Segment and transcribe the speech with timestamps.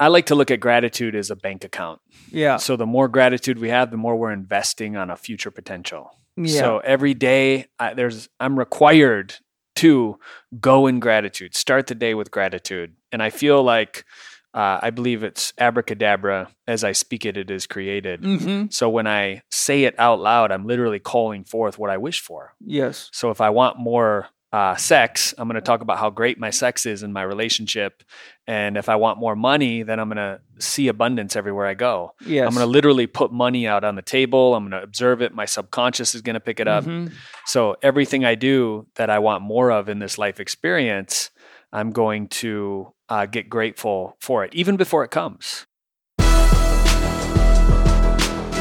[0.00, 2.00] I like to look at gratitude as a bank account.
[2.30, 2.56] Yeah.
[2.56, 6.18] So the more gratitude we have, the more we're investing on a future potential.
[6.36, 6.60] Yeah.
[6.60, 9.36] So every day, I, there's I'm required
[9.76, 10.18] to
[10.60, 11.54] go in gratitude.
[11.54, 14.04] Start the day with gratitude, and I feel like
[14.52, 16.48] uh, I believe it's abracadabra.
[16.66, 18.22] As I speak it, it is created.
[18.22, 18.66] mm-hmm.
[18.70, 22.54] So when I say it out loud, I'm literally calling forth what I wish for.
[22.60, 23.10] Yes.
[23.12, 26.50] So if I want more uh, sex, I'm going to talk about how great my
[26.50, 28.04] sex is in my relationship.
[28.46, 32.12] And if I want more money, then I'm going to see abundance everywhere I go.
[32.24, 32.46] Yes.
[32.46, 34.54] I'm going to literally put money out on the table.
[34.54, 35.34] I'm going to observe it.
[35.34, 36.84] My subconscious is going to pick it up.
[36.84, 37.12] Mhm.
[37.46, 41.30] So everything I do that I want more of in this life experience,
[41.72, 45.66] I'm going to uh, get grateful for it, even before it comes.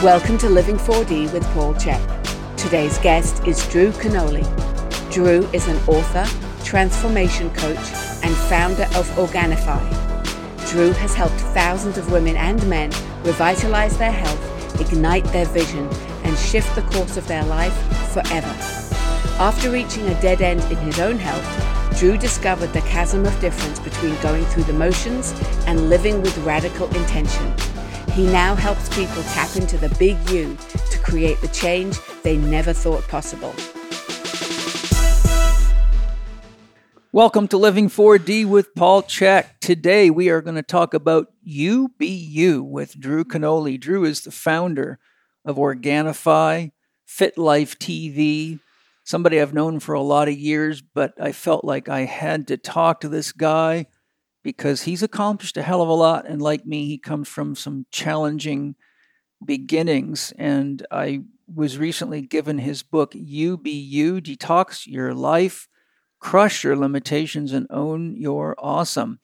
[0.01, 2.57] Welcome to Living 4D with Paul Chek.
[2.57, 4.62] Today's guest is Drew Canole.
[5.13, 6.25] Drew is an author,
[6.65, 7.77] transformation coach,
[8.23, 9.79] and founder of Organifi.
[10.71, 12.89] Drew has helped thousands of women and men
[13.23, 15.87] revitalize their health, ignite their vision,
[16.23, 17.77] and shift the course of their life
[18.11, 18.47] forever.
[19.37, 23.79] After reaching a dead end in his own health, Drew discovered the chasm of difference
[23.79, 25.31] between going through the motions
[25.67, 27.53] and living with radical intention.
[28.13, 30.57] He now helps people tap into the big you
[30.89, 33.53] to create the change they never thought possible.
[37.15, 39.45] Welcome to Living 4D with Paul Chek.
[39.61, 41.91] Today we are going to talk about You
[42.63, 43.79] with Drew Canole.
[43.79, 44.97] Drew is the founder
[45.45, 46.71] of Organifi,
[47.05, 48.59] Fit Life TV,
[49.03, 52.57] somebody I've known for a lot of years, but I felt like I had to
[52.57, 53.85] talk to this guy
[54.43, 56.27] because he's accomplished a hell of a lot.
[56.27, 58.73] And like me, he comes from some challenging
[59.45, 60.33] beginnings.
[60.39, 65.67] And I was recently given his book, You Detox Your Life
[66.23, 69.19] crush your limitations and own your awesome.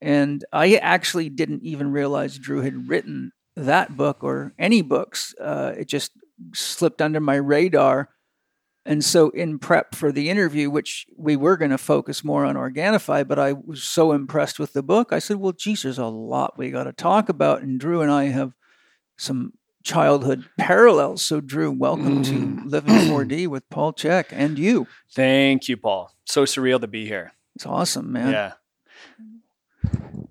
[0.00, 5.34] And I actually didn't even realize Drew had written that book or any books.
[5.38, 6.12] Uh, it just
[6.54, 8.08] slipped under my radar.
[8.86, 12.56] And so, in prep for the interview, which we were going to focus more on
[12.56, 16.06] Organifi, but I was so impressed with the book, I said, Well, geez, there's a
[16.06, 17.60] lot we got to talk about.
[17.60, 18.54] And Drew and I have
[19.18, 21.22] some childhood parallels.
[21.22, 22.68] So, Drew, welcome to mm-hmm.
[22.68, 24.86] Living 4D with Paul Chek and you.
[25.12, 26.14] Thank you, Paul.
[26.24, 27.32] So surreal to be here.
[27.56, 28.32] It's awesome, man.
[28.32, 28.52] Yeah.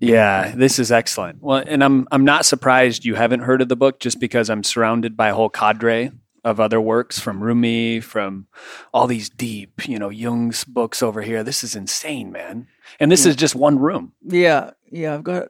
[0.00, 1.42] Yeah, this is excellent.
[1.42, 4.62] Well, and I'm I'm not surprised you haven't heard of the book just because I'm
[4.62, 6.12] surrounded by a whole cadre
[6.44, 8.46] of other works from Rumi, from
[8.94, 11.42] all these deep, you know, Jung's books over here.
[11.42, 12.68] This is insane, man.
[13.00, 14.12] And this is just one room.
[14.22, 15.48] Yeah, yeah, I've got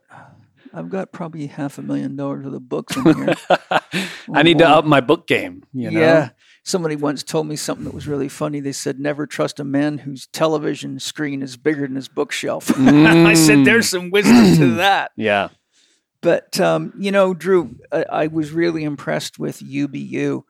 [0.72, 3.34] I've got probably half a million dollars worth of books in here.
[4.32, 6.00] I need to up my book game, you know.
[6.00, 6.30] Yeah.
[6.64, 8.60] Somebody once told me something that was really funny.
[8.60, 12.70] They said, Never trust a man whose television screen is bigger than his bookshelf.
[12.78, 15.12] I said, There's some wisdom to that.
[15.16, 15.48] Yeah.
[16.20, 20.42] But, um, you know, Drew, I, I was really impressed with UBU.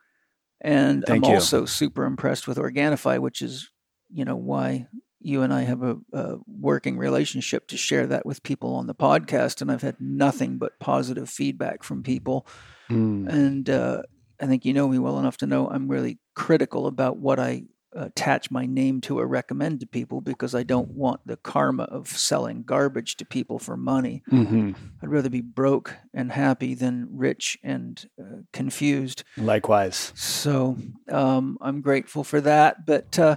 [0.60, 1.36] And Thank I'm you.
[1.36, 3.70] also super impressed with Organifi, which is,
[4.12, 4.88] you know, why
[5.28, 8.94] you and I have a, a working relationship to share that with people on the
[8.94, 9.60] podcast.
[9.60, 12.46] And I've had nothing but positive feedback from people.
[12.90, 13.28] Mm.
[13.28, 14.02] And uh,
[14.40, 17.64] I think you know me well enough to know I'm really critical about what I
[17.92, 22.08] attach my name to or recommend to people because I don't want the karma of
[22.08, 24.22] selling garbage to people for money.
[24.28, 24.72] hmm
[25.02, 29.24] I'd rather be broke and happy than rich and uh, confused.
[29.36, 30.12] Likewise.
[30.14, 30.76] So
[31.10, 32.84] um, I'm grateful for that.
[32.84, 33.36] But, uh,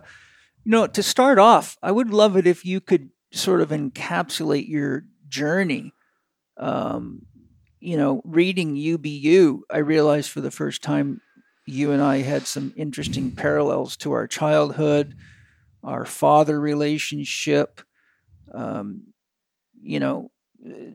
[0.63, 4.67] you know, to start off, I would love it if you could sort of encapsulate
[4.67, 5.94] your journey.
[6.57, 7.25] Um,
[7.79, 11.22] you know, reading UBU, I realized for the first time
[11.66, 15.16] you and I had some interesting parallels to our childhood,
[15.83, 17.81] our father relationship,
[18.53, 19.13] um,
[19.81, 20.29] you know,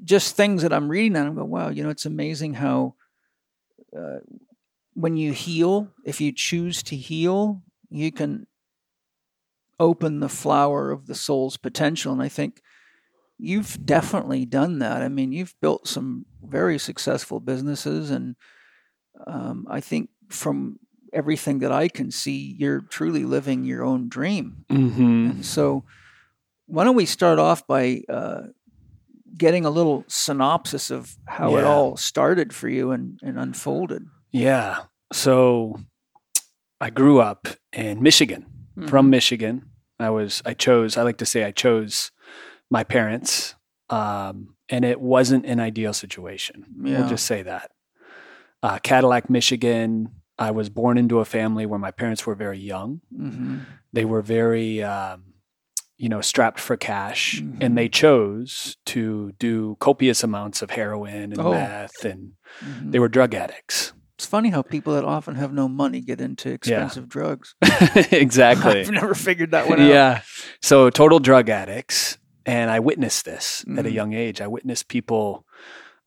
[0.04, 2.94] just things that I'm reading and I'm going, wow, you know, it's amazing how
[3.97, 4.19] uh,
[4.94, 8.47] when you heal, if you choose to heal, you can
[9.79, 12.13] open the flower of the soul's potential.
[12.13, 12.63] And I think
[13.39, 15.03] you've definitely done that.
[15.03, 18.11] I mean, you've built some very successful businesses.
[18.11, 18.37] And
[19.27, 20.78] um, I think from
[21.13, 24.65] everything that I can see, you're truly living your own dream.
[24.71, 25.84] hmm And so,
[26.67, 28.43] why don't we start off by uh,
[29.37, 34.05] getting a little synopsis of how it all started for you and, and unfolded?
[34.33, 34.81] Yeah.
[35.13, 35.79] So
[36.81, 38.47] I grew up in Michigan.
[38.89, 42.11] From Michigan, I was I chose I like to say I chose
[42.71, 43.55] my parents,
[43.91, 46.65] um, and it wasn't an ideal situation.
[46.83, 47.01] Yeah.
[47.01, 47.71] We'll just say that.
[48.63, 50.11] Uh, Cadillac, Michigan.
[50.39, 53.01] I was born into a family where my parents were very young.
[53.17, 53.61] hmm
[53.93, 55.33] They were very um,
[55.97, 57.57] you know, strapped for cash, Mhm.
[57.63, 61.53] and they chose to do copious amounts of heroin and Oh.
[61.53, 62.93] meth, and Mhm.
[62.93, 63.95] they were drug addicts.
[64.16, 67.54] It's funny how people that often have no money get into expensive drugs.
[68.10, 68.80] exactly.
[68.80, 69.89] I've never figured that one out.
[69.89, 70.22] yeah.
[70.63, 72.16] So total drug addicts,
[72.47, 73.92] and I witnessed this at a Mhm.
[73.92, 74.41] young age.
[74.41, 75.45] I witnessed people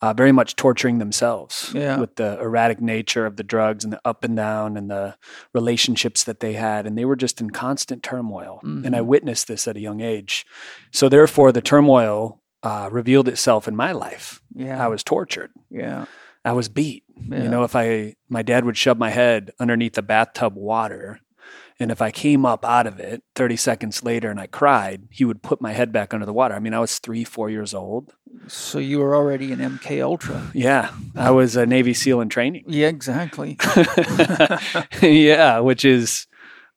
[0.02, 2.00] uh, very much torturing themselves Yeah.
[2.00, 5.16] with the erratic nature of the drugs and the up and down and the
[5.54, 8.60] relationships that they had, and they were just in constant turmoil.
[8.64, 9.06] And I Mhm.
[9.08, 10.46] witnessed this at a young age.
[10.94, 14.42] So therefore, the turmoil uh, revealed itself in my life.
[14.56, 14.84] Yeah.
[14.84, 15.52] I was tortured.
[15.70, 16.06] yeah.
[16.46, 17.04] I was beat.
[17.28, 17.44] Yeah.
[17.44, 21.20] You know, if I, my dad would shove my head underneath the bathtub water,
[21.82, 25.24] and if I came up out of it 30 seconds later and I cried, he
[25.24, 26.54] would put my head back under the water.
[26.54, 28.14] I mean, I was three, four years old.
[28.48, 30.52] So you were already an MK Ultra.
[30.54, 32.66] Yeah, I was a Navy SEAL in training.
[32.68, 33.58] Yeah, exactly.
[35.02, 36.28] yeah, which is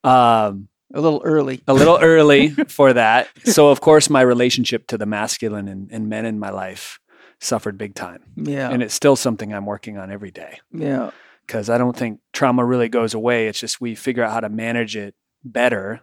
[0.05, 1.61] um, A little early.
[1.67, 3.27] a little early for that.
[3.45, 6.99] So, of course, my relationship to the masculine and, and men in my life
[7.43, 8.23] suffered big time.
[8.35, 8.69] Yeah.
[8.69, 10.59] And it's still something I'm working on every day.
[10.71, 11.11] yeah.
[11.45, 13.47] because I don't think trauma really goes away.
[13.47, 15.13] It's just we figure out how to manage it
[15.43, 16.01] better.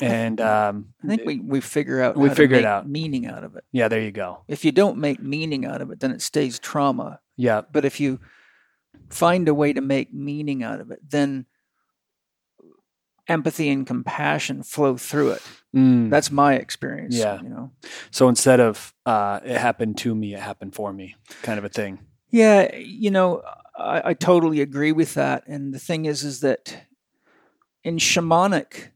[0.00, 2.88] And um, I think we, we figure out We figure it out.
[2.88, 3.64] meaning out of it.
[3.72, 4.42] yeah, there you go.
[4.48, 7.20] If you don't make meaning out of it, then it stays trauma.
[7.36, 8.18] Yeah, But if you
[9.10, 11.44] find a way to make meaning out of it, then
[13.32, 15.42] empathy and compassion flow through it.
[15.74, 16.10] Mm.
[16.10, 17.16] That's my experience.
[17.16, 17.40] Yeah.
[17.40, 17.72] You know.
[18.10, 21.68] so instead of uh, it happened to me, it happened for me, kind of a
[21.68, 21.98] thing.
[22.30, 23.42] Yeah, you know,
[23.76, 25.44] I, I totally agree with that.
[25.46, 26.86] And the thing is, is that
[27.84, 28.88] in shamanic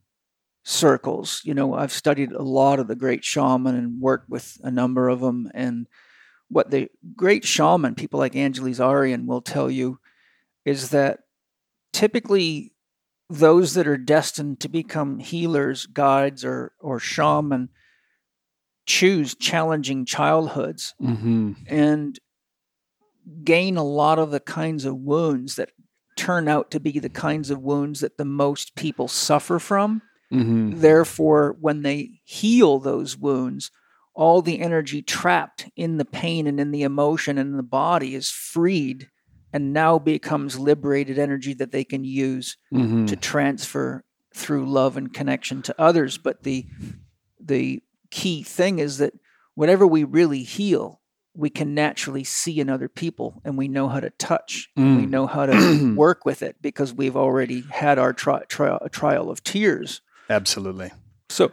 [0.65, 4.71] circles, you know, I've studied a lot of the great shaman and worked with a
[4.71, 5.51] number of them.
[5.55, 5.87] And
[6.49, 9.99] what the great shaman, people like Angeles Arrien, will tell you
[10.65, 11.21] is that
[11.93, 12.73] typically
[13.29, 17.69] those that are destined to become healers, guides, or or shaman
[18.87, 21.53] choose challenging childhoods Mm-hmm.
[21.67, 22.19] and
[23.43, 25.71] gain a lot of the kinds of wounds that
[26.17, 30.01] turn out to be the kinds of wounds that the most people suffer from.
[30.33, 30.81] Mm-hmm.
[30.81, 33.71] Therefore, when they heal those wounds,
[34.15, 38.15] all the energy trapped in the pain and in the emotion and in the body
[38.15, 39.09] is freed
[39.57, 43.07] and now becomes liberated energy that they can use Mm-hmm.
[43.07, 44.05] to transfer
[44.35, 46.67] through love and connection to others but the
[47.53, 49.13] the key thing is that
[49.55, 51.01] whatever we really heal
[51.35, 55.07] we can naturally see in other people and we know how to touch and we
[55.07, 55.11] Mm.
[55.11, 59.43] know how to work with it because we've already had our tri- tri- trial of
[59.43, 60.91] tears Absolutely.
[61.31, 61.51] so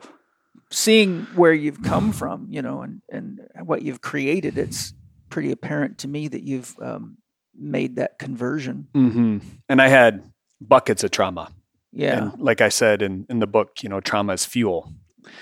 [0.72, 4.94] seeing where you've come from you know and and what you've created it's
[5.30, 7.18] pretty apparent to me that you've um,
[7.58, 9.38] made that conversion Mm-hmm.
[9.70, 10.24] And I had
[10.62, 11.52] buckets of trauma.
[11.92, 14.92] yeah And like I said in, in the book, you know, trauma is fuel.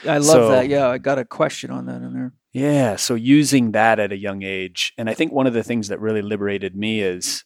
[0.06, 2.98] i love so- that yeah i got a question on that in there Yeah.
[2.98, 4.92] So using that at a young age.
[4.98, 7.46] And I think one of the things that really liberated me is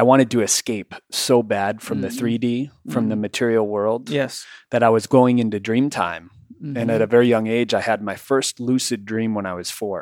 [0.00, 2.18] I wanted to escape so bad from the Mhm.
[2.18, 3.20] 3D, from the Mhm.
[3.28, 6.30] material world, yes that I was going into dream time.
[6.78, 9.70] And at a very young age, I had my first lucid dream when I was
[9.70, 10.00] four.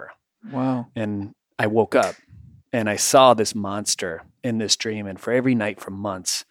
[0.53, 2.15] wow And I woke up
[2.75, 5.06] and I saw this monster in this dream.
[5.06, 6.44] And for every night for months,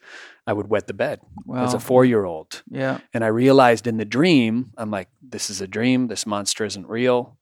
[0.48, 2.64] I would wet the bed wow as a four year old.
[2.70, 6.08] yeah And I realized in the dream, I'm like, this is a dream.
[6.08, 7.38] This monster isn't real.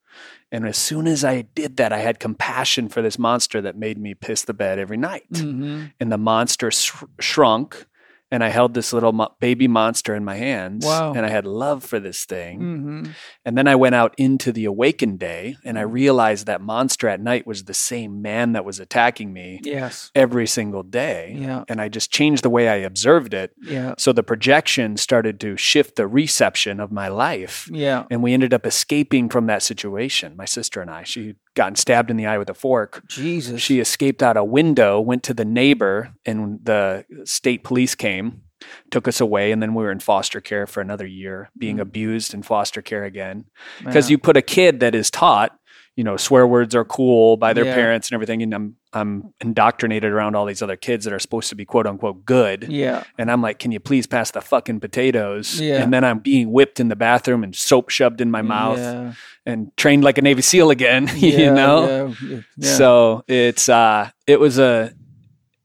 [0.52, 3.98] And as soon as I did that, I had compassion for this monster that made
[3.98, 5.28] me piss the bed every night.
[5.38, 7.86] hmm And the monster sh- shrunk.
[8.32, 10.86] And I held this little mo- baby monster in my hands.
[10.86, 11.14] Wow.
[11.14, 12.60] And I had love for this thing.
[12.60, 13.04] hmm
[13.46, 17.20] And then I went out into the awakened day and I realized that monster at
[17.20, 21.36] night was the same man that was attacking me yes every single day.
[21.38, 21.64] Yeah.
[21.68, 23.52] And I just changed the way I observed it.
[23.62, 27.68] yeah So the projection started to shift the reception of my life.
[27.72, 30.36] yeah And we ended up escaping from that situation.
[30.38, 33.04] My sister and I, she gotten stabbed in the eye with a fork.
[33.08, 38.42] jesus She escaped out a window, went to the neighbor, and the state police came,
[38.90, 41.82] took us away, and then we were in foster care for another year, being Mm.
[41.82, 43.46] abused in foster care again.
[43.84, 44.14] Because Yeah.
[44.14, 45.58] you put a kid that is taught,
[46.02, 47.76] you know, swear words are cool by their Yeah.
[47.76, 51.50] parents and everything, and I'm I'm indoctrinated around all these other kids that are supposed
[51.50, 52.66] to be quote unquote good.
[52.68, 55.62] yeah And I'm like, can you please pass the fucking potatoes?
[55.62, 55.84] Yeah.
[55.84, 59.14] And then I'm being whipped in the bathroom and soap shoved in my mouth yeah.
[59.46, 62.14] and trained like a Navy SEAL again, Yeah, you know?
[62.62, 64.92] So it's uh it was a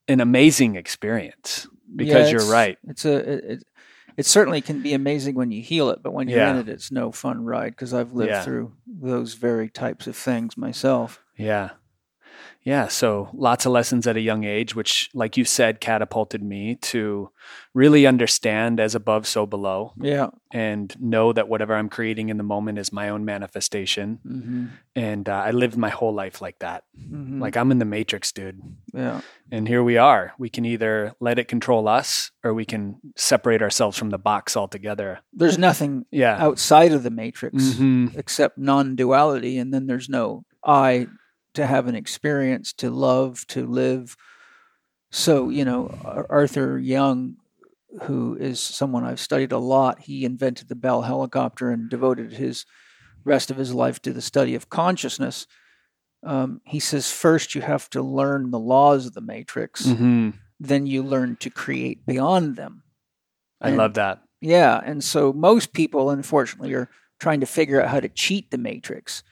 [0.06, 1.66] an amazing experience
[2.02, 2.76] because you're right.
[2.90, 3.14] It's a
[3.52, 3.64] it,
[4.16, 6.90] it, certainly can be amazing when you heal it, but when you're in it, it's
[6.90, 8.42] no fun ride because I've lived Yeah.
[8.42, 11.20] through those very types of things myself.
[11.36, 11.70] Yeah.
[12.66, 16.74] Yeah, so lots of lessons at a young age, which, like you said, catapulted me
[16.90, 17.30] to
[17.74, 20.30] really understand as above, so below, Yeah.
[20.52, 24.18] and know that whatever I'm creating in the moment is my own manifestation.
[24.26, 24.64] Mm-hmm.
[24.96, 26.82] And uh, I lived my whole life like that.
[27.00, 27.40] Mm-hmm.
[27.40, 28.60] Like I'm in the matrix, dude.
[28.92, 29.20] yeah.
[29.52, 30.32] And here we are.
[30.36, 34.56] We can either let it control us or we can separate ourselves from the box
[34.56, 35.20] altogether.
[35.32, 36.36] There's nothing Yeah.
[36.44, 38.16] outside of the matrix Mhm.
[38.18, 41.06] except non-duality, and then there's no I
[41.56, 44.16] to have an experience, to love, to live.
[45.10, 45.88] So you know,
[46.30, 47.36] Arthur Young,
[48.02, 52.64] who is someone I've studied a lot, he invented the Bell helicopter and devoted his
[53.24, 55.46] rest of his life to the study of consciousness.
[56.22, 60.34] Um, he says first you have to learn the laws of the matrix, Mhm.
[60.60, 62.82] then you learn to create beyond them.
[63.60, 64.22] I And- love that.
[64.40, 68.58] Yeah, and so most people, unfortunately, are trying to figure out how to cheat the
[68.58, 69.22] matrix.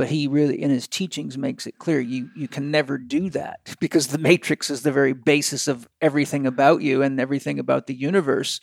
[0.00, 3.76] But he really, in his teachings, makes it clear you you can never do that
[3.80, 7.92] because the matrix is the very basis of everything about you and everything about the
[7.92, 8.62] universe.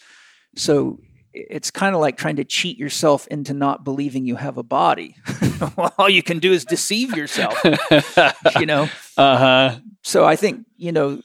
[0.55, 0.97] So
[1.33, 5.15] it's kind of like trying to cheat yourself into not believing you have a body.
[5.99, 7.55] all you can do is deceive yourself,
[8.59, 8.89] you know.
[9.17, 9.79] uh huh.
[10.01, 11.21] So I think, you know,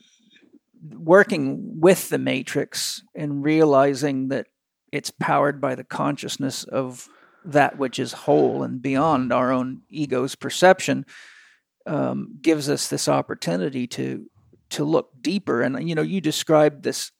[0.91, 4.45] working with the matrix and realizing that
[4.91, 7.09] it's powered by the consciousness of
[7.45, 11.05] that which is whole and beyond our own ego's perception
[11.85, 14.29] um, gives us this opportunity to
[14.69, 15.61] to look deeper.
[15.61, 17.11] And you know you described this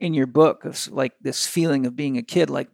[0.00, 2.68] in your book of like this feeling of being a kid like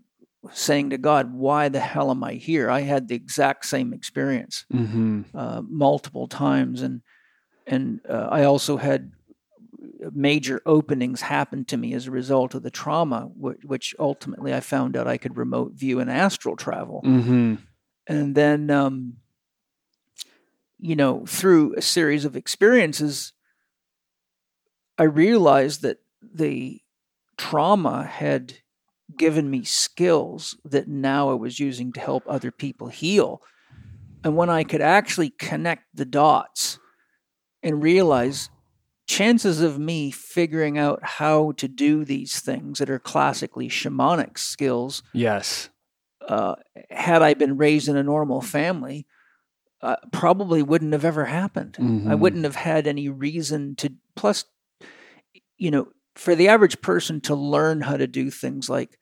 [0.52, 2.70] saying to god why the hell am i here?
[2.70, 7.02] I had the exact same experience hmm uh, multiple times, and
[7.66, 9.12] and uh, I also had
[10.12, 14.60] major openings happened to me as a result of the trauma, which, which ultimately I
[14.60, 17.56] found out I could remote view and astral travel, hmm
[18.06, 19.18] and then um,
[20.78, 23.32] you know through a series of experiences,
[24.98, 26.80] I realized that the
[27.38, 28.58] trauma had
[29.16, 33.42] given me skills that now I was using to help other people heal.
[34.22, 36.78] And when I could actually connect the dots
[37.62, 38.50] and realize
[39.10, 45.02] chances of me figuring out how to do these things that are classically shamanic skills,
[45.12, 45.68] Yes.
[46.28, 46.54] uh,
[46.90, 49.08] had I been raised in a normal family,
[49.82, 51.76] uh, probably wouldn't have ever happened.
[51.80, 52.20] I Mhm.
[52.20, 53.92] wouldn't have had any reason to.
[54.14, 54.44] Plus,
[55.58, 58.96] you know, for the average person to learn how to do things like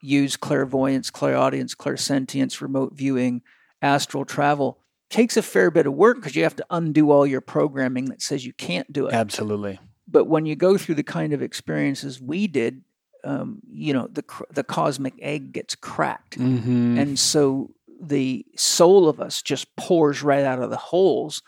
[0.00, 3.42] use clairvoyance, clairaudience, clairsentience, remote viewing,
[3.82, 4.78] astral travel
[5.14, 8.20] takes a fair bit of work because you have to undo all your programming that
[8.20, 9.14] says you can't do it.
[9.14, 9.78] Absolutely.
[10.08, 12.82] But when you go through the kind of experiences we did,
[13.24, 19.20] um, you know, the the cosmic egg gets cracked, hmm and so the soul of
[19.20, 21.42] us just pours right out of the holes,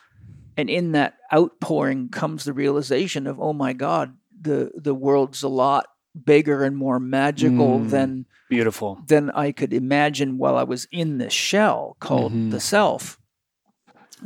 [0.56, 5.48] and in that outpouring comes the realization of, oh my God, the the world's a
[5.48, 5.86] lot
[6.24, 7.90] bigger and more magical Mm.
[7.90, 8.98] than Beautiful.
[9.06, 12.50] than I could imagine while I was in this shell called Mhm.
[12.52, 13.18] the self.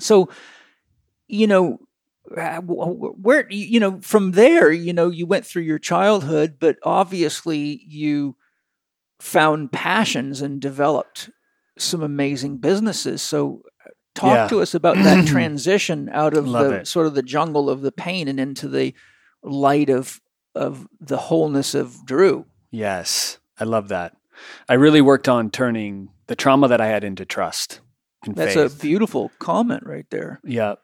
[0.01, 0.29] So,
[1.29, 1.79] you know,
[2.37, 7.83] uh, where you know from there, you know, you went through your childhood, but obviously
[7.87, 8.37] you
[9.19, 11.31] found passions and developed
[11.79, 13.23] some amazing businesses.
[13.23, 14.49] So, uh, talk Yeah.
[14.49, 16.87] to us about that transition out of Love the it.
[16.89, 18.95] sort of the jungle of the pain and into the
[19.43, 20.21] light of
[20.55, 22.45] of the wholeness of Drew.
[22.71, 23.39] Yes.
[23.59, 24.17] I love that.
[24.69, 27.81] I really worked on turning the trauma that I had into trust
[28.25, 28.79] and That's faith.
[28.79, 30.41] a beautiful comment right there.
[30.45, 30.75] Yeah.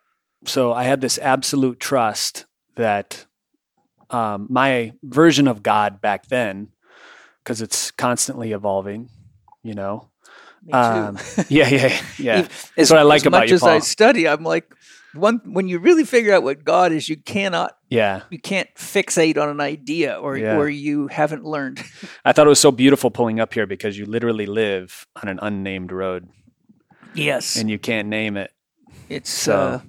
[0.45, 3.27] So I had this absolute trust that
[4.11, 6.69] um, my version of God back then,
[7.43, 9.09] because it's constantly evolving,
[9.63, 10.11] you know.
[10.65, 10.79] Me too.
[10.79, 12.35] Um, yeah, yeah, yeah.
[12.39, 14.73] As, That's what I like as about much you, as I study, I'm like,
[15.15, 18.23] one when you really figure out what God is, you cannot, Yeah.
[18.31, 20.57] you can't fixate on an idea, or Yeah.
[20.57, 21.83] or you haven't learned.
[22.25, 25.39] I thought it was so beautiful pulling up here because you literally live on an
[25.41, 26.29] unnamed road
[27.17, 28.51] yes, and you can't name it.
[29.09, 29.81] it's So uh,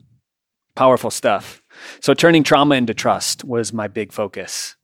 [0.76, 1.62] powerful stuff.
[2.02, 4.76] So turning trauma into trust was my big focus.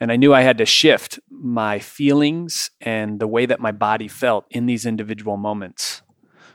[0.00, 4.08] And I knew I had to shift my feelings and the way that my body
[4.08, 6.00] felt in these individual moments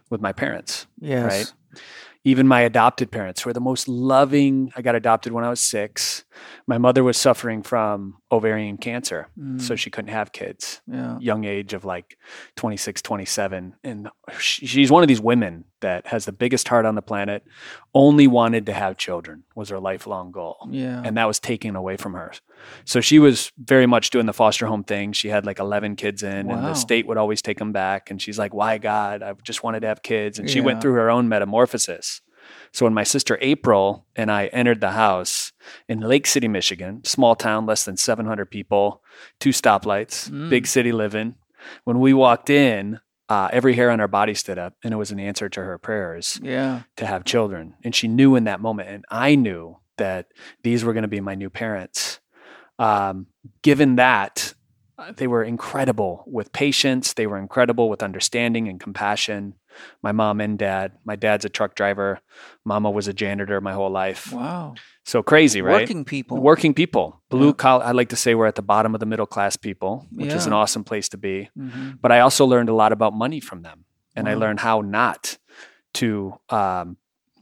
[0.10, 0.88] with my parents.
[1.00, 1.82] yes, right?
[2.24, 4.72] Even my adopted parents were the most loving.
[4.75, 6.25] I got adopted when I was six.
[6.68, 10.82] My mother was suffering from ovarian cancer, Mm, so she couldn't have kids.
[10.88, 12.18] yeah, Young age of like
[12.56, 13.75] 26, 27.
[13.84, 17.44] And she's one of these women that has the biggest heart on the planet,
[17.94, 21.96] only wanted to have children, was her lifelong goal yeah, and that was taken away
[21.98, 22.32] from her.
[22.86, 25.13] So she was very much doing the foster home thing.
[25.13, 28.10] She had like 11 kids in, and the state would always take them back.
[28.10, 29.22] And she's like, Why God?
[29.22, 30.39] I just wanted to have kids.
[30.39, 30.65] And she Yeah.
[30.65, 32.22] went through her own metamorphosis.
[32.75, 35.53] So when my sister April and I entered the house
[35.88, 39.01] in Lake City, Michigan, small town, less than 700 people,
[39.39, 40.50] two stoplights, Mm.
[40.50, 41.36] big city living.
[41.86, 45.10] When we walked in, uh, every hair on our body stood up, and it was
[45.10, 46.82] an answer to her prayers Yeah.
[46.98, 47.75] to have children.
[47.86, 50.27] And she knew in that moment, and I knew that
[50.62, 52.20] these were going to be my new parents.
[52.77, 53.27] Um,
[53.62, 54.53] given that,
[55.18, 59.56] they were incredible with patience, they were incredible with understanding and compassion.
[60.02, 62.20] My mom and dad, my dad's a truck driver,
[62.64, 64.32] mama was a janitor my whole life.
[64.32, 64.75] Wow.
[65.04, 65.82] So crazy, right?
[65.82, 66.38] Working people.
[66.42, 67.54] Working people, blue Yeah.
[67.54, 67.84] collar.
[67.84, 70.48] I like to say we're at the bottom of the middle class people, which is
[70.48, 72.00] an awesome place to be Mhm.
[72.02, 73.86] but I also learned a lot about money from them,
[74.16, 75.38] and I learned how not
[75.96, 76.98] to, um,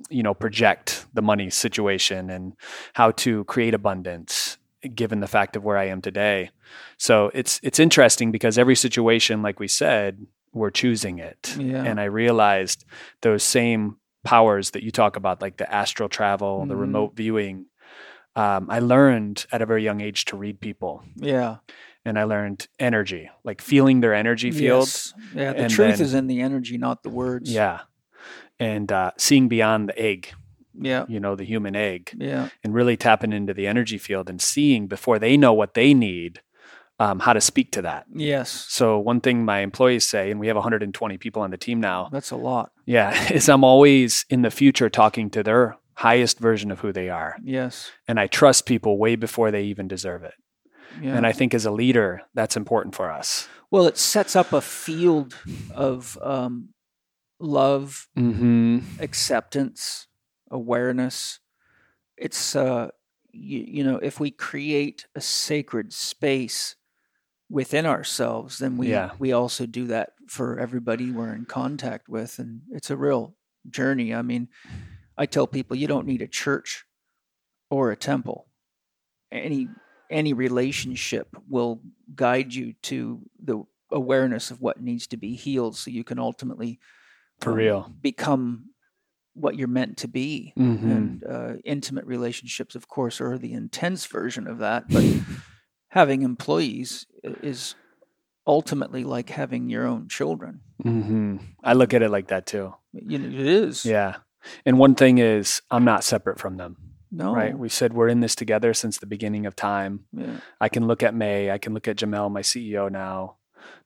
[0.10, 2.53] you know, project the money situation and
[2.93, 4.57] how to create abundance,
[4.95, 6.49] given the fact of where I am today.
[6.97, 11.83] So it's it's interesting because every situation, like we said, we're choosing it, Yeah.
[11.83, 12.85] and I realized
[13.21, 16.79] those same powers that you talk about, like the astral travel, the Mhm.
[16.79, 17.65] remote viewing.
[18.35, 21.57] Um, I learned at a very young age to read people Yeah.
[22.05, 24.87] and I learned energy, like feeling their energy field.
[24.87, 25.13] Yes.
[25.35, 25.53] Yeah.
[25.53, 27.51] The and truth then- is in the energy, not the words.
[27.51, 27.81] Yeah.
[28.59, 30.33] And uh, seeing beyond the egg,
[30.79, 31.05] Yeah.
[31.07, 32.49] you know, the human egg, Yeah.
[32.63, 36.41] and really tapping into the energy field and seeing before they know what they need,
[36.99, 38.05] um, how to speak to that.
[38.13, 38.49] Yes.
[38.69, 42.09] So, one thing my employees say, and we have 120 people on the team now,
[42.11, 42.71] That's a lot.
[42.85, 47.09] yeah, is I'm always in the future talking to their highest version of who they
[47.09, 47.37] are.
[47.43, 47.91] Yes.
[48.07, 50.33] And I trust people way before they even deserve it.
[51.01, 51.15] Yeah.
[51.15, 53.47] And I think as a leader, that's important for us.
[53.71, 55.35] well, it sets up a field
[55.73, 56.69] of um,
[57.39, 58.79] love, Mm-hmm.
[58.99, 60.07] acceptance,
[60.53, 61.39] awareness.
[62.17, 62.89] It's uh,
[63.31, 66.75] you, you know, if we create a sacred space
[67.50, 69.12] within ourselves, then we Yeah.
[69.19, 73.36] we also do that for everybody we're in contact with, and it's a real
[73.69, 74.13] journey.
[74.13, 74.48] I mean,
[75.17, 76.86] I tell people you don't need a church
[77.69, 78.48] or a temple.
[79.31, 79.67] Any
[80.10, 81.81] any relationship will
[82.15, 86.79] guide you to the awareness of what needs to be healed, so you can ultimately
[87.41, 87.91] For um, real.
[88.01, 88.69] become
[89.33, 90.53] what you're meant to be.
[90.57, 90.83] Mhm.
[90.91, 94.87] And uh, intimate relationships, of course, are the intense version of that.
[94.89, 95.03] But
[95.89, 97.75] having employees is
[98.45, 100.62] ultimately like having your own children.
[100.81, 102.73] hmm I look at it like that too.
[102.91, 103.86] You know, it is.
[103.86, 104.17] Yeah.
[104.65, 106.75] And one thing is, I'm not separate from them,
[107.12, 107.34] No.
[107.34, 107.58] right?
[107.58, 110.01] We said we're in this together since the beginning of time.
[110.12, 110.41] Yeah.
[110.60, 113.38] I can look at May, I can look at Jamel, my CEO now,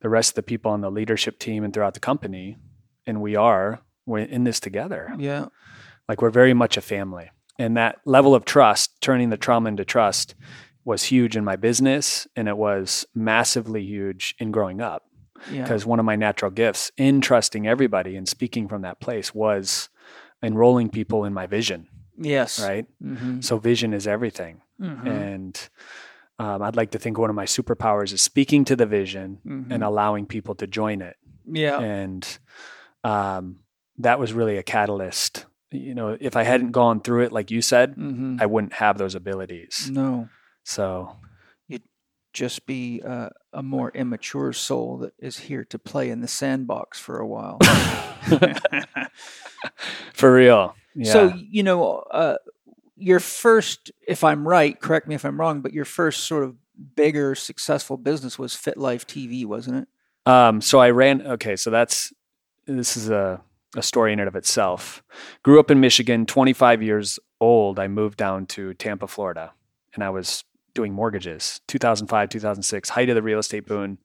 [0.02, 2.58] the rest of the people on the leadership team and throughout the company,
[3.06, 5.14] and we are we're in this together.
[5.20, 5.46] Yeah.
[6.10, 7.30] Like we're very much a family.
[7.60, 10.34] And that level of trust, turning the trauma into trust,
[10.86, 15.04] was huge in my business, and it was massively huge in growing up.
[15.52, 15.62] Yeah.
[15.62, 19.88] because one of my natural gifts in trusting everybody and speaking from that place was
[20.42, 22.60] enrolling people in my vision yes.
[22.60, 23.42] right Mm-hmm.
[23.42, 25.08] so vision is everything Mm-hmm.
[25.08, 25.70] and
[26.40, 29.72] um, i'd like to think one of my superpowers is speaking to the vision Mm-hmm.
[29.74, 31.78] and allowing people to join it yeah.
[31.80, 32.40] and
[33.04, 33.60] um,
[34.00, 37.62] that was really a catalyst you know if i hadn't gone through it like you
[37.62, 38.38] said Mm-hmm.
[38.40, 40.30] i wouldn't have those abilities No.
[40.64, 41.12] so
[41.68, 41.84] you'd
[42.34, 47.00] Just be uh, a more immature soul that is here to play in the sandbox
[47.00, 47.58] for a while.
[50.14, 52.38] for real yeah So you know, uh,
[52.96, 56.56] your first, if I'm right, correct me if I'm wrong, but your first sort of
[56.96, 59.88] bigger successful business was Fit Life TV, wasn't it?
[60.32, 61.22] Um, so I ran.
[61.26, 62.12] Okay, so that's
[62.66, 63.42] this is a
[63.76, 65.04] a story in and of itself.
[65.44, 67.80] Grew up in Michigan, 25 years old.
[67.80, 69.54] I moved down to Tampa, Florida,
[69.94, 71.60] and I was doing mortgages.
[71.68, 73.98] 2005, 2006, height of the real estate boom.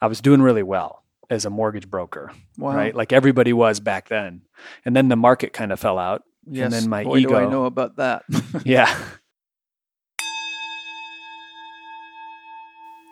[0.00, 2.74] I was doing really well as a mortgage broker, Wow.
[2.76, 2.94] right?
[2.94, 4.42] Like everybody was back then.
[4.84, 6.22] And then the market kind of fell out.
[6.48, 6.70] Yes.
[6.72, 8.22] then my Boy, do I know about that.
[8.64, 8.94] Yeah.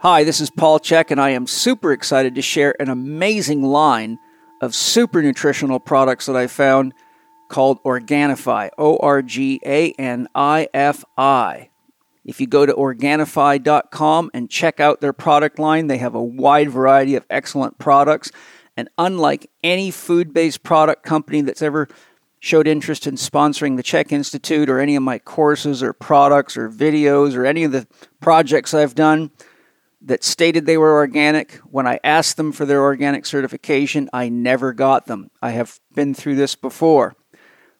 [0.00, 4.18] Hi, this is Paul Chek, and I am super excited to share an amazing line
[4.60, 6.94] of super nutritional products that I found
[7.48, 8.70] called Organifi.
[8.78, 11.70] O R G A N I F I.
[12.24, 16.70] If you go to Organifi.com and check out their product line, they have a wide
[16.70, 18.30] variety of excellent products.
[18.76, 21.86] And unlike any food based product company that's ever
[22.40, 26.68] showed interest in sponsoring the Chek Institute or any of my courses or products or
[26.68, 27.86] videos or any of the
[28.20, 29.30] projects I've done,
[30.04, 31.54] that stated they were organic.
[31.70, 35.30] When I asked them for their organic certification, I never got them.
[35.40, 37.14] I have been through this before.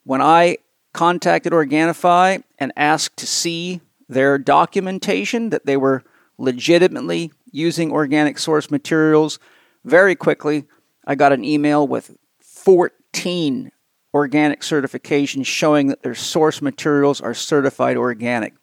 [0.04, 0.58] When I
[0.92, 6.02] contacted Organifi and asked to see their documentation that they were
[6.38, 9.38] legitimately using organic source materials,
[9.84, 10.64] very quickly
[11.06, 13.70] I got an email with 14
[14.14, 18.54] organic certifications showing that their source materials are certified organic.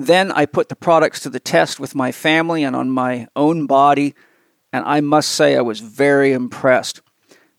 [0.00, 3.66] Then I put the products to the test with my family and on my own
[3.66, 4.14] body,
[4.72, 7.02] and I must say I was very impressed.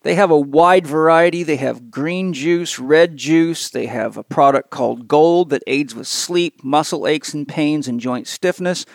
[0.03, 1.43] They have a wide variety.
[1.43, 3.69] They have green juice, red juice.
[3.69, 7.99] They have a product called Gold that aids with sleep, muscle aches and pains, and
[7.99, 8.85] joint stiffness.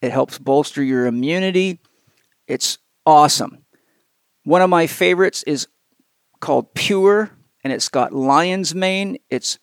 [0.00, 1.78] It helps bolster your immunity.
[2.48, 3.64] It's awesome.
[4.42, 5.68] One of my favorites is
[6.40, 7.30] called Pure,
[7.62, 9.18] and it's got lion's mane.
[9.30, 9.60] It's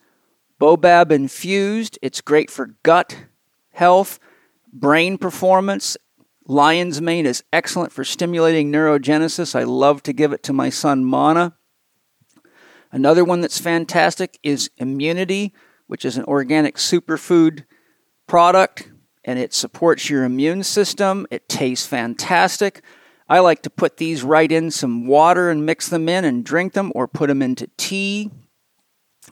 [0.60, 1.98] Baobab infused.
[2.02, 3.26] It's great for gut
[3.72, 4.19] health,
[4.72, 5.95] brain performance.
[6.45, 9.56] Lion's mane is excellent for stimulating neurogenesis.
[9.56, 11.56] I love to give it to my son Mana.
[12.91, 15.54] Another one that's fantastic is Immunity,
[15.88, 17.65] which is an organic superfood
[18.28, 18.91] product
[19.24, 21.28] and it supports your immune system.
[21.30, 22.82] It tastes fantastic.
[23.28, 26.74] I like to put these right in some water and mix them in and drink
[26.74, 28.32] them or put them into tea.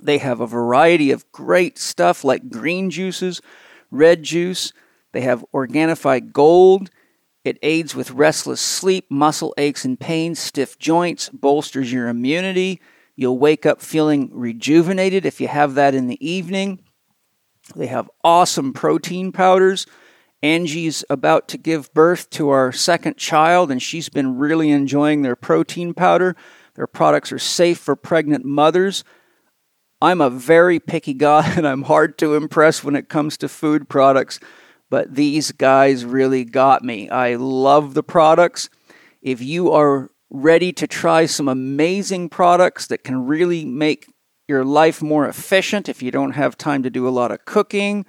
[0.02, 3.42] They have a variety of great stuff like green juices,
[3.92, 4.74] red juice.
[5.12, 6.90] They have Organifi Gold.
[7.44, 12.82] It aids with restless sleep, muscle aches and pains, stiff joints, bolsters your immunity.
[13.16, 16.84] You'll wake up feeling rejuvenated if you have that in the evening.
[17.76, 19.88] They have awesome protein powders.
[20.44, 25.36] Angie's about to give birth to our second child, and she's been really enjoying their
[25.36, 26.36] protein powder.
[26.76, 29.04] Their products are safe for pregnant mothers.
[30.02, 33.90] I'm a very picky guy and I'm hard to impress when it comes to food
[33.90, 34.40] products,
[34.90, 37.10] but these guys really got me.
[37.10, 38.70] I love the products.
[39.22, 44.08] If you are ready to try some amazing products that can really make
[44.48, 48.06] your life more efficient, if you don't have time to do a lot of cooking,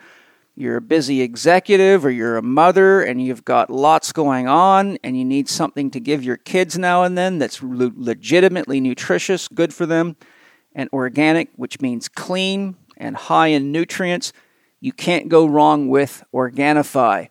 [0.55, 5.17] you're a busy executive or you're a mother and you've got lots going on and
[5.17, 9.73] you need something to give your kids now and then that's le- legitimately nutritious, good
[9.73, 10.17] for them
[10.79, 14.33] and organic, which means clean and high in nutrients,
[14.81, 17.29] you can't go wrong with Organifi.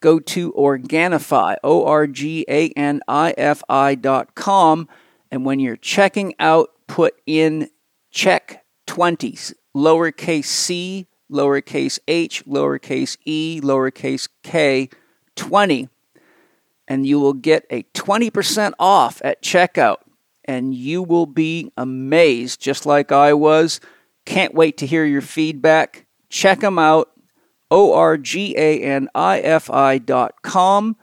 [0.00, 4.88] Go to Organifi, O R G A N I F I dot com,
[5.30, 7.70] and when you're checking out, put in
[8.10, 9.32] check 20,
[9.74, 14.90] lowercase c, lowercase h, lowercase e, lowercase k,
[15.36, 15.88] 20,
[16.88, 19.98] and you will get a 20% off at checkout
[20.44, 23.80] and you will be amazed, just like I was.
[24.24, 26.06] Can't wait to hear your feedback.
[26.28, 27.10] Check them out,
[27.70, 28.38] O-R-G-A-N-I-F-I
[29.98, 30.96] dot com.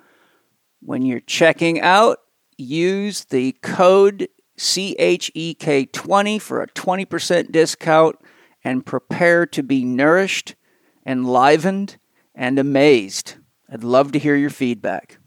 [0.81, 2.19] When you're checking out,
[2.57, 8.15] use the code CHEK20 for a 20% discount
[8.63, 10.55] and prepare to be nourished,
[11.05, 11.97] enlivened,
[12.35, 13.35] and amazed.
[13.71, 15.19] I'd love to hear your feedback.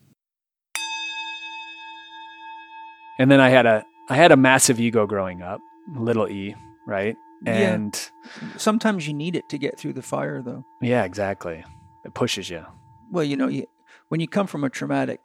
[3.19, 5.61] And then I had a I had a massive ego growing up,
[5.97, 6.55] little e,
[6.87, 7.17] right?
[7.45, 7.75] Yeah.
[7.75, 8.11] And
[8.57, 10.65] Sometimes you need it to get through the fire, though.
[10.81, 11.65] yeah, exactly.
[12.05, 12.65] It pushes you.
[13.11, 13.67] Well, you know, you,
[14.09, 15.21] when you come from a traumatic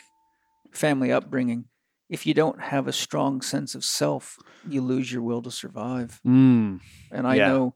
[0.72, 1.66] family upbringing,
[2.10, 4.38] if you don't have a strong sense of self,
[4.68, 6.20] you lose your will to survive.
[6.26, 6.80] Mm.
[7.12, 7.48] And I Yeah.
[7.48, 7.76] know,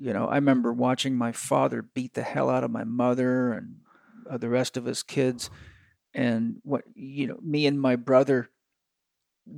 [0.00, 3.76] you know, I remember watching my father beat the hell out of my mother and
[4.30, 5.50] uh, the rest of us kids.
[6.14, 8.50] And what, you know, me and my brother,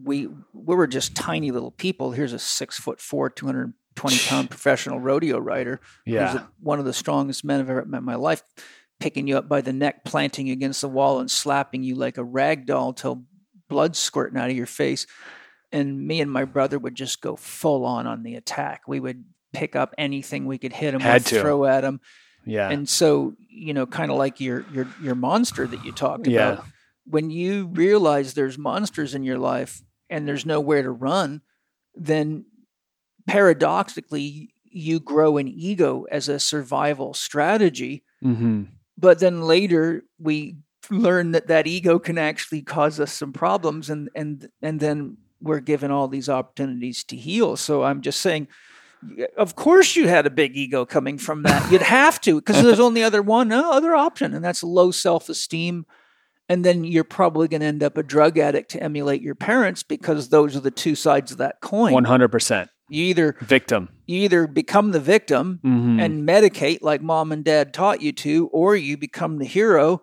[0.05, 2.13] we we were just tiny little people.
[2.13, 5.81] Here's a six foot four, 220 pound professional rodeo rider.
[6.07, 6.37] who's Yeah.
[6.39, 8.43] a- one of the strongest men I've ever met in my life,
[8.99, 12.19] picking you up by the neck, planting you against the wall, and slapping you like
[12.19, 13.25] a rag doll till
[13.69, 15.07] blood squirting out of your face.
[15.73, 18.83] And me and my brother would just go full on on the attack.
[18.89, 21.41] We would pick up anything we could hit him Had with, to.
[21.41, 22.01] throw at him.
[22.47, 22.69] Yeah.
[22.71, 26.53] And so, you know, kind of like your your your monster that you talked Yeah.
[26.53, 26.65] about.
[27.11, 31.43] When you realize there's monsters in your life and there's nowhere to run,
[31.95, 32.45] then
[33.27, 38.05] paradoxically you grow an ego as a survival strategy.
[38.23, 38.65] hmm
[38.97, 40.57] But then later we
[40.91, 45.61] learn that that ego can actually cause us some problems, and and and then we're
[45.61, 47.57] given all these opportunities to heal.
[47.57, 48.49] So I'm just saying.
[49.35, 51.73] Of course, you had a big ego coming from that.
[51.73, 55.31] You'd have to, because there's only other one no other option, and that's low self
[55.31, 55.87] esteem.
[56.51, 59.83] And then you're probably going to end up a drug addict to emulate your parents
[59.85, 61.93] because those are the two sides of that coin.
[61.93, 63.89] One hundred percent You either victim.
[64.07, 66.03] you either become the victim Mhm.
[66.05, 70.03] and medicate like mom and dad taught you to, or you become the hero.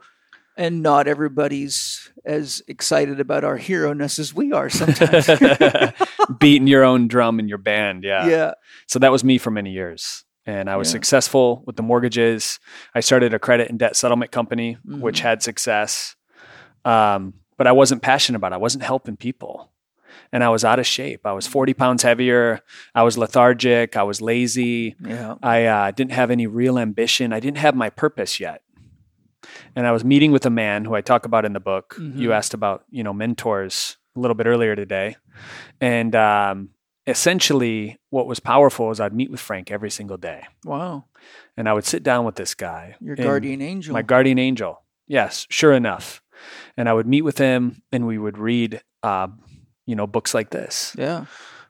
[0.59, 5.29] And not everybody's as excited about our hero ness as we are sometimes.
[6.39, 8.03] beating your own drum in your band.
[8.03, 8.25] Yeah.
[8.27, 8.51] yeah.
[8.87, 10.23] So that was me for many years.
[10.45, 10.93] And I was Yeah.
[10.93, 12.59] successful with the mortgages.
[12.95, 15.23] I started a credit and debt settlement company, which Mhm.
[15.23, 16.15] had success.
[16.87, 18.55] Um, but I wasn't passionate about it.
[18.55, 19.71] I wasn't helping people.
[20.31, 21.25] and I was out of shape.
[21.25, 22.61] I was 40 pounds heavier.
[22.95, 23.95] I was lethargic.
[23.95, 24.95] I was lazy.
[24.99, 25.35] Yeah.
[25.43, 27.31] I uh, didn't have any real ambition.
[27.33, 28.61] I didn't have my purpose yet.
[29.75, 31.95] And I was meeting with a man who I talk about in the book.
[31.99, 32.35] You Mhm.
[32.35, 35.15] asked about, you know, mentors a little bit earlier today.
[35.79, 36.69] And um,
[37.05, 40.43] essentially, what was powerful is I'd meet with Frank every single day.
[40.65, 41.05] Wow.
[41.55, 42.95] And I would sit down with this guy.
[42.99, 43.93] Your guardian angel.
[43.93, 44.81] my guardian angel.
[45.07, 46.21] Yes, sure enough.
[46.75, 49.27] And I would meet with him and we would read, uh,
[49.85, 51.25] you know, books like this, yeah.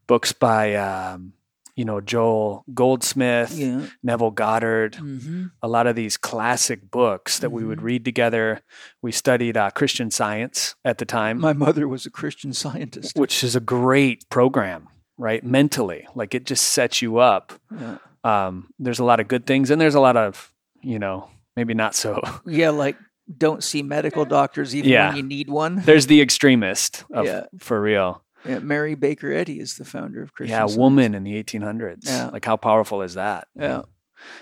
[0.08, 1.34] books by, um,
[1.76, 3.86] you know, Joel Goldsmith, Yeah.
[4.02, 5.46] Neville Goddard, Mm-hmm.
[5.62, 7.84] a lot of these classic books that we would Mhm.
[7.84, 8.62] read together.
[9.04, 13.16] We studied uh, Christian science at the time, My mother was a Christian scientist.
[13.18, 15.44] which is a great program, right?
[15.44, 17.54] Mentally, like it just sets you up.
[17.72, 17.98] Yeah.
[18.24, 20.52] Um, there's a lot of good things and there's a lot of,
[20.82, 22.98] you know, maybe not so yeah, like
[23.36, 25.08] don't see medical doctors even Yeah.
[25.10, 25.82] when you need one.
[25.86, 27.46] there's the extremist of, Yeah.
[27.60, 28.24] for real.
[28.46, 30.78] Yeah, Mary Baker Eddy is the founder of Christian yeah, Science.
[30.78, 32.06] woman in the 1800s.
[32.06, 32.28] Yeah.
[32.28, 33.48] Like how powerful is that?
[33.56, 33.82] Yeah.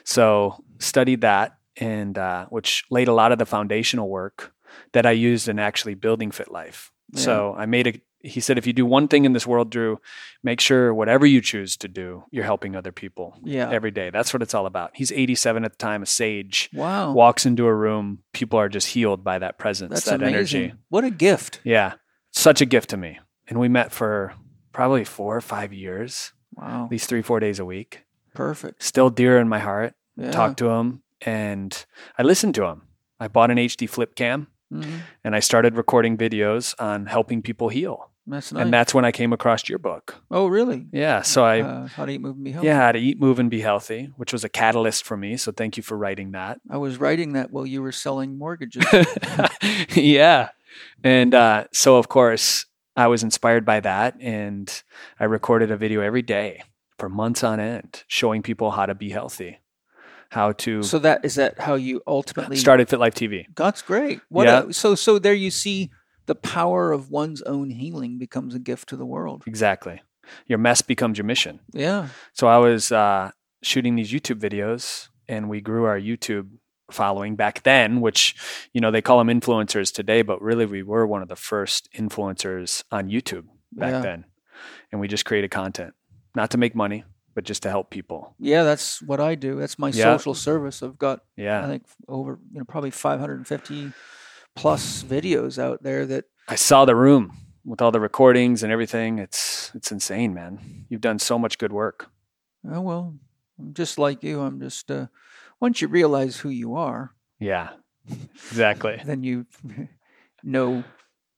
[0.03, 4.53] So studied that, and uh, which laid a lot of the foundational work
[4.93, 6.91] that I used in actually building Fit Life.
[7.13, 8.01] So I made a.
[8.25, 9.99] He said, if you do one thing in this world, Drew,
[10.43, 13.69] make sure whatever you choose to do, you're helping other people Yeah.
[13.69, 14.09] every day.
[14.09, 14.91] That's what it's all about.
[14.95, 16.69] He's 87 at the time, a sage.
[16.73, 17.11] wow.
[17.13, 20.61] Walks into a room, people are just healed by that presence, That's that amazing.
[20.63, 20.73] energy.
[20.89, 21.61] What a gift.
[21.63, 21.93] Yeah,
[22.31, 23.19] such a gift to me.
[23.47, 24.33] And we met for
[24.73, 26.85] probably four or five years, Wow.
[26.85, 28.05] at least three, four days a week.
[28.33, 28.81] Perfect.
[28.83, 29.93] Still dear in my heart.
[30.17, 30.31] Yeah.
[30.31, 31.85] Talked to him and
[32.17, 32.81] I listened to him.
[33.19, 34.99] I bought an HD flip cam Mhm.
[35.23, 38.11] and I started recording videos on helping people heal.
[38.27, 38.61] That's nice.
[38.63, 40.15] And that's when I came across your book.
[40.31, 40.87] oh, really?
[40.91, 41.21] Yeah.
[41.21, 42.67] So I, uh, how to eat, move, and be healthy.
[42.67, 45.37] yeah, how to eat, move, and be healthy, which was a catalyst for me.
[45.37, 46.59] So thank you for writing that.
[46.69, 48.83] I was writing that while you were selling mortgages.
[49.95, 50.49] yeah.
[51.03, 54.15] And uh, so, of course, I was inspired by that.
[54.19, 54.71] And
[55.19, 56.63] I recorded a video every day
[56.97, 59.59] for months on end showing people how to be healthy,
[60.29, 63.45] how to so that is that how you ultimately started Fit Life TV.
[63.55, 64.21] That's great.
[64.29, 64.63] What Yeah.
[64.69, 65.91] a, so so there you see
[66.25, 69.43] the power of one's own healing becomes a gift to the world.
[69.47, 70.01] Exactly.
[70.47, 71.59] Your mess becomes your mission.
[71.71, 72.07] Yeah.
[72.33, 76.49] So I was uh, shooting these YouTube videos and we grew our YouTube
[76.91, 78.35] following back then, which,
[78.73, 81.89] you know, they call them influencers today, but really we were one of the first
[81.95, 84.01] influencers on YouTube back Yeah.
[84.01, 84.25] then.
[84.91, 85.93] And we just created content,
[86.35, 88.33] not to make money, but just to help people.
[88.39, 89.55] Yeah, that's what I do.
[89.59, 90.15] That's my Yeah.
[90.15, 90.81] social service.
[90.81, 93.91] I've got yeah, I think over you know probably 550
[94.55, 97.33] plus videos out there that I saw the room
[97.65, 99.19] with all the recordings and everything.
[99.19, 100.85] It's it's insane, man.
[100.89, 102.09] You've done so much good work.
[102.69, 103.15] oh well,
[103.59, 104.41] I'm just like you.
[104.41, 105.07] I'm just uh
[105.59, 107.69] once you realize who you are, Yeah.
[108.51, 109.01] Exactly.
[109.05, 109.45] then you
[110.43, 110.83] know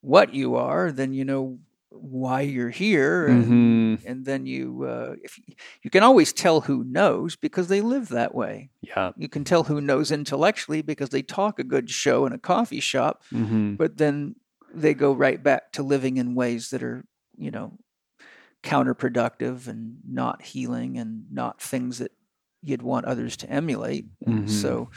[0.01, 5.15] what you are, then you know why you're here and hmm and then you uh,
[5.23, 5.43] if you,
[5.83, 9.11] you can always tell who knows because they live that way Yeah.
[9.17, 12.79] you can tell who knows intellectually because they talk a good show in a coffee
[12.81, 14.35] shop hmm but then
[14.73, 17.03] they go right back to living in ways that are
[17.37, 17.77] you know
[18.63, 22.11] counterproductive and not healing and not things that
[22.63, 24.49] you'd want others to emulate Mhm.
[24.49, 24.89] so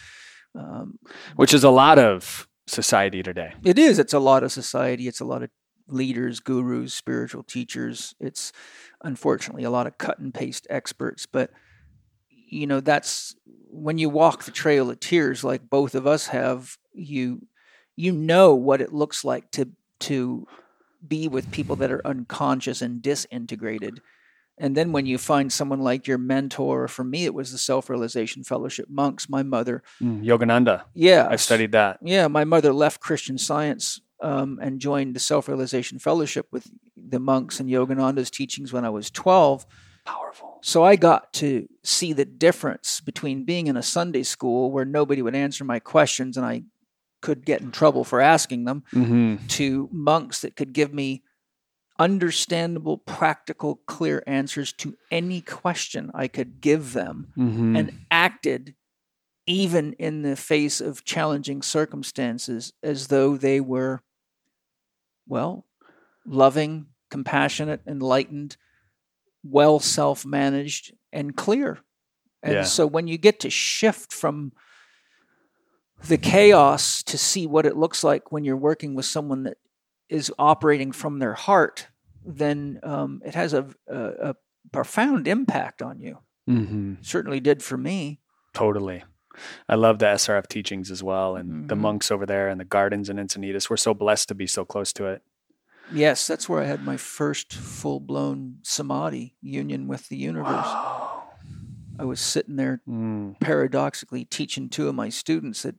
[0.57, 0.99] um,
[1.37, 3.53] Which is a lot of society today.
[3.65, 3.99] It is.
[4.01, 5.07] It's a lot of society.
[5.07, 5.51] It's a lot of
[5.93, 8.15] leaders, gurus, spiritual teachers.
[8.21, 8.53] It's
[9.03, 11.27] unfortunately a lot of cut and paste experts.
[11.27, 11.51] But,
[12.29, 13.35] you know, that's
[13.71, 17.47] when you walk the trail of tears, like both of us have, you
[17.97, 19.69] you know what it looks like to
[20.01, 20.47] to
[21.07, 24.01] be with people that are unconscious and disintegrated.
[24.59, 27.89] And then when you find someone like your mentor, for me it was the Self
[27.89, 29.83] Realization Fellowship monks, my mother.
[30.03, 30.83] Mm, Yogananda.
[30.95, 31.29] Yeah.
[31.31, 31.99] I've studied that.
[32.03, 37.19] Yeah, my mother left Christian Science um, and joined the Self Realization Fellowship with the
[37.21, 39.67] monks and Yogananda's teachings when I was 12.
[40.05, 40.59] Powerful.
[40.63, 45.23] So I got to see the difference between being in a Sunday school where nobody
[45.23, 46.65] would answer my questions and I
[47.23, 51.23] could get in trouble for asking them hmm to monks that could give me
[51.99, 58.75] understandable, practical, clear answers to any question I could give them hmm and acted
[59.47, 64.03] even in the face of challenging circumstances as though they were
[65.31, 65.65] well
[66.27, 68.57] loving compassionate enlightened
[69.43, 71.79] well self-managed and clear
[72.43, 72.65] and Yeah.
[72.65, 74.53] so when you get to shift from
[76.09, 79.57] the chaos to see what it looks like when you're working with someone that
[80.09, 81.89] is operating from their heart
[82.25, 84.35] then um, it has a, a, a
[84.73, 88.21] profound impact on you hmm certainly did for me.
[88.53, 89.05] Totally.
[89.69, 91.81] I love the SRF teachings as well, and the Mhm.
[91.81, 93.69] monks over there and the gardens in Encinitas.
[93.71, 95.23] We're so blessed to be so close to it.
[95.93, 100.67] Yes, that's where I had my first full blown samadhi union with the universe.
[101.99, 103.39] I was sitting there Mm.
[103.41, 105.75] paradoxically teaching two of my students that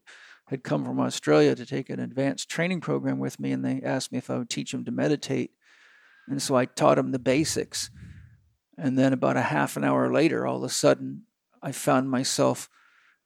[0.48, 4.12] had come from Australia to take an advanced training program with me, and they asked
[4.12, 5.52] me if I would teach them to meditate.
[6.28, 7.90] And so I taught them the basics.
[8.78, 11.24] And then about a half an hour later, all of a sudden,
[11.62, 12.70] I found myself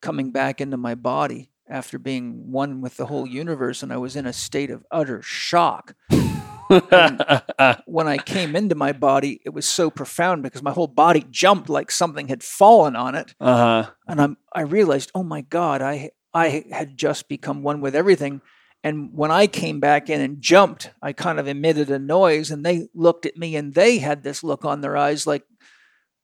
[0.05, 4.15] coming back into my body after being one with the whole universe, and I was
[4.15, 5.95] in a state of utter shock
[6.69, 11.67] when I came into my body, it was so profound because my whole body jumped
[11.67, 13.91] like something had fallen on it, uh huh.
[14.07, 18.41] and I'm I realized, oh my God, I I had just become one with everything.
[18.83, 22.63] And when I came back in and jumped, I kind of emitted a noise, and
[22.63, 25.43] they looked at me, and they had this look on their eyes like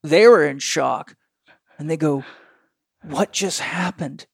[0.04, 1.16] they were in shock,
[1.80, 2.24] and they go,
[3.04, 4.26] "What just happened?"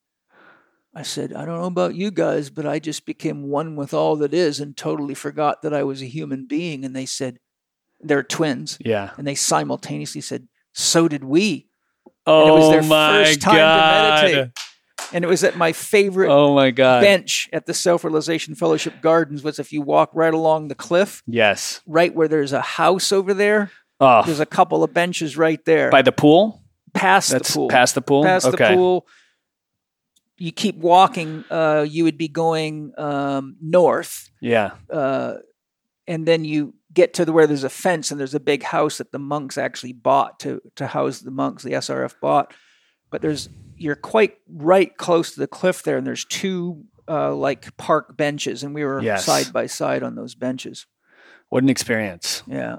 [0.95, 4.15] I said, I don't know about you guys, but I just became one with all
[4.15, 6.84] that is and totally forgot that I was a human being.
[6.84, 7.38] And they said,
[8.01, 8.80] they're twins.
[8.84, 9.12] Yeah.
[9.15, 11.67] And they simultaneously said, so did we.
[12.25, 14.23] Oh it was oh their my first time to god.
[14.23, 14.51] meditate.
[15.13, 17.01] And it was at my favorite Oh my god.
[17.01, 21.21] bench at the Self Realization Fellowship Gardens was if you walk right along the cliff,
[21.27, 21.80] yes.
[21.86, 25.91] right where there's a house over there, Oh, there's a couple of benches right there.
[25.91, 26.63] by the pool.
[26.97, 27.69] Past That's the pool.
[27.69, 28.23] past the pool.
[28.23, 28.69] past okay.
[28.69, 29.07] the pool.
[30.39, 34.71] You keep walking, uh, you would be going um, north, Yeah.
[34.89, 35.36] uh,
[36.05, 38.99] and then you get to the, where there's a fence and there's a big house
[38.99, 41.63] that the monks actually bought to to house the monks.
[41.63, 42.53] The SRF bought,
[43.10, 47.75] but there's you're quite right close to the cliff there, and there's two uh, like
[47.77, 49.25] park benches, and we were Yes.
[49.25, 50.86] side by side on those benches.
[51.49, 52.43] What an experience.
[52.45, 52.77] Yeah.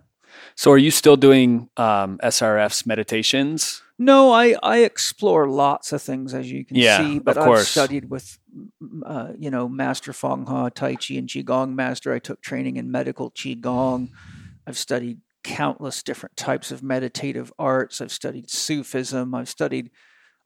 [0.55, 3.83] So, are you still doing um, SRF's meditations?
[3.99, 7.59] No, I, I explore lots of things as you can Yeah, see, but of I've
[7.59, 8.39] studied with,
[9.05, 12.13] uh, you know, Master Feng Ha, Tai Chi, and Qigong Master.
[12.13, 14.09] I took training in medical Qigong.
[14.67, 18.01] I've studied countless different types of meditative arts.
[18.01, 19.35] I've studied Sufism.
[19.35, 19.91] I've studied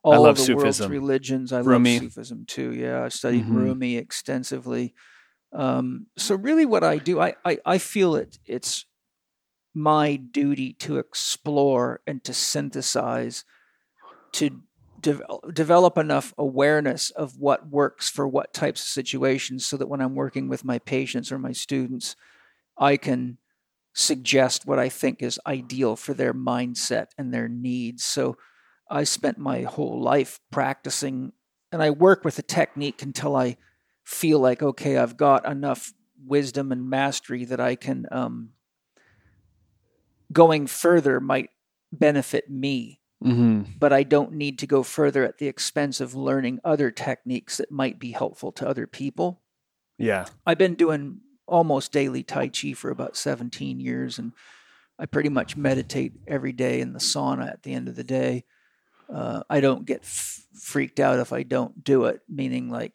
[0.05, 1.53] all the world's religions.
[1.53, 1.73] I Rumi.
[1.73, 2.73] love Sufism too.
[2.75, 3.51] Yeah, I've studied Mhm.
[3.51, 4.95] Rumi extensively.
[5.53, 8.39] Um, so really, what I do, I, I, I feel it.
[8.47, 8.87] It's
[9.75, 13.45] my duty to explore and to synthesize,
[14.33, 14.63] to
[15.01, 15.21] de-
[15.53, 20.15] develop enough awareness of what works for what types of situations, so that when I'm
[20.15, 22.17] working with my patients or my students,
[22.77, 23.39] I can
[23.95, 28.05] suggest what I think is ideal for their mindset and their needs.
[28.05, 28.37] So
[28.91, 31.33] I spent my whole life practicing,
[31.71, 33.57] and I work with a technique until I
[34.05, 35.93] feel like, okay, I've got enough
[36.27, 38.51] wisdom and mastery that I can, um,
[40.33, 41.51] going further might
[41.93, 43.75] benefit me, Mm-hmm.
[43.79, 47.71] but I don't need to go further at the expense of learning other techniques that
[47.71, 49.41] might be helpful to other people.
[49.97, 50.27] Yeah.
[50.45, 54.33] I've been doing almost daily Tai Chi for about 17 years, and
[54.99, 58.45] I pretty much meditate every day in the sauna at the end of the day.
[59.09, 62.93] Uh, I don't get f- freaked out if I don't do it, meaning, like,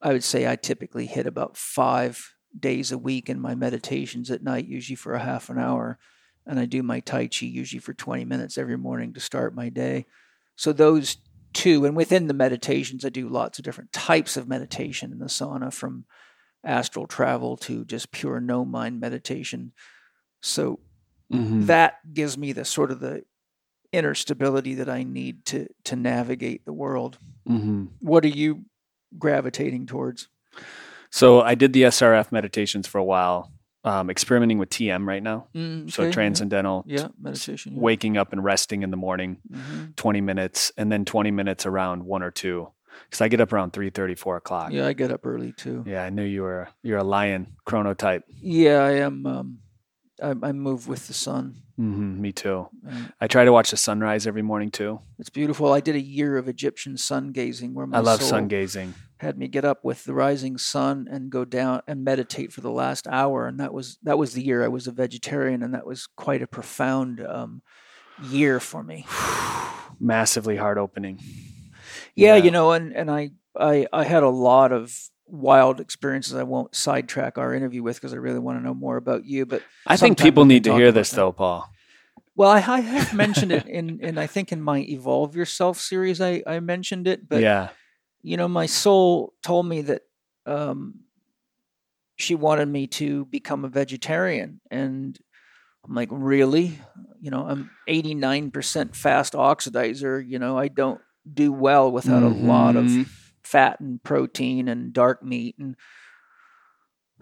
[0.00, 4.42] I would say I typically hit about five days a week in my meditations at
[4.42, 5.98] night, usually for a half an hour.
[6.46, 9.68] And I do my Tai Chi usually for 20 minutes every morning to start my
[9.68, 10.06] day.
[10.56, 11.18] So, those
[11.52, 15.26] two, and within the meditations, I do lots of different types of meditation in the
[15.26, 16.04] sauna from
[16.64, 19.72] astral travel to just pure no mind meditation.
[20.40, 20.80] So
[21.32, 21.66] Mm-hmm.
[21.66, 23.24] that gives me the sort of the
[23.92, 27.18] inner stability that I need to to navigate the world.
[27.48, 27.84] Mm-hmm.
[28.00, 28.64] What are you
[29.16, 30.28] gravitating towards?
[31.12, 33.52] So, I did the SRF meditations for a while,
[33.84, 35.46] um, experimenting with TM right now.
[35.54, 36.12] Mm, So, okay, yeah.
[36.12, 37.72] transcendental, yeah, meditation.
[37.74, 37.80] Yeah.
[37.80, 39.96] waking up and resting in the morning, Mhm.
[39.96, 42.68] 20 minutes, and then 20 minutes around one or two.
[43.06, 44.72] Because I get up around 3 4 o'clock.
[44.72, 45.84] Yeah, I get up early too.
[45.86, 48.22] Yeah, I knew you were you're a lion chronotype.
[48.42, 49.24] Yeah, I am.
[49.26, 49.58] Um,
[50.22, 51.62] I, I move with the sun.
[51.76, 52.68] hmm me too.
[52.86, 55.00] and I try to watch the sunrise every morning too.
[55.18, 55.72] It's beautiful.
[55.72, 58.92] I did a year of Egyptian sun gazing, where my I love soul sun gazing.
[59.20, 62.70] Had me get up with the rising sun and go down and meditate for the
[62.70, 65.86] last hour and that was that was the year I was a vegetarian and that
[65.86, 67.62] was quite a profound um,
[68.22, 69.06] year for me.
[70.00, 71.20] Massively heart opening.
[72.14, 72.44] Yeah, Yeah.
[72.44, 76.34] you know, and and I I I had a lot of wild experiences.
[76.34, 79.46] I won't sidetrack our interview with because I really want to know more about you.
[79.46, 81.16] But I think people need to hear this that.
[81.16, 81.68] though, Paul.
[82.36, 86.20] well, I, I have mentioned it in in I think in my Evolve Yourself series.
[86.20, 87.68] I I mentioned it, but yeah.
[88.22, 90.02] You know, my soul told me that
[90.46, 91.00] um,
[92.16, 94.60] she wanted me to become a vegetarian.
[94.70, 95.18] And
[95.84, 96.78] I'm like, really?
[97.20, 100.26] You know, I'm 89% fast oxidizer.
[100.26, 101.00] You know, I don't
[101.32, 102.90] do well without a lot of
[103.42, 105.56] fat and protein and dark meat.
[105.58, 105.76] And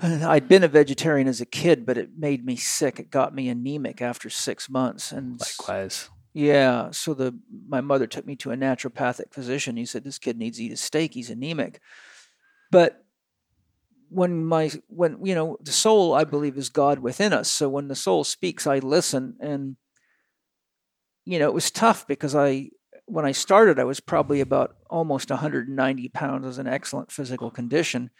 [0.01, 3.01] I'd been a vegetarian as a kid, but it made me sick.
[3.01, 6.09] It got me anemic after six months, and Likewise.
[6.39, 6.93] Yeah.
[6.93, 7.37] So the
[7.67, 9.77] my mother took me to a naturopathic physician.
[9.77, 11.15] He said this kid needs to eat a steak.
[11.15, 11.81] He's anemic.
[12.71, 13.05] But
[14.09, 17.51] when my when you know the soul, I believe, is God within us.
[17.51, 19.77] So when the soul speaks, I listen, and
[21.25, 22.71] you know it was tough because I
[23.07, 26.45] when I started, I was probably about almost 190 pounds.
[26.45, 28.11] I was in excellent physical condition.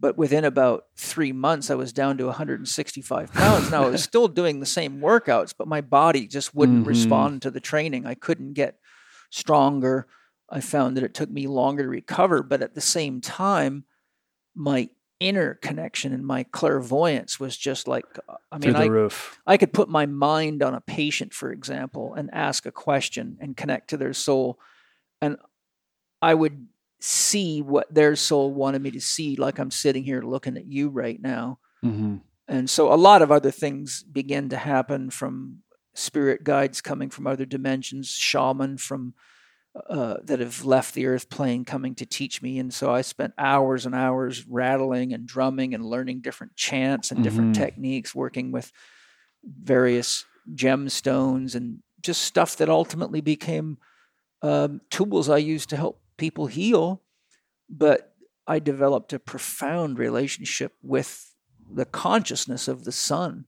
[0.00, 3.70] But within about three months, I was down to 165 pounds.
[3.70, 6.86] Now I was still doing the same workouts, but my body just wouldn't Mhm.
[6.86, 8.06] respond to the training.
[8.06, 8.78] I couldn't get
[9.30, 10.06] stronger.
[10.48, 13.84] I found that it took me longer to recover, but at the same time,
[14.54, 14.88] my
[15.20, 18.04] inner connection and my clairvoyance was just like
[18.52, 18.86] I mean, I.
[19.46, 23.56] I could put my mind on a patient, for example, and ask a question and
[23.56, 24.60] connect to their soul.
[25.20, 25.38] And
[26.22, 26.68] I would
[27.00, 30.88] see what their soul wanted me to see, like I'm sitting here looking at you
[30.88, 31.58] right now.
[31.82, 32.16] hmm
[32.48, 35.62] And so a lot of other things begin to happen from
[35.94, 39.14] spirit guides coming from other dimensions, shaman from
[39.88, 42.58] uh, that have left the earth plane coming to teach me.
[42.58, 47.22] And so I spent hours and hours rattling and drumming and learning different chants and
[47.22, 47.54] different Mhm.
[47.54, 48.72] techniques, working with
[49.44, 50.24] various
[50.54, 53.78] gemstones and just stuff that ultimately became
[54.42, 57.02] um, tools I used to help people heal.
[57.70, 58.12] But
[58.46, 61.34] I developed a profound relationship with
[61.70, 63.46] the consciousness of the sun.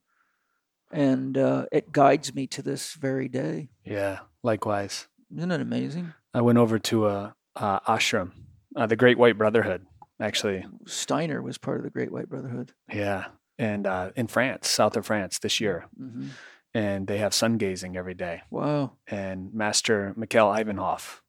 [0.92, 3.68] And uh, it guides me to this very day.
[3.84, 4.20] Yeah.
[4.42, 5.06] Likewise.
[5.34, 6.12] Isn't it amazing?
[6.34, 8.32] I went over to a, uh ashram,
[8.76, 9.86] uh, the Great White Brotherhood,
[10.20, 10.64] actually.
[10.86, 12.72] Steiner was part of the Great White Brotherhood.
[12.92, 13.26] Yeah.
[13.58, 15.86] And uh, in France, south of France this year.
[15.96, 16.28] hmm
[16.74, 18.42] And they have sun gazing every day.
[18.50, 18.92] Wow.
[19.06, 21.20] And Master Mikhaël Aïvanhov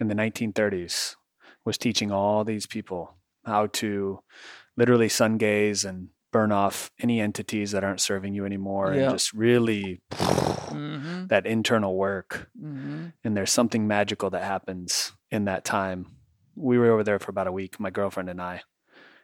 [0.00, 1.16] in the 1930s
[1.64, 4.20] was teaching all these people how to
[4.76, 9.02] literally sun gaze and burn off any entities that aren't serving you anymore Yeah.
[9.02, 12.48] and just really hmm that internal work.
[12.58, 16.06] hmm And there's something magical that happens in that time.
[16.56, 18.62] We were over there for about a week, my girlfriend and I.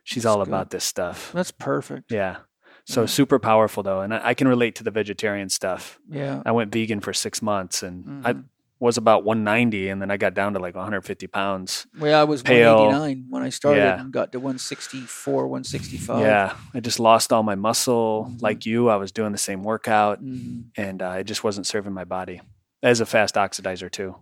[0.05, 0.49] She's That's all good.
[0.51, 1.33] about this stuff.
[1.33, 2.11] That's perfect.
[2.13, 2.39] Yeah.
[2.85, 3.07] So Yeah.
[3.07, 4.01] super powerful though.
[4.03, 5.99] And I, I can relate to the vegetarian stuff.
[6.09, 6.43] Yeah.
[6.47, 8.45] I went vegan for six months and I Mhm.
[8.79, 11.87] Was about 190 and then I got down to like 150 pounds.
[11.99, 12.77] Well, I was Pale.
[12.77, 14.01] 189 when I started Yeah.
[14.01, 16.21] and got to 164, 165.
[16.21, 16.55] Yeah.
[16.75, 18.29] I just lost all my muscle.
[18.31, 18.43] Mhm.
[18.43, 20.65] Like you, I was doing the same workout Mhm.
[20.77, 22.41] and uh, it just wasn't serving my body.
[22.83, 24.17] As a fast oxidizer too.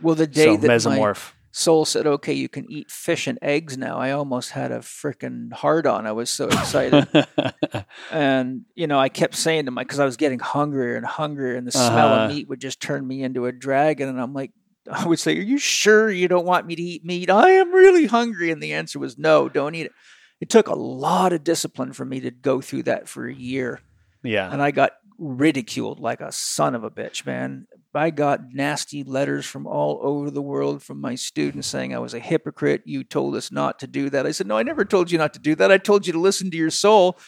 [0.00, 1.32] Well, the day so that my mesomorph.
[1.58, 5.52] Soul said, okay, you can eat fish and eggs now, I almost had a freaking
[5.52, 6.06] hard on.
[6.06, 7.08] I was so excited.
[8.10, 11.56] and, you know, I kept saying to my, because I was getting hungrier and hungrier,
[11.56, 12.24] and the smell Uh-huh.
[12.24, 14.08] of meat would just turn me into a dragon.
[14.08, 14.52] And I'm like,
[14.90, 17.28] I would say, Are you sure you don't want me to eat meat?
[17.30, 18.50] I am really hungry.
[18.50, 19.92] And the answer was no, don't eat it.
[20.40, 23.80] It took a lot of discipline for me to go through that for a year.
[24.22, 24.50] yeah.
[24.50, 27.66] And I got ridiculed like a son of a bitch, man.
[27.98, 32.14] I got nasty letters from all over the world from my students saying I was
[32.14, 32.82] a hypocrite.
[32.86, 34.26] You told us not to do that.
[34.26, 35.70] I said, No, I never told you not to do that.
[35.72, 37.18] I told you to listen to your soul.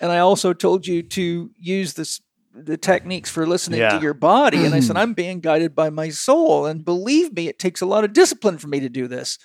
[0.00, 2.20] And I also told you to use this
[2.56, 3.98] the techniques for listening Yeah.
[3.98, 4.64] to your body.
[4.64, 6.66] And I said, I'm being guided by my soul.
[6.66, 9.38] And believe me, it takes a lot of discipline for me to do this.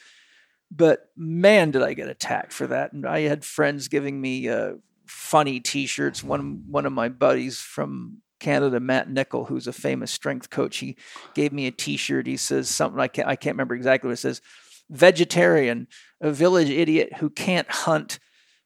[0.72, 2.94] But man, did I get attacked for that.
[2.94, 4.74] And I had friends giving me uh,
[5.08, 6.24] funny T-shirts.
[6.24, 10.98] One one of my buddies from Canada, Matt Nickel, who's a famous strength coach, he
[11.34, 12.28] gave me a T-shirt.
[12.28, 14.42] He says something I can't I can't remember exactly what it says.
[14.90, 15.88] Vegetarian,
[16.20, 18.18] a village idiot who can't hunt,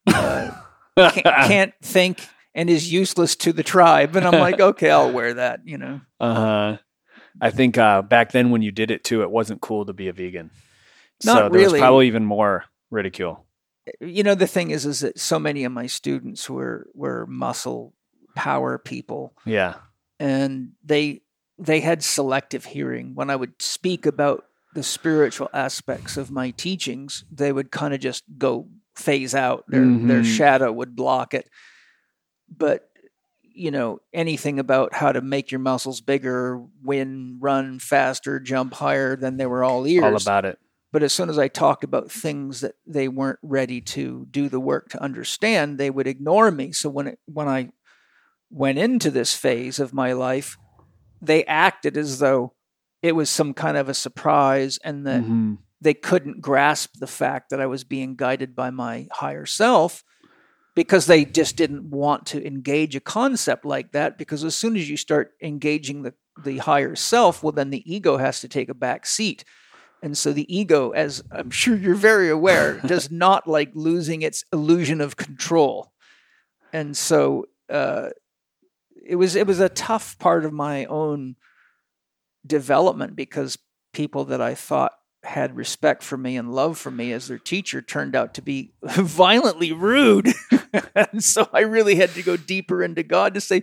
[0.06, 0.50] uh,
[0.96, 4.16] can't, can't think, and is useless to the tribe.
[4.16, 5.60] And I'm like, okay, I'll wear that.
[5.64, 6.76] You know, Uh huh.
[7.40, 10.08] I think uh, back then when you did it too, it wasn't cool to be
[10.08, 10.50] a vegan.
[11.24, 11.80] Not so there was really.
[11.80, 13.44] probably even more ridicule.
[14.00, 17.92] you know the thing is, is that so many of my students were were muscle
[18.34, 19.32] power people.
[19.44, 19.74] Yeah.
[20.20, 21.22] and they
[21.58, 27.24] they had selective hearing when i would speak about the spiritual aspects of my teachings
[27.30, 30.36] they would kind of just go phase out their their Mhm.
[30.36, 31.48] shadow would block it
[32.48, 32.88] but
[33.42, 39.16] you know anything about how to make your muscles bigger win run faster jump higher
[39.16, 40.58] then they were all ears All about it.
[40.92, 44.60] but as soon as I talked about things that they weren't ready to do the
[44.60, 46.70] work to understand, they would ignore me.
[46.72, 47.70] So when it, when I
[48.54, 50.56] went into this phase of my life,
[51.20, 52.52] they acted as though
[53.02, 55.58] it was some kind of a surprise and that Mhm.
[55.80, 60.02] they couldn't grasp the fact that I was being guided by my higher self
[60.74, 64.88] because they just didn't want to engage a concept like that because as soon as
[64.88, 68.74] you start engaging the the higher self well then the ego has to take a
[68.74, 69.44] back seat
[70.02, 74.44] And so the ego, as I'm sure you're very aware, does not like losing its
[74.52, 75.92] illusion of control.
[76.74, 78.10] And so uh,
[79.06, 81.36] it was it was a tough part of my own
[82.46, 83.58] development because
[83.92, 84.92] people that I thought
[85.22, 88.72] had respect for me and love for me as their teacher turned out to be
[88.82, 90.28] violently rude.
[90.94, 93.62] and so I really had to go deeper into God to say,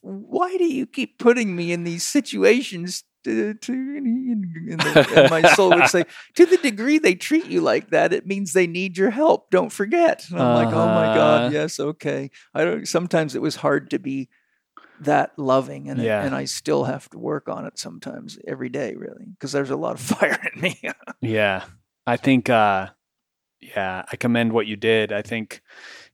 [0.00, 3.04] why do you keep putting me in these situations?
[3.24, 6.04] To, to and, the, and my soul would say,
[6.34, 9.50] to the degree they treat you like that, it means they need your help.
[9.50, 10.26] Don't forget.
[10.28, 10.64] And I'm uh-huh.
[10.64, 11.50] like, oh my God, uh-huh.
[11.54, 12.30] yes, okay.
[12.52, 12.86] I don't.
[12.86, 14.28] Sometimes it was hard to be
[15.00, 16.22] that loving and yeah.
[16.22, 19.76] and I still have to work on it sometimes every day really because there's a
[19.76, 20.80] lot of fire in me.
[21.20, 21.64] yeah.
[22.06, 22.88] I think uh
[23.60, 25.10] yeah, I commend what you did.
[25.10, 25.62] I think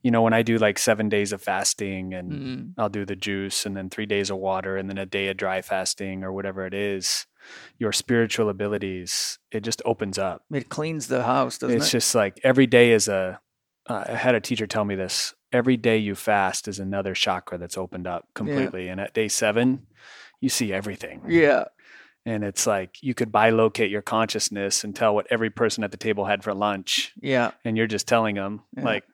[0.02, 2.72] you know when I do like 7 days of fasting and mm.
[2.78, 5.36] I'll do the juice and then 3 days of water and then a day of
[5.36, 7.26] dry fasting or whatever it is,
[7.78, 10.44] your spiritual abilities it just opens up.
[10.52, 11.86] It cleans the house, doesn't it's it?
[11.86, 13.40] It's just like every day is a
[13.88, 17.58] uh, I had a teacher tell me this every day you fast is another chakra
[17.58, 18.86] that's opened up completely.
[18.86, 18.92] Yeah.
[18.92, 19.86] And at day seven,
[20.40, 21.22] you see everything.
[21.28, 21.64] Yeah.
[22.26, 25.96] And it's like you could bilocate your consciousness and tell what every person at the
[25.96, 27.12] table had for lunch.
[27.20, 27.52] Yeah.
[27.64, 28.84] And you're just telling them, yeah.
[28.84, 29.04] like,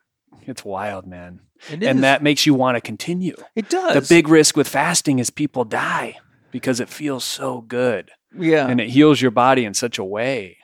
[0.42, 1.40] it's wild, man.
[1.70, 3.36] It and that makes you want to continue.
[3.54, 3.94] It does.
[3.94, 6.18] The big risk with fasting is people die
[6.50, 8.10] because it feels so good.
[8.36, 8.66] Yeah.
[8.66, 10.58] And it heals your body in such a way.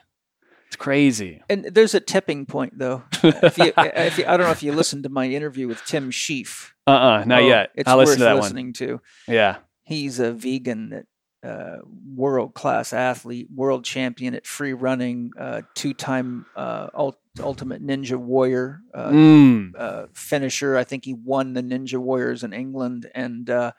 [0.73, 1.39] It's crazy.
[1.49, 3.03] And there's a tipping point, though.
[3.21, 6.09] if you, if you, I don't know if you listened to my interview with Tim
[6.09, 6.71] Shieff.
[6.87, 7.69] Uh uh-uh, uh not oh, yet.
[7.75, 8.73] It's I'll worth listen to listening one.
[8.73, 9.01] to.
[9.27, 9.57] Yeah.
[9.83, 11.05] He's a vegan that
[11.47, 11.77] uh,
[12.15, 18.17] world class athlete, world champion at free running, uh, two time uh, ult- ultimate ninja
[18.17, 19.73] warrior uh, mm.
[19.77, 20.75] Uh, finisher.
[20.75, 23.73] I think he won the Ninja Warriors in England and uh,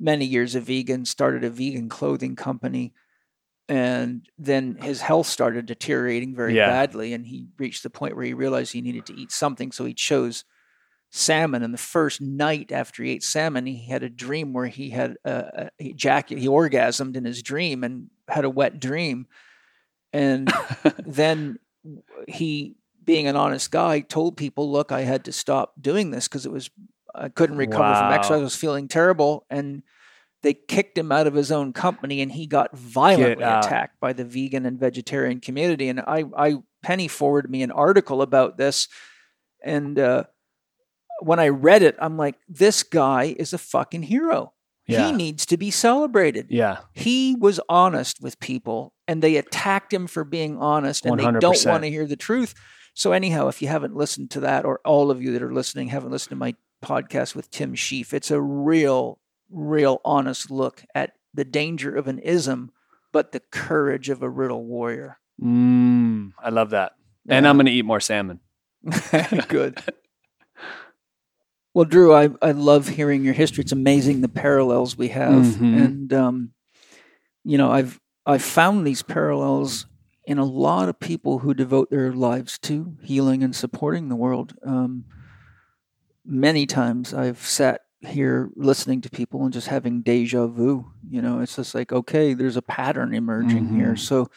[0.00, 2.94] many years a vegan, started a vegan clothing company
[3.68, 6.68] and then his health started deteriorating very yeah.
[6.68, 9.84] badly and he reached the point where he realized he needed to eat something so
[9.84, 10.44] he chose
[11.10, 14.90] salmon and the first night after he ate salmon he had a dream where he
[14.90, 19.26] had a, a jacket he orgasmed in his dream and had a wet dream
[20.12, 20.52] and
[21.06, 21.58] then
[22.26, 26.44] he being an honest guy told people look i had to stop doing this because
[26.44, 26.70] it was
[27.14, 28.00] i couldn't recover wow.
[28.00, 29.82] from exercise i was feeling terrible and
[30.42, 34.24] they kicked him out of his own company and he got violently attacked by the
[34.24, 35.88] vegan and vegetarian community.
[35.88, 38.88] And i i penny forwarded me an article about this.
[39.62, 40.24] And uh,
[41.20, 44.52] when i read it i'm like this guy is a fucking hero.
[44.86, 45.08] Yeah.
[45.08, 46.46] he needs to be celebrated.
[46.48, 46.78] Yeah.
[46.94, 51.32] He was honest with people and they attacked him for being honest and 100%.
[51.34, 52.54] they don't want to hear the truth.
[52.94, 55.88] So anyhow if you haven't listened to that or all of you that are listening
[55.88, 59.18] haven't listened to my podcast with tim shieff it's a real
[59.50, 62.70] real honest look at the danger of an ism,
[63.12, 65.18] but the courage of a riddle warrior.
[65.42, 66.92] Mm, I love that.
[67.26, 67.36] Yeah.
[67.36, 68.40] And I'm going to eat more salmon.
[69.48, 69.78] Good.
[71.74, 73.62] well, Drew, I, I love hearing your history.
[73.62, 75.44] It's amazing the parallels we have.
[75.44, 75.78] Mm-hmm.
[75.78, 76.52] And, um,
[77.44, 79.86] you know, I've, I've found these parallels
[80.26, 84.54] in a lot of people who devote their lives to healing and supporting the world.
[84.62, 85.06] Um,
[86.24, 90.86] many times I've sat here listening to people and just having deja vu.
[91.08, 93.80] You know, it's just like, okay, there's a pattern emerging mm-hmm.
[93.80, 93.96] here.
[93.96, 94.30] So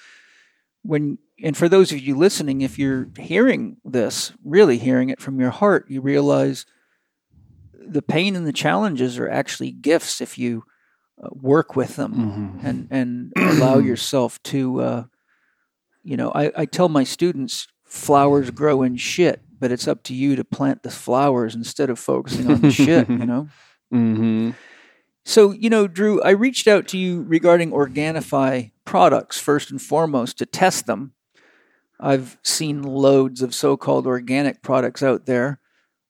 [0.83, 5.39] when and for those of you listening, if you're hearing this, really hearing it from
[5.39, 6.65] your heart, you realize
[7.73, 10.63] the pain and the challenges are actually gifts if you
[11.21, 12.67] uh, work with them mm-hmm.
[12.67, 14.81] and and allow yourself to.
[14.81, 15.03] Uh,
[16.03, 20.13] you know, I, I tell my students flowers grow in shit but it's up to
[20.15, 23.47] you to plant the flowers instead of focusing on the shit, you know?
[23.93, 24.51] Mm-hmm.
[25.25, 30.37] So, you know, Drew, I reached out to you regarding Organifi products first and foremost
[30.37, 31.11] to test them.
[31.99, 35.59] I've seen loads of so called organic products out there,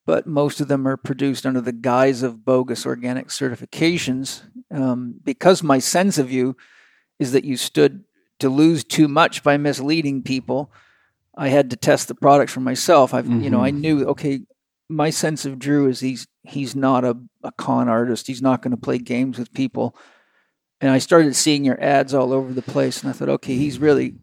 [0.06, 4.44] but most of them are produced under the guise of bogus organic certifications.
[4.70, 6.56] Um, because my sense of you
[7.18, 8.04] is that you stood
[8.38, 10.72] to lose too much by misleading people
[11.36, 13.14] I had to test the product for myself.
[13.14, 13.42] I've mm-hmm.
[13.42, 13.82] you know I mm-hmm.
[13.82, 14.42] knew okay,
[14.90, 18.28] my sense of Drew is he's he's not a, a con artist.
[18.28, 19.96] He's not going to play games with people.
[20.80, 23.78] And I started seeing your ads all over the place, and I thought, okay, he's
[23.78, 24.16] really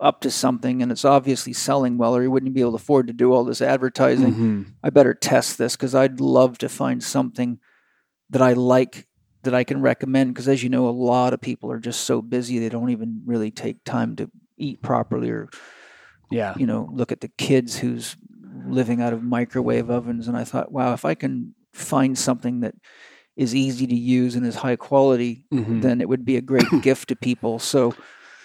[0.00, 3.06] up to something, and it's obviously selling well, or he wouldn't be able to afford
[3.08, 4.32] to do all this advertising.
[4.32, 4.62] Mm-hmm.
[4.82, 7.58] I better test this because I'd love to find something
[8.30, 9.06] that I like
[9.42, 10.32] that I can recommend.
[10.32, 13.22] Because as you know, a lot of people are just so busy they don't even
[13.26, 15.50] really take time to eat properly or
[16.30, 16.54] yeah.
[16.56, 18.16] You know, look at the kids who's
[18.66, 20.28] living out of microwave ovens.
[20.28, 22.74] And I thought, wow, if I can find something that
[23.36, 25.80] is easy to use and is high quality, mm-hmm.
[25.80, 27.58] then it would be a great gift to people.
[27.58, 27.94] So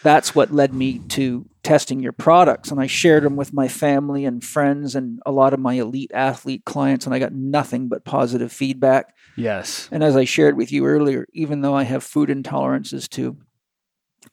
[0.03, 2.69] that's what led me to testing your products.
[2.69, 6.11] And I shared them with my family and friends and a lot of my elite
[6.13, 9.15] athlete clients, and I got nothing but positive feedback.
[9.35, 9.89] Yes.
[9.91, 13.37] And as I shared with you earlier, even though I have food intolerances to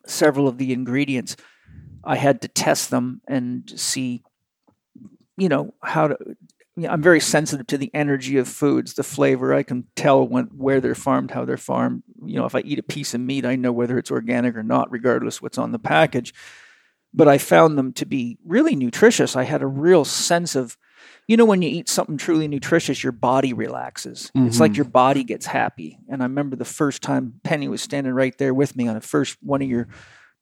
[0.07, 1.36] several of the ingredients,
[2.05, 4.22] I had to test them and see,
[5.36, 6.16] you know, how to.
[6.74, 9.53] You know, I'm very sensitive to the energy of foods, the flavor.
[9.53, 12.03] I can tell when where they're farmed, how they're farmed.
[12.24, 14.62] You know, if I eat a piece of meat, I know whether it's organic or
[14.62, 16.32] not, regardless what's on the package.
[17.12, 19.36] But I found them to be really nutritious.
[19.36, 20.78] I had a real sense of,
[21.28, 24.30] you know, when you eat something truly nutritious, your body relaxes.
[24.34, 24.76] It's like Mhm.
[24.76, 25.98] your body gets happy.
[26.09, 29.03] And I remember the first time Penny was standing right there with me on the
[29.03, 29.88] first one of your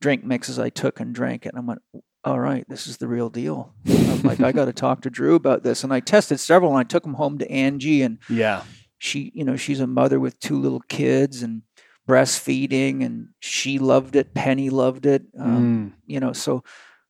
[0.01, 1.51] drink mixes I took and drank it.
[1.55, 1.82] And I went,
[2.24, 3.72] all right, this is the real deal.
[3.86, 5.84] I'm like, I got to talk to Drew about this.
[5.84, 8.62] And I tested several and I took them home to Angie and Yeah.
[8.98, 11.62] she, you know, she's a mother with two little kids and
[12.09, 14.34] breastfeeding and she loved it.
[14.34, 15.22] Penny loved it.
[15.38, 16.03] Um, Mm.
[16.07, 16.62] you know, so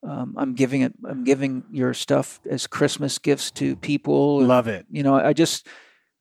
[0.02, 4.38] um, I'm giving it, I'm giving your stuff as Christmas gifts to people.
[4.40, 4.86] and, Love it.
[4.90, 5.66] You know, I just,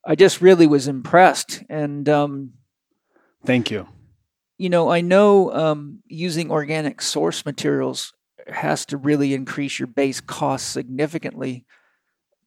[0.06, 1.64] I just really was impressed.
[1.70, 2.54] And, um,
[3.46, 3.88] Thank you.
[4.60, 8.14] You know, I know um, using organic source materials
[8.48, 11.66] has to really increase your base cost significantly.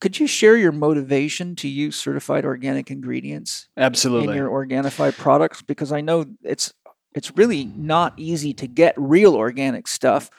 [0.01, 4.31] Could you share your motivation to use certified organic ingredients Absolutely.
[4.31, 5.63] in your Organifi products?
[5.63, 6.75] Because I know it's
[7.15, 10.31] it's really not easy to get real organic stuff.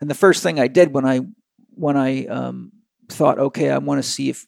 [0.00, 1.20] And the first thing I did when I
[1.70, 2.72] when I um,
[3.08, 4.46] thought, okay, I want to see if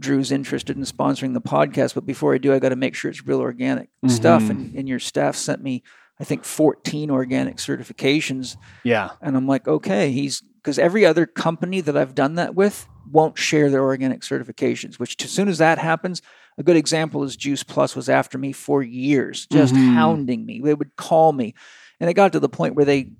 [0.00, 3.10] Drew's interested in sponsoring the podcast, but before I do, I got to make sure
[3.10, 4.42] it's real organic stuff.
[4.42, 4.50] Mhm.
[4.50, 5.82] And, and your staff sent me,
[6.20, 8.56] I think, 14 organic certifications.
[8.84, 9.10] yeah.
[9.20, 13.36] And I'm like, okay, he's because every other company that I've done that with won't
[13.36, 16.22] share their organic certifications, which as soon as that happens,
[16.56, 19.94] a good example is Juice Plus was after me for years, just Mhm.
[19.94, 20.60] hounding me.
[20.62, 21.54] They would call me.
[21.98, 23.10] And it got to the point where they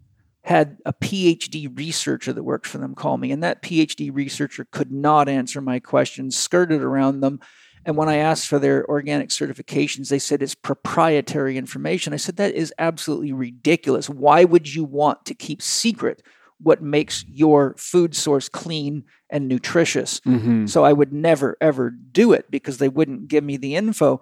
[0.45, 4.93] had a PhD researcher that worked for them call me, and that PhD researcher could
[4.93, 7.41] not answer my questions, skirted around them.
[7.85, 12.13] And when I asked for their organic certifications, they said it's proprietary information.
[12.13, 14.09] I said, that is absolutely ridiculous.
[14.09, 16.23] Why would you want to keep secret
[16.61, 20.21] what makes your food source clean and nutritious?
[20.25, 24.21] hmm So I would never, ever do it because they wouldn't give me the info.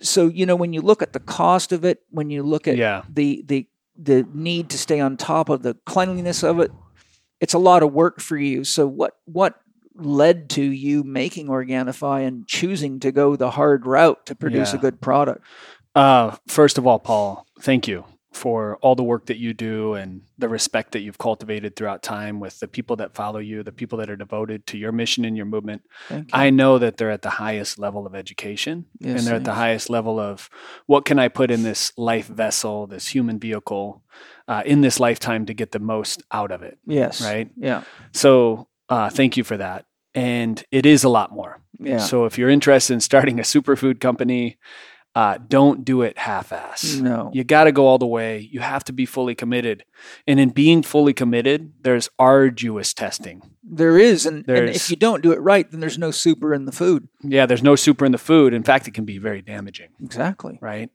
[0.00, 2.76] So, you know, when you look at the cost of it, when you look at
[2.76, 3.02] Yeah.
[3.08, 6.72] the, the, the need to stay on top of the cleanliness of it,
[7.40, 8.64] it's a lot of work for you.
[8.64, 9.60] So what, what
[9.98, 14.78] led to you making Organifi and choosing to go the hard route to produce a
[14.78, 15.44] good product?
[15.94, 20.22] Uh, first of all, Paul, thank you for all the work that you do and
[20.36, 23.98] the respect that you've cultivated throughout time with the people that follow you, the people
[23.98, 25.82] that are devoted to your mission and your movement.
[26.10, 26.24] You.
[26.32, 29.54] I know that they're at the highest level of education Yes, and they're at the
[29.54, 30.48] highest level of
[30.86, 34.04] what can I put in this life vessel, this human vehicle,
[34.46, 36.78] uh, in this lifetime to get the most out of it.
[36.86, 37.22] yes.
[37.22, 37.50] Right.
[37.56, 37.82] Yeah.
[38.12, 39.86] So uh, thank you for that.
[40.18, 41.60] And it is a lot more.
[41.78, 41.98] Yeah.
[41.98, 44.58] So if you're interested in starting a superfood company,
[45.14, 46.96] uh, don't do it half-ass.
[46.96, 47.30] no.
[47.32, 48.38] You got to go all the way.
[48.50, 49.84] You have to be fully committed.
[50.26, 53.42] And in being fully committed, there's arduous testing.
[53.62, 56.66] There is, and, and if you don't do it right, then there's no super in
[56.66, 57.08] the food.
[57.22, 58.54] Yeah, there's no super in the food.
[58.54, 60.58] In fact, it can be very damaging, Exactly.
[60.60, 60.90] right?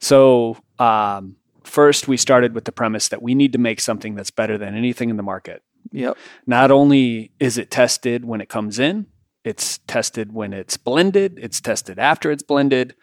[0.00, 4.30] So, um, first, we started with the premise that we need to make something that's
[4.30, 5.62] better than anything in the market.
[5.92, 6.16] Yep.
[6.46, 9.06] Not only is it tested when it comes in,
[9.44, 12.94] it's tested when it's blended, it's tested after it's blended,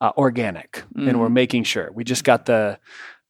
[0.00, 0.82] uh, organic.
[0.94, 1.32] And we're Mhm.
[1.32, 1.90] making sure.
[1.94, 2.78] We just got the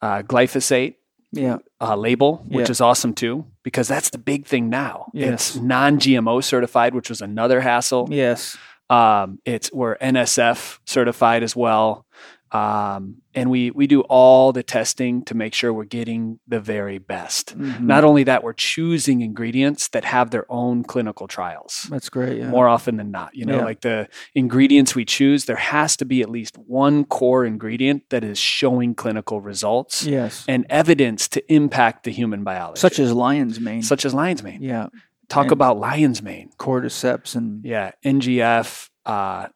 [0.03, 0.95] uh, glyphosate
[1.33, 1.59] Yeah.
[1.81, 2.71] uh, label, which Yeah.
[2.73, 5.07] is awesome too, because that's the big thing now.
[5.15, 5.33] Yes.
[5.33, 8.09] It's non GMO certified, which was another hassle.
[8.11, 8.57] Yes.
[8.91, 12.06] Um, it's we're NSF certified as well.
[12.53, 16.99] Um, and we we do all the testing to make sure we're getting the very
[16.99, 17.59] best.
[17.59, 17.81] Mhm.
[17.81, 22.39] Not only that, we're choosing ingredients that have their own clinical trials That's great.
[22.39, 22.49] Yeah.
[22.49, 23.35] more often than not.
[23.35, 23.65] You know, Yeah.
[23.65, 28.23] like the ingredients we choose, there has to be at least one core ingredient that
[28.23, 30.45] is showing clinical results Yes.
[30.47, 32.79] and evidence to impact the human biology.
[32.81, 33.83] Such as lion's mane.
[33.83, 34.63] such as lion's mane.
[34.63, 34.87] yeah.
[35.29, 36.51] Talk and- about lion's mane.
[36.57, 39.49] Cordyceps and Yeah, NGF, uh,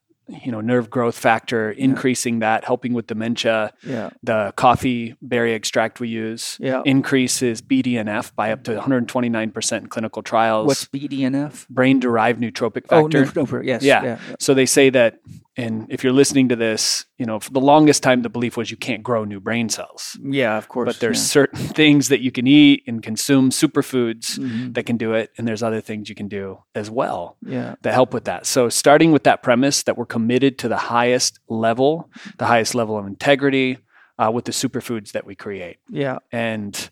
[0.45, 3.73] you know, nerve growth factor, increasing that, helping with dementia.
[3.87, 4.11] yeah.
[4.23, 6.83] The coffee berry extract we use Yeah.
[6.85, 10.67] increases BDNF by up to 129% in clinical trials.
[10.67, 11.67] What's BDNF?
[11.69, 13.25] brain derived nootropic Oh, factor?
[13.35, 13.83] no, no, yes.
[13.83, 14.03] Yeah.
[14.03, 14.19] yeah.
[14.39, 15.21] So they say that,
[15.57, 18.71] and if you're listening to this, you know, for the longest time, the belief was
[18.71, 20.17] you can't grow new brain cells.
[20.23, 20.87] Yeah, of course.
[20.87, 24.45] But there's certain things that you can eat and consume, superfoods yeah.
[24.47, 24.75] Mhm.
[24.75, 27.75] that can do it, and there's other things you can do as well yeah.
[27.83, 28.47] that help with that.
[28.47, 32.97] So starting with that premise that we're committed to the highest level, the highest level
[32.97, 33.79] of integrity
[34.19, 36.19] uh, with the superfoods that we create, Yeah.
[36.31, 36.91] and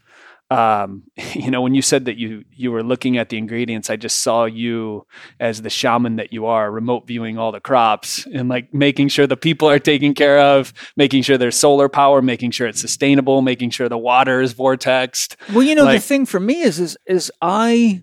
[0.50, 1.02] um,
[1.34, 4.20] you know, when you said that you you were looking at the ingredients, I just
[4.22, 5.06] saw you
[5.38, 9.26] as the shaman that you are, remote viewing all the crops and like making sure
[9.26, 13.42] the people are taken care of, making sure there's solar power, making sure it's sustainable,
[13.42, 15.36] making sure the water is vortexed.
[15.52, 18.02] Well, you know, Like- the thing for me is is is I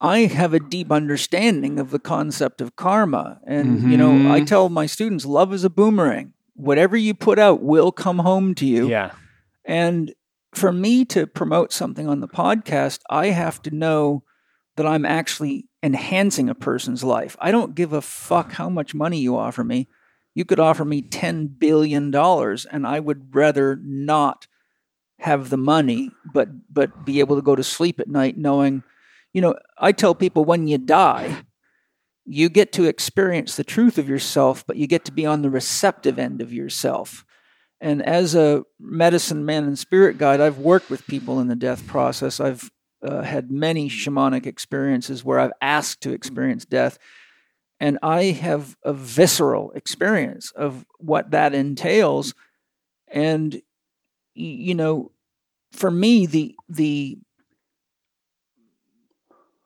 [0.00, 3.38] I have a deep understanding of the concept of karma.
[3.46, 4.46] And you know, I Mhm.
[4.46, 6.32] tell my students love is a boomerang.
[6.54, 8.88] Whatever you put out will come home to you.
[8.88, 9.10] Yeah.
[9.64, 10.12] And
[10.54, 14.24] for me to promote something on the podcast, I have to know
[14.76, 17.36] that I'm actually enhancing a person's life.
[17.40, 19.88] I don't give a fuck how much money you offer me.
[20.34, 24.46] You could offer me $10 billion and I would rather not
[25.18, 28.82] have the money, but, but be able to go to sleep at night knowing,
[29.32, 31.42] you know, I tell people when you die,
[32.24, 35.50] you get to experience the truth of yourself, but you get to be on the
[35.50, 37.24] receptive end of yourself.
[37.80, 41.86] And as a medicine man and spirit guide, I've worked with people in the death
[41.86, 42.38] process.
[42.38, 42.70] I've
[43.02, 46.98] uh, had many shamanic experiences where I've asked to experience death.
[47.78, 52.34] And I have a visceral experience of what that entails.
[53.08, 53.62] And,
[54.34, 55.12] you know,
[55.72, 57.16] for me, the, the,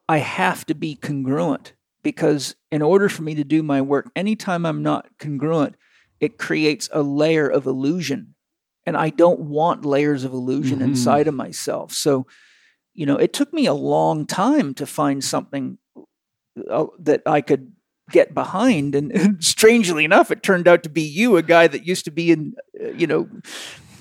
[0.09, 1.73] I have to be congruent
[2.05, 5.75] because in order for me to do my work, anytime I'm not congruent,
[6.21, 8.35] it creates a layer of illusion.
[8.87, 10.85] And I don't want layers of illusion Mhm.
[10.85, 11.93] inside of myself.
[11.93, 12.27] So,
[12.95, 15.79] you know, it took me a long time to find something
[16.71, 17.73] uh, that I could
[18.11, 18.95] get behind.
[18.95, 22.11] And, and strangely enough, it turned out to be you, a guy that used to
[22.13, 23.29] be in, uh, you know,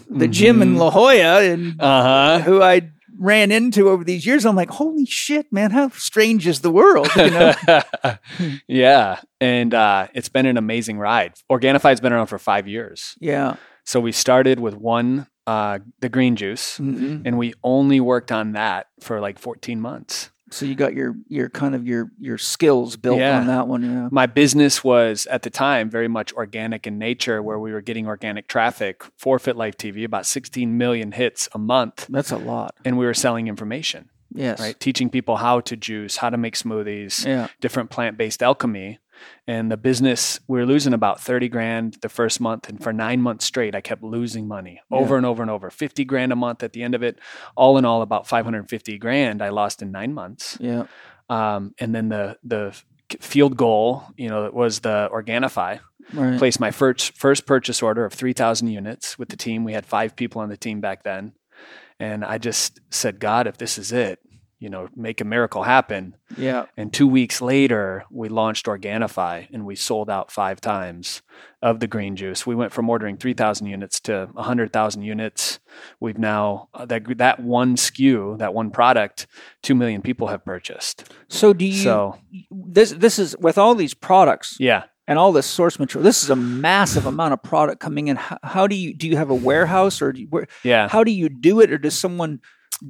[0.10, 0.78] the gym in Mhm.
[0.80, 2.40] La Jolla and Uh huh.
[2.44, 4.46] who I ran into over these years.
[4.46, 7.10] I'm like, holy shit, man, how strange is the world?
[7.16, 7.54] You know?
[8.68, 9.20] yeah.
[9.40, 11.34] And uh, it's been an amazing ride.
[11.50, 13.16] Organifi's been around for five years.
[13.20, 13.56] yeah.
[13.86, 18.54] So we started with one, uh, the green juice, hmm and we only worked on
[18.54, 20.30] that for like 14 months.
[20.54, 23.40] So you got your your kind of your your skills built Yeah.
[23.40, 23.82] on that one.
[23.84, 24.10] Yeah.
[24.12, 28.08] My business was at the time very much organic in nature, where we were getting
[28.08, 32.76] organic traffic for Fit Life TV, about 16 million hits a month, That's a lot.
[32.86, 34.60] and we were selling information, Yes.
[34.60, 34.80] right?
[34.80, 37.48] Teaching people how to juice, how to make smoothies, Yeah.
[37.62, 39.00] different plant based alchemy.
[39.48, 42.70] And the business, we were losing about 30 grand the first month.
[42.70, 45.18] And for nine months straight, I kept losing money over Yeah.
[45.18, 47.20] and over and over 50 grand a month at the end of it.
[47.56, 50.58] All in all, about 550 grand I lost in nine months.
[50.62, 50.86] Yeah.
[51.30, 52.80] Um, and then the, the
[53.20, 55.80] field goal, you know, was the Organifi.
[56.14, 56.38] Right.
[56.38, 59.64] Placed my first, first purchase order of 3,000 units with the team.
[59.64, 61.34] We had five people on the team back then.
[62.00, 64.20] And I just said, God, if this is it,
[64.64, 66.16] you know, make a miracle happen.
[66.38, 66.68] Yeah.
[66.78, 71.22] And two weeks later, we launched Organifi and we sold out five times
[71.62, 72.48] of the green juice.
[72.48, 75.60] We went from ordering 3,000 units to 100,000 units.
[76.00, 79.28] We've now, uh, that, that one SKU, that one product,
[79.64, 81.12] 2 million people have purchased.
[81.28, 81.74] So do you?
[81.74, 82.18] So,
[82.50, 84.84] this this is with all these products yeah.
[85.10, 86.06] and all this source material.
[86.06, 88.16] This is a massive amount of product coming in.
[88.16, 89.10] How, how do you do?
[89.10, 90.88] You have a warehouse or you, where, Yeah.
[90.88, 92.40] how do you do it, or does someone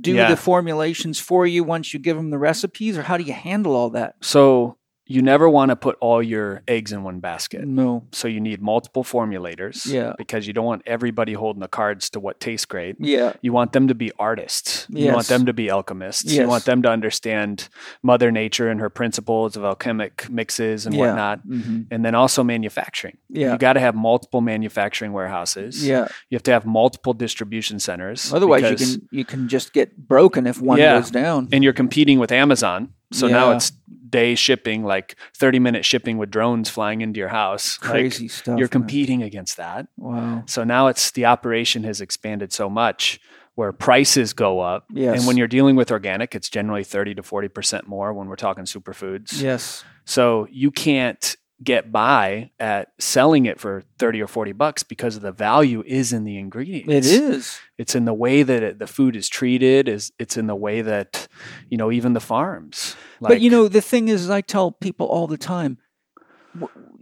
[0.01, 0.29] do Yeah.
[0.29, 3.75] the formulations for you once you give them the recipes, or how do you handle
[3.75, 4.15] all that?
[4.21, 7.67] So, you never want to put all your eggs in one basket.
[7.67, 8.07] No.
[8.13, 10.13] So, you need multiple formulators Yeah.
[10.17, 12.95] because you don't want everybody holding the cards to what tastes great.
[12.99, 13.33] Yeah.
[13.41, 14.87] You want them to be artists.
[14.89, 16.23] You want them to be alchemists.
[16.25, 16.37] Yes.
[16.41, 17.67] You want them to understand
[18.01, 21.01] Mother Nature and her principles of alchemic mixes and Yeah.
[21.01, 21.39] whatnot.
[21.41, 23.17] hmm And then also manufacturing.
[23.29, 23.51] Yeah.
[23.53, 25.85] You got to have multiple manufacturing warehouses.
[25.85, 26.07] Yeah.
[26.29, 28.31] You have to have multiple distribution centers.
[28.33, 30.97] Otherwise, you can you can just get broken if one Yeah.
[30.99, 31.49] goes down.
[31.51, 32.89] And you're competing with Amazon.
[33.11, 33.71] So now it's
[34.13, 37.77] day shipping, like 30 minute shipping with drones flying into your house.
[37.81, 38.57] Like, Crazy stuff.
[38.57, 38.69] you're man.
[38.69, 39.87] competing against that.
[39.97, 40.43] Wow.
[40.45, 43.19] So now it's the operation has expanded so much
[43.55, 44.85] where prices go up.
[44.93, 45.17] Yes.
[45.17, 48.63] And when you're dealing with organic, it's generally 30 to 40% more when we're talking
[48.65, 49.41] superfoods.
[49.41, 49.83] Yes.
[50.05, 55.31] So you can't get by at selling it for 30 or 40 bucks because the
[55.31, 56.91] value is in the ingredients.
[56.91, 57.59] It is.
[57.77, 60.81] It's in the way that it, the food is treated is it's in the way
[60.81, 61.27] that
[61.69, 62.95] you know even the farms.
[63.21, 65.77] but you know, the thing is, I tell people all the time,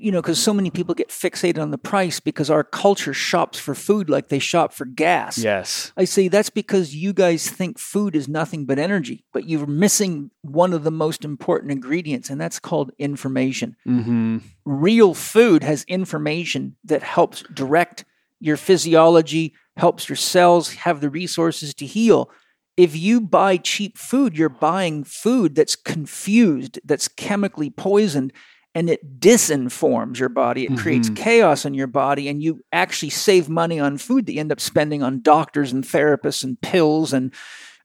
[0.02, 3.60] you know, because so many people get fixated on the price because our culture shops
[3.60, 5.38] for food like they shop for gas.
[5.38, 5.92] yes.
[5.96, 10.32] I say that's because you guys think food is nothing but energy, but you're missing
[10.42, 13.76] one of the most important ingredients, and that's called information.
[13.84, 18.06] hmm Real food has information that helps direct
[18.40, 22.30] your physiology, helps your cells have the resources to heal.
[22.78, 28.34] If you buy cheap food, you're buying food that's confused, that's chemically poisoned,
[28.74, 30.64] and it disinforms your body.
[30.66, 31.16] It creates Mhm.
[31.18, 34.62] chaos in your body, and you actually save money on food that you end up
[34.62, 37.34] spending on doctors and therapists and pills and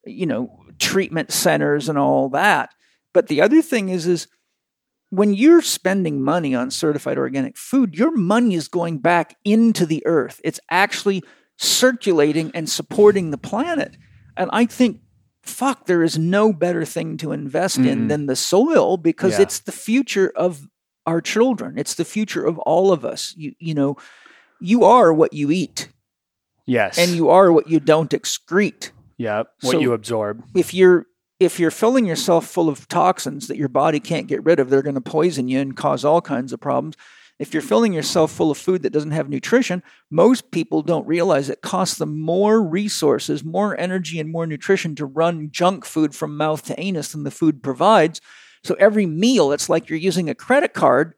[0.05, 2.71] you know treatment centers and all that.
[3.13, 4.29] But the other thing is is
[5.11, 10.05] when you're spending money on certified organic food, your money is going back into the
[10.07, 10.41] earth.
[10.45, 11.23] It's actually
[11.59, 13.97] circulating and supporting the planet.
[14.37, 15.01] And I think,
[15.43, 18.09] fuck, there is no better thing to invest in Mm-mm.
[18.09, 19.43] than the soil because Yeah.
[19.43, 20.67] it's the future of
[21.07, 21.79] our children.
[21.79, 23.35] It's the future of all of us.
[23.37, 23.97] You, you know,
[24.61, 25.89] you are what you eat
[26.67, 26.99] Yes.
[26.99, 29.49] and you are what you don't excrete Yep.
[29.63, 30.45] What So- you absorb.
[30.55, 31.07] if you're
[31.39, 34.81] if you're filling yourself full of toxins that your body can't get rid of, they're
[34.81, 36.97] going to poison you and cause all kinds of problems.
[37.39, 41.51] If you're filling yourself full of food that doesn't have nutrition, most people don't realize
[41.51, 46.39] it costs them more resources, more energy, and more nutrition to run junk food from
[46.39, 48.23] mouth to anus than the food provides.
[48.67, 51.15] So every meal, it's like you're using a credit card.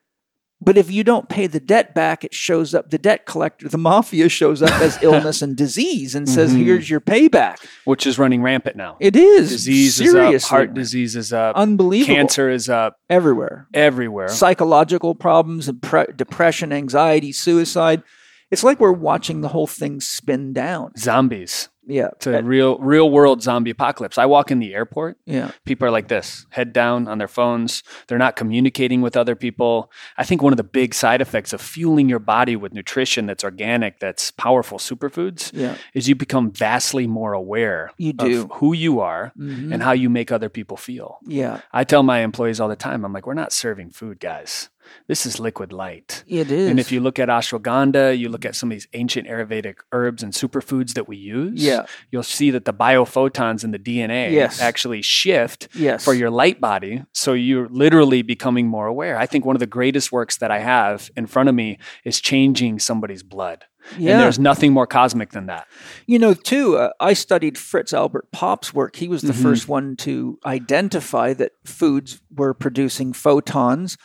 [0.60, 2.90] But if you don't pay the debt back, it shows up.
[2.90, 6.64] The debt collector, the mafia, shows up as illness and disease and says, Mhm.
[6.64, 8.96] "Here's your payback." Which is running rampant now.
[8.98, 10.50] It is Disease seriously is up.
[10.50, 11.54] Heart disease is up.
[11.54, 12.12] unbelievable.
[12.16, 13.68] Cancer is up everywhere.
[13.72, 14.26] everywhere.
[14.28, 18.02] Psychological problems, and pre- depression, anxiety, suicide.
[18.50, 20.90] It's like we're watching the whole thing spin down.
[20.98, 21.68] Zombies.
[21.88, 24.18] Yeah, It's a real, real world zombie apocalypse.
[24.18, 25.16] I walk in the airport.
[25.26, 29.34] yeah, people are like this head down on their phones they're not communicating with other
[29.34, 33.26] people i think one of the big side effects of fueling your body with nutrition
[33.26, 35.76] that's organic that's powerful superfoods yeah.
[35.94, 38.46] is you become vastly more aware You of do.
[38.54, 39.72] who you are Mhm.
[39.72, 43.04] and how you make other people feel yeah, i tell my employees all the time
[43.04, 44.68] i'm like we're not serving food guys
[45.06, 46.68] this is liquid light it is.
[46.70, 50.22] and if you look at ashwagandha, you look at some of these ancient Ayurvedic herbs
[50.22, 51.86] and superfoods that we use, Yeah.
[52.10, 54.60] you'll see that the biophotons in the DNA Yes.
[54.60, 57.04] actually shift yes, for your light body.
[57.12, 59.18] So you're literally becoming more aware.
[59.18, 62.20] I think one of the greatest works that I have in front of me is
[62.20, 63.64] changing somebody's blood.
[63.96, 64.12] yeah.
[64.12, 65.66] And there's nothing more cosmic than that.
[66.06, 68.96] You know, too, uh, I studied Fritz Albert Popp's work.
[68.96, 69.42] He was the Mhm.
[69.42, 73.96] first one to identify that foods were producing photons,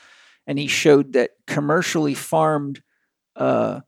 [0.47, 2.81] and he showed that commercially farmed
[3.35, 3.81] uh,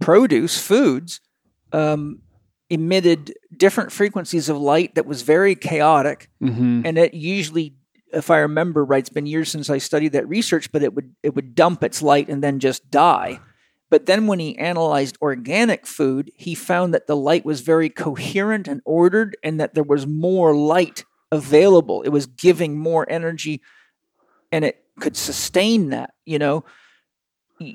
[0.00, 1.20] produce foods
[1.72, 2.20] um,
[2.70, 6.82] emitted different frequencies of light that was very chaotic, Mm-hmm.
[6.84, 7.74] and it usually.
[8.12, 11.16] If I remember right, it's been years since I studied that research, but it would
[11.24, 13.40] it would dump its light and then just die.
[13.90, 18.68] But then when he analyzed organic food, he found that the light was very coherent
[18.68, 22.02] and ordered and that there was more light available.
[22.02, 23.60] It was giving more energy
[24.54, 26.64] and it could sustain that, you know.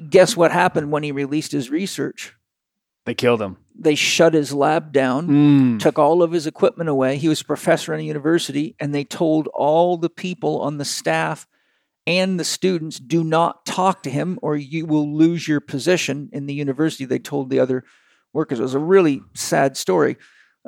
[0.09, 2.33] Guess what happened when he released his research?
[3.05, 3.57] They killed him.
[3.77, 5.79] They shut his lab down Mm.
[5.79, 7.17] took all of his equipment away.
[7.17, 10.85] He was a professor in a university, and they told all the people on the
[10.85, 11.47] staff
[12.05, 16.45] and the students, do not talk to him or you will lose your position in
[16.45, 17.05] the university.
[17.05, 17.83] They told the other
[18.33, 18.59] workers.
[18.59, 20.17] It was a really sad story.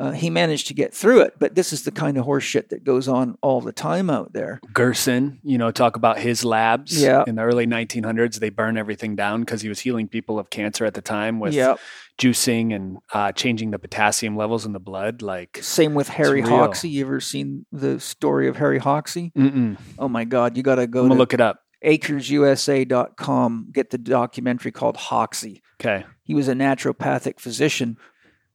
[0.01, 2.83] Uh, he managed to get through it, but this is the kind of horseshit that
[2.83, 4.59] goes on all the time out there.
[4.73, 6.99] Gerson, you know, talk about his labs.
[6.99, 7.23] Yeah.
[7.27, 10.85] In the early 1900s, they burn everything down because he was healing people of cancer
[10.85, 11.75] at the time with yeah.
[12.17, 15.21] juicing and uh, changing the potassium levels in the blood.
[15.21, 16.41] Like, Same with Harry.
[16.41, 16.89] Hoxsey.
[16.89, 19.31] You ever seen the story of Harry Hoxsey?
[19.33, 19.77] mm-mm.
[19.99, 21.59] Oh my God, you got to go I'm gonna look it up.
[21.85, 25.61] acresusa.com, get the documentary called Hoxsey.
[25.79, 26.05] Okay.
[26.23, 27.97] he was a naturopathic physician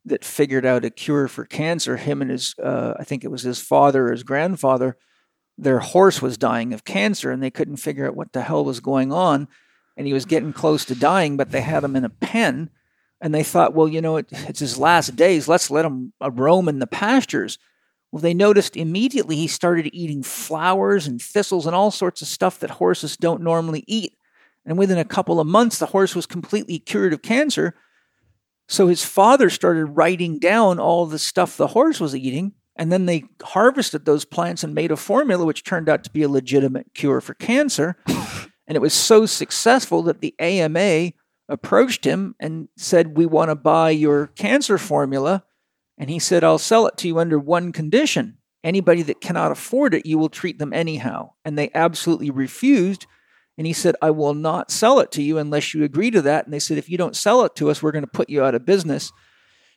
[0.06, 1.96] that figured out a cure for cancer.
[1.96, 4.96] Him and his, uh, I think it was his father or his grandfather,
[5.58, 8.80] their horse was dying of cancer and they couldn't figure out what the hell was
[8.80, 9.48] going on.
[9.96, 12.70] And he was getting close to dying, but they had him in a pen.
[13.20, 15.48] And they thought, well, you know, it, it's his last days.
[15.48, 17.58] Let's let him uh, roam in the pastures.
[18.12, 22.60] Well, they noticed immediately he started eating flowers and thistles and all sorts of stuff
[22.60, 24.16] that horses don't normally eat.
[24.66, 27.74] And within a couple of months, the horse was completely cured of cancer.
[28.68, 32.52] So his father started writing down all the stuff the horse was eating.
[32.78, 36.22] And then they harvested those plants and made a formula which turned out to be
[36.22, 37.96] a legitimate cure for cancer.
[38.06, 41.12] and it was so successful that the AMA
[41.48, 45.44] approached him and said, We want to buy your cancer formula.
[45.96, 48.38] And he said, I'll sell it to you under one condition.
[48.62, 51.30] Anybody that cannot afford it, you will treat them anyhow.
[51.44, 53.06] And they absolutely refused.
[53.58, 56.44] And he said, I will not sell it to you unless you agree to that.
[56.44, 58.44] And they said, if you don't sell it to us, we're going to put you
[58.44, 59.12] out of business.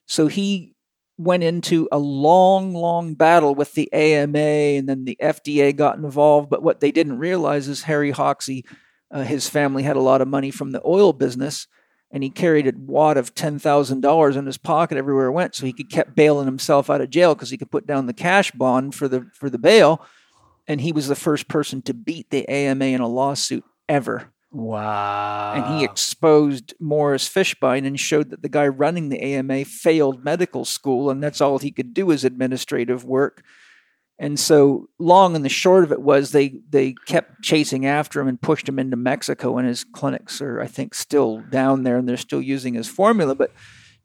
[0.05, 0.75] So he
[1.19, 6.49] went into a long, long battle with the AMA, and then the FDA got involved.
[6.49, 8.63] But what they didn't realize is Harry Hoxsey,
[9.11, 11.67] uh, his family had a lot of money from the oil business,
[12.09, 15.55] and he carried a wad of ten thousand dollars in his pocket everywhere he went,
[15.55, 18.13] so he could keep bailing himself out of jail because he could put down the
[18.13, 20.05] cash bond for the for the bail.
[20.69, 24.31] And he was the first person to beat the AMA in a lawsuit ever.
[24.51, 25.53] Wow.
[25.55, 30.65] and he exposed Morris Fishbein and showed that the guy running the AMA failed medical
[30.65, 33.43] school, and that's all he could do is administrative work.
[34.17, 38.27] And so, long and the short of it was they they kept chasing after him
[38.27, 42.09] and pushed him into Mexico, and his clinics are, I think, still down there, and
[42.09, 43.35] they're still using his formula.
[43.35, 43.51] But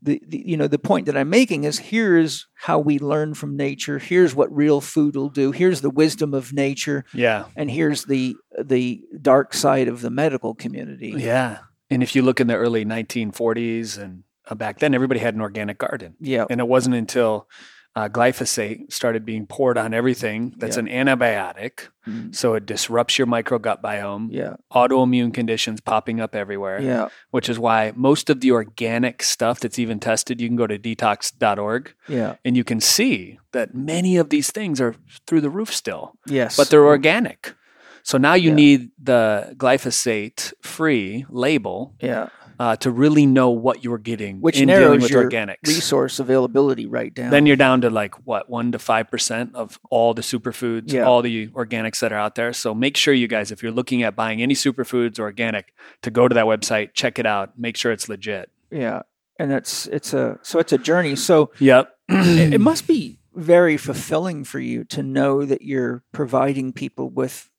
[0.05, 3.57] the, the you know the point that I'm making is here's how we learn from
[3.57, 3.99] nature.
[3.99, 5.51] Here's what real food will do.
[5.51, 7.47] Here's the wisdom of nature yeah.
[7.57, 11.15] and here's the the dark side of the medical community.
[11.17, 11.59] Yeah.
[11.91, 15.41] And if you look in the early 1940s and uh, back then, everybody had an
[15.41, 16.15] organic garden.
[16.21, 16.45] Yeah.
[16.51, 17.49] And it wasn't until
[17.97, 20.83] uh, glyphosate started being poured on everything that's Yeah.
[20.85, 21.89] an antibiotic.
[22.09, 22.35] Mm.
[22.35, 24.55] So it disrupts your microgut biome, Yeah.
[24.73, 27.09] autoimmune conditions popping up everywhere, Yeah.
[27.31, 30.77] which is why most of the organic stuff that's even tested, you can go to
[30.79, 32.35] detox.org Yeah.
[32.45, 36.57] and you can see that many of these things are through the roof still, Yes.
[36.57, 37.55] but they're organic.
[38.03, 38.55] So now you Yeah.
[38.57, 42.29] need the glyphosate free label yeah.
[42.59, 45.67] Uh, to really know what you're getting Which in dealing narrows with your organics.
[45.67, 47.31] resource availability right down.
[47.31, 51.03] Then you're down to like what one to five percent of all the superfoods, Yeah.
[51.05, 52.53] all the organics that are out there.
[52.53, 56.29] So make sure you guys, if you're looking at buying any superfoods organic, to go
[56.29, 58.51] to that website, check it out, make sure it's legit.
[58.71, 59.03] yeah.
[59.39, 61.17] And it's it's a so it's a journey.
[61.17, 61.93] So Yep.
[62.09, 67.51] it, it must be very fulfilling for you to know that you're providing people with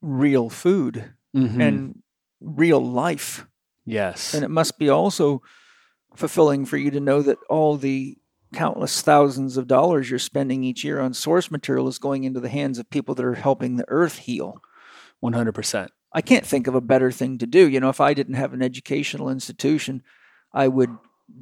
[0.00, 1.60] real food Mhm.
[1.62, 2.02] and
[2.40, 3.46] real life.
[3.88, 4.34] Yes.
[4.34, 5.42] And it must be also
[6.16, 8.16] fulfilling for you to know that all the
[8.54, 12.48] countless thousands of dollars you're spending each year on source material is going into the
[12.48, 14.62] hands of people that are helping the earth heal.
[15.20, 15.90] One hundred percent.
[16.12, 17.68] I can't think of a better thing to do.
[17.68, 20.02] You know, if I didn't have an educational institution,
[20.52, 20.90] I would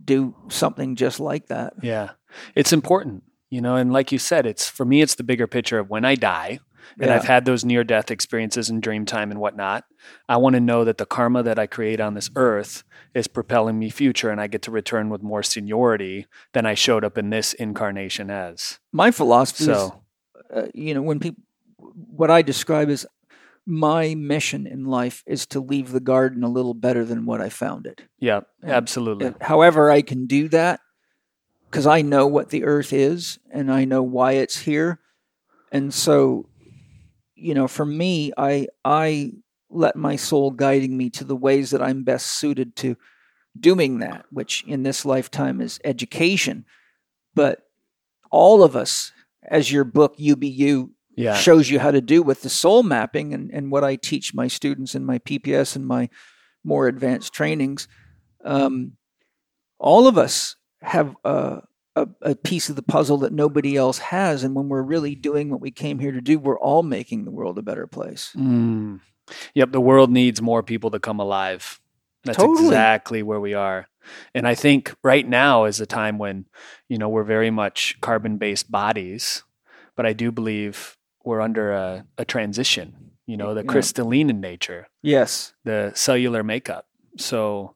[0.05, 1.75] do something just like that.
[1.83, 2.11] Yeah.
[2.57, 5.79] It's important, you know, and like you said, it's for me, it's the bigger picture
[5.79, 6.59] of when I die
[6.99, 7.17] and Yeah.
[7.17, 9.85] I've had those near death experiences in dream time and whatnot.
[10.29, 12.85] I want to know that the karma that I create on this earth
[13.15, 17.05] is propelling me future and I get to return with more seniority than I showed
[17.05, 18.79] up in this incarnation as.
[18.93, 20.03] My philosophy is, So,
[20.55, 21.43] uh, you know, when people,
[21.79, 23.07] what I describe is
[23.69, 27.49] my mission in life is to leave the garden a little better than what I
[27.49, 28.03] found it.
[28.19, 29.27] yeah, And- absolutely.
[29.27, 30.81] And however I can do that,
[31.69, 35.01] because I know what the earth is and I know why it's here,
[35.73, 36.49] and so,
[37.37, 39.33] you know, for me, I I
[39.71, 42.97] let my soul guiding me to the ways that I'm best suited to
[43.59, 46.65] doing that, which in this lifetime is education.
[47.35, 47.63] But
[48.31, 49.13] all of us,
[49.43, 51.35] as your book UBU Yeah.
[51.35, 54.49] shows you how to do with the soul mapping and, and what I teach my
[54.49, 56.09] students in my PPS and my
[56.65, 57.89] more advanced trainings.
[58.45, 58.93] Um,
[59.79, 61.63] all of us have a,
[61.97, 64.45] a, a piece of the puzzle that nobody else has.
[64.45, 67.31] And when we're really doing what we came here to do, we're all making the
[67.31, 68.33] world a better place.
[68.37, 69.01] Mm.
[69.55, 71.81] Yep, the world needs more people to come alive.
[72.25, 72.67] That's Totally.
[72.67, 73.87] exactly where we are.
[74.35, 76.47] And I think right now is a time when,
[76.89, 79.43] you know, we're very much carbon based bodies,
[79.97, 83.67] but I do believe we're under a, a transition, you know, the Yeah.
[83.73, 85.55] crystalline in nature, Yes.
[85.65, 86.87] the cellular makeup.
[87.17, 87.76] So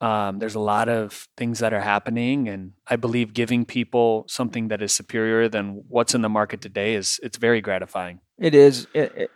[0.00, 4.68] um, there's a lot of things that are happening, and I believe giving people something
[4.68, 8.20] that is superior than what's in the market today is it's very gratifying.
[8.38, 8.86] It is.
[8.94, 9.30] It, it,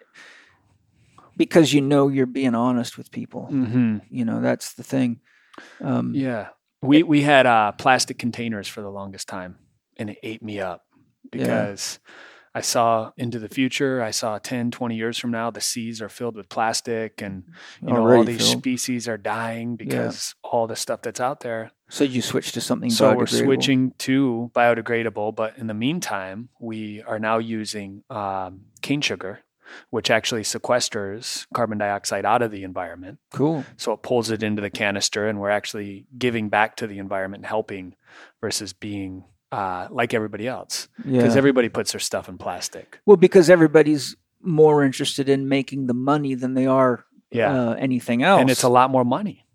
[1.37, 3.49] because you know you're being honest with people.
[3.51, 3.99] Mm-hmm.
[4.11, 5.21] You know, that's the thing.
[5.81, 6.49] Um, Yeah.
[6.81, 9.57] We we had uh, plastic containers for the longest time,
[9.97, 10.83] and it ate me up
[11.31, 12.01] because
[12.55, 14.03] I saw into the future.
[14.03, 17.45] I saw 10, 20 years from now, the seas are filled with plastic, and
[17.81, 18.59] you know all these filled.
[18.59, 21.71] species are dying because all the stuff that's out there.
[21.89, 27.03] So you switch to something So we're switching to biodegradable, but in the meantime, we
[27.03, 29.41] are now using um, cane sugar,
[29.91, 33.19] which actually sequesters carbon dioxide out of the environment.
[33.31, 33.65] Cool.
[33.77, 37.43] So it pulls it into the canister, and we're actually giving back to the environment,
[37.43, 37.95] and helping
[38.43, 40.89] versus being uh, like everybody else.
[41.05, 41.19] Yeah.
[41.19, 42.99] Because everybody puts their stuff in plastic.
[43.07, 47.53] well, because everybody's more interested in making the money than they are Yeah.
[47.71, 48.41] uh, anything else.
[48.41, 49.47] and it's a lot more money.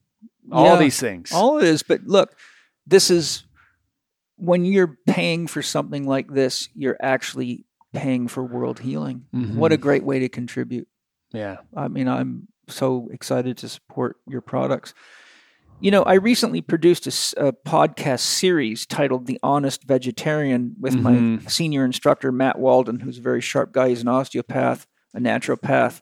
[0.52, 0.80] All Yeah.
[0.80, 1.32] these things.
[1.34, 2.38] All it is, but look,
[2.86, 3.43] this is
[4.38, 9.26] when you're paying for something like this, you're actually paying for world healing.
[9.34, 9.56] Mhm.
[9.56, 10.88] What a great way to contribute.
[11.34, 11.58] yeah.
[11.76, 14.93] I mean, I'm so excited to support your products.
[15.80, 17.05] You know, I recently produced
[17.38, 21.49] a podcast series titled The Honest Vegetarian with my Mhm.
[21.49, 23.89] senior instructor, Matt Wallden, who's a very sharp guy.
[23.89, 26.01] He's an osteopath, a naturopath,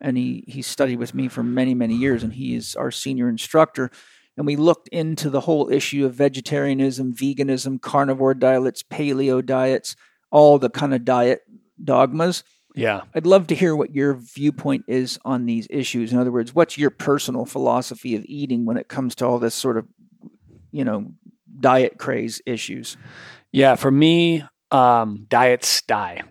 [0.00, 3.28] and he, he studied with me for many, many years, and he is our senior
[3.28, 3.90] instructor.
[4.38, 9.94] And we looked into the whole issue of vegetarianism, veganism, carnivore diets, paleo diets,
[10.30, 11.42] all the kind of diet
[11.82, 12.44] dogmas.
[12.74, 13.02] Yeah.
[13.14, 16.12] I'd love to hear what your viewpoint is on these issues.
[16.12, 19.54] In other words, what's your personal philosophy of eating when it comes to all this
[19.54, 19.86] sort of,
[20.70, 21.12] you know,
[21.60, 22.96] diet craze issues?
[23.52, 23.74] Yeah.
[23.74, 26.22] For me, um, diets die.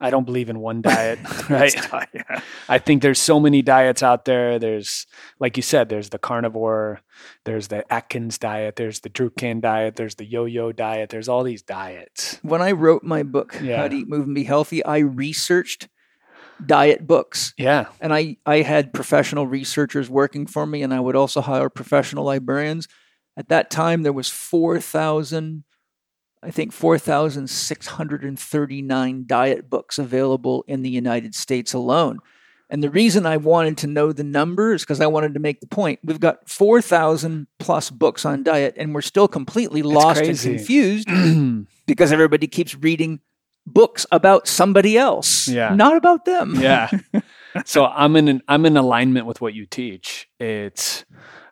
[0.00, 1.18] I don't believe in one diet,
[1.48, 1.74] right?
[2.12, 2.40] yeah.
[2.68, 4.58] I think there's so many diets out there.
[4.58, 5.06] There's,
[5.38, 7.00] like you said, there's the carnivore,
[7.44, 11.10] there's the Atkins diet, there's the Dukan diet, there's the yo-yo diet.
[11.10, 12.38] There's all these diets.
[12.42, 13.78] When I wrote my book, Yeah.
[13.78, 15.88] How to Eat, Move, and Be Healthy, I researched
[16.64, 17.54] diet books.
[17.56, 17.86] Yeah.
[18.00, 22.24] And I, I had professional researchers working for me, and I would also hire professional
[22.24, 22.88] librarians.
[23.36, 25.64] At that time, there was 4,000,
[26.44, 32.18] I think 4,639 diet books available in the United States alone.
[32.70, 35.60] And the reason I wanted to know the number is because I wanted to make
[35.60, 36.00] the point.
[36.02, 41.08] We've got 4,000 plus books on diet, and we're still completely lost and confused
[41.86, 43.20] because everybody keeps reading
[43.66, 45.74] books about somebody else, Yeah.
[45.74, 46.54] not about them.
[46.56, 46.90] yeah.
[47.64, 50.28] So I'm in an, I'm in alignment with what you teach.
[50.40, 51.04] It's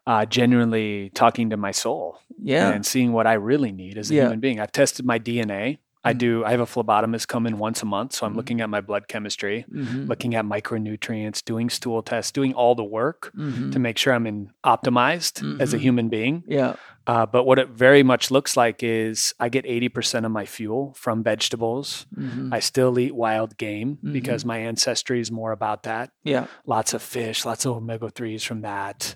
[0.06, 2.70] uh, genuinely talking to my soul Yeah.
[2.70, 4.22] and seeing what I really need as a Yeah.
[4.24, 4.58] human being.
[4.60, 5.78] I've tested my DNA.
[6.04, 6.18] I Mhm.
[6.18, 6.44] do.
[6.44, 8.36] I have a phlebotomist come in once a month, so I'm Mhm.
[8.36, 10.08] looking at my blood chemistry, Mhm.
[10.08, 13.70] looking at micronutrients, doing stool tests, doing all the work Mhm.
[13.70, 15.80] to make sure I'm in optimized as a Mhm.
[15.80, 16.42] human being.
[16.48, 16.74] Yeah.
[17.06, 20.92] Uh, but what it very much looks like is I get 80% of my fuel
[20.96, 22.06] from vegetables.
[22.18, 22.48] Mhm.
[22.52, 24.12] I still eat wild game Mhm.
[24.12, 26.10] because my ancestry is more about that.
[26.24, 26.46] Yeah.
[26.66, 29.14] Lots of fish, lots of omega 3s from that.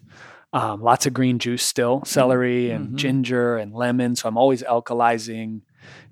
[0.56, 2.94] Um, lots of green juice still, celery and Mhm.
[2.96, 4.16] ginger and lemon.
[4.16, 5.60] So I'm always alkalizing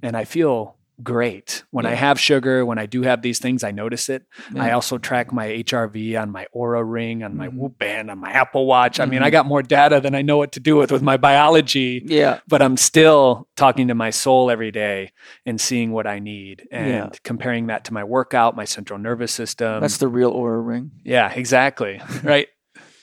[0.02, 1.64] and I feel great.
[1.72, 4.22] When I have sugar, when I do have these things, I notice it.
[4.56, 7.54] I also track my HRV on my Oura ring, on my Mhm.
[7.56, 9.00] Whoop band, on my Apple Watch.
[9.00, 9.20] I mean.
[9.22, 12.38] I got more data than I know what to do with with my biology Yeah.
[12.46, 15.10] but I'm still talking to my soul every day
[15.44, 17.08] and seeing what I need and Yeah.
[17.24, 19.80] comparing that to my workout, my central nervous system.
[19.80, 20.90] That's the real aura ring.
[21.02, 22.00] yeah, exactly.
[22.22, 22.46] right.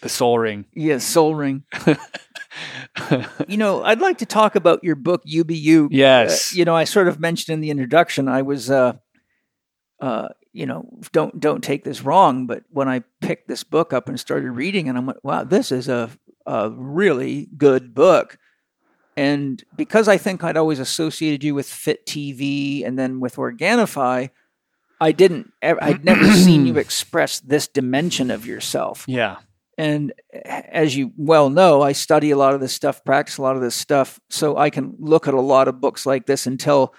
[0.02, 0.66] The soul ring.
[0.74, 1.64] Yeah, soul ring.
[3.48, 5.88] You know, I'd like to talk about your book, UBU.
[5.92, 6.54] yes.
[6.54, 8.94] Uh, you know, I sort of mentioned in the introduction, I was, uh,
[10.00, 14.10] uh, you know, don't don't take this wrong, but when I picked this book up
[14.10, 16.10] and started reading, and I'm like, wow, this is a
[16.46, 18.38] a really good book.
[19.16, 24.30] And because I think I'd always associated you with Fit TV and then with Organifi,
[25.00, 25.54] I didn't.
[25.62, 29.06] I'd never seen you express this dimension of yourself.
[29.08, 29.38] yeah.
[29.82, 30.14] And
[30.46, 33.64] as you well know, I study a lot of this stuff, practice a lot of
[33.64, 36.94] this stuff, so I can look at a lot of books like this and tell,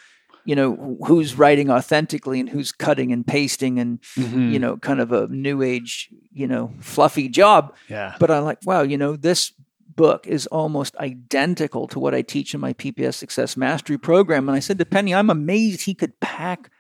[0.45, 4.53] you know, who's writing authentically and who's cutting and pasting and, Mhm.
[4.53, 7.73] you know, kind of a new age, you know, fluffy job.
[7.89, 8.17] Yeah.
[8.19, 9.53] But I'm like, wow, you know, this
[9.95, 14.49] book is almost identical to what I teach in my PPS Success Mastery program.
[14.49, 16.71] And I said to Penny, I'm amazed he could pack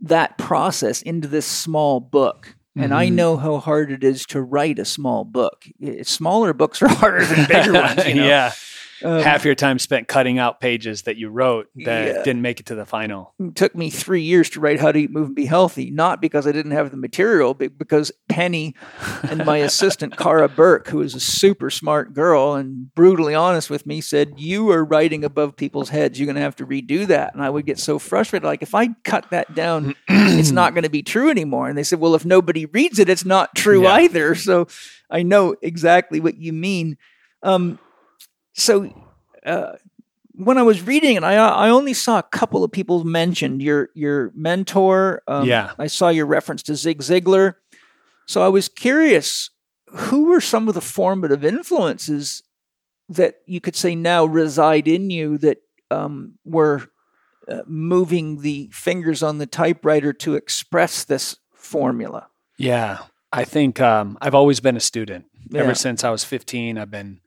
[0.00, 2.54] that process into this small book.
[2.76, 3.12] And I Mhm.
[3.12, 5.66] know how hard it is to write a small book.
[5.84, 8.04] I- Smaller books are harder than bigger ones.
[8.06, 8.26] You know?
[8.26, 8.52] yeah.
[9.04, 12.22] Um, Half your time spent cutting out pages that you wrote that Yeah.
[12.22, 13.34] didn't make it to the final.
[13.38, 16.20] it took me three years to write How to Eat, Move, and Be Healthy, not
[16.22, 18.74] because I didn't have the material, but because Penny
[19.28, 23.84] and my assistant, Cara Burke, who is a super smart girl and brutally honest with
[23.86, 26.18] me, said, You are writing above people's heads.
[26.18, 27.34] You're going to have to redo that.
[27.34, 28.44] And I would get so frustrated.
[28.46, 31.68] Like, if I cut that down, it's not going to be true anymore.
[31.68, 33.92] And they said, Well, if nobody reads it, it's not true Yeah.
[33.94, 34.34] either.
[34.34, 34.66] So
[35.10, 36.96] I know exactly what you mean.
[37.42, 37.78] Um,
[38.54, 38.90] so,
[39.44, 39.72] uh,
[40.36, 43.90] when I was reading it, I I only saw a couple of people mentioned your
[43.94, 45.22] your mentor.
[45.28, 45.72] Um, Yeah.
[45.78, 47.54] I saw your reference to Zig Ziglar.
[48.26, 49.50] So I was curious,
[49.86, 52.42] who were some of the formative influences
[53.08, 55.58] that you could say now reside in you that
[55.90, 56.88] um, were
[57.46, 62.28] uh, moving the fingers on the typewriter to express this formula?
[62.56, 62.98] Yeah.
[63.30, 65.26] I think um, I've always been a student.
[65.50, 65.60] Yeah.
[65.62, 67.20] Ever since I was 15, I've been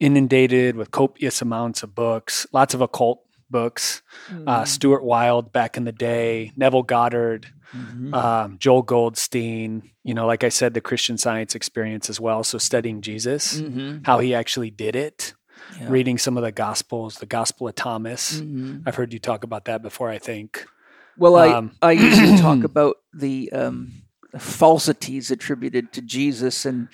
[0.00, 3.20] inundated with copious amounts of books, lots of occult
[3.50, 4.02] books.
[4.30, 4.48] Mm-hmm.
[4.48, 8.12] Uh, Stuart Wilde back in the day, Neville Goddard, Mhm.
[8.14, 12.44] um, Joel Goldsmith, you know, like I said, the Christian science experience as well.
[12.44, 14.04] So studying Jesus, Mhm.
[14.06, 15.32] how he actually did it,
[15.80, 15.86] Yeah.
[15.88, 18.40] reading some of the Gospels, the Gospel of Thomas.
[18.40, 18.82] Mhm.
[18.86, 20.66] I've heard you talk about that before, I think.
[21.16, 23.92] Well, I, Um, I usually talk about the um,
[24.38, 26.88] falsities attributed to Jesus and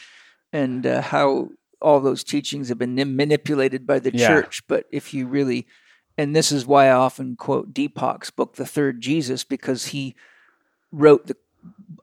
[0.53, 1.51] and uh, how
[1.81, 4.27] all those teachings have been manipulated by the Yeah.
[4.27, 4.63] church.
[4.67, 5.67] But if you really,
[6.17, 10.15] and this is why I often quote Deepak's book, The Third Jesus, because he
[10.91, 11.37] wrote the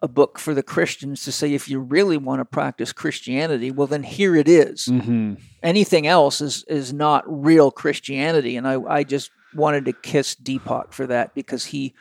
[0.02, 3.88] a book for the Christians to say if you really want to practice Christianity, well
[3.88, 4.86] then here it is.
[4.86, 10.36] hmm Anything else is is not real Christianity, and I I just wanted to kiss
[10.36, 11.96] Deepak for that because he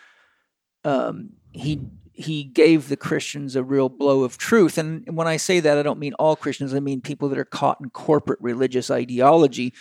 [0.84, 1.80] um, he
[2.16, 4.78] he gave the Christians a real blow of truth.
[4.78, 6.72] And when I say that, I don't mean all Christians.
[6.72, 9.74] I mean people that are caught in corporate religious ideology,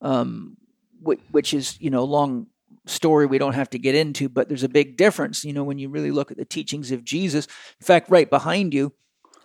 [0.00, 0.56] um,
[1.02, 2.46] which, which is you know a long
[2.86, 4.30] story we don't have to get into.
[4.30, 7.04] But there's a big difference, you know, when you really look at the teachings of
[7.04, 7.46] Jesus.
[7.78, 8.94] In fact, right behind you,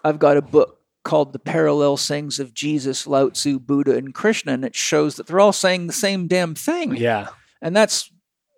[0.03, 4.53] I've got a book called The Parallel Sayings of Jesus, Lao Tzu, Buddha, and Krishna,
[4.53, 6.95] and it shows that they're all saying the same damn thing.
[6.95, 7.29] Yeah.
[7.61, 8.09] And that's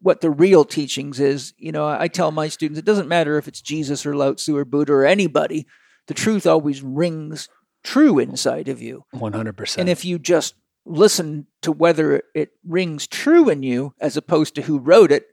[0.04, 1.54] what the real teachings is.
[1.58, 4.56] You know, I tell my students it doesn't matter if it's Jesus or Lao Tzu
[4.56, 5.66] or Buddha or anybody,
[6.08, 7.50] the truth always rings
[7.84, 9.06] true inside of you.
[9.16, 9.78] 100%.
[9.78, 10.56] And if you just
[10.86, 15.28] listen to whether it rings true in you as opposed to who wrote it,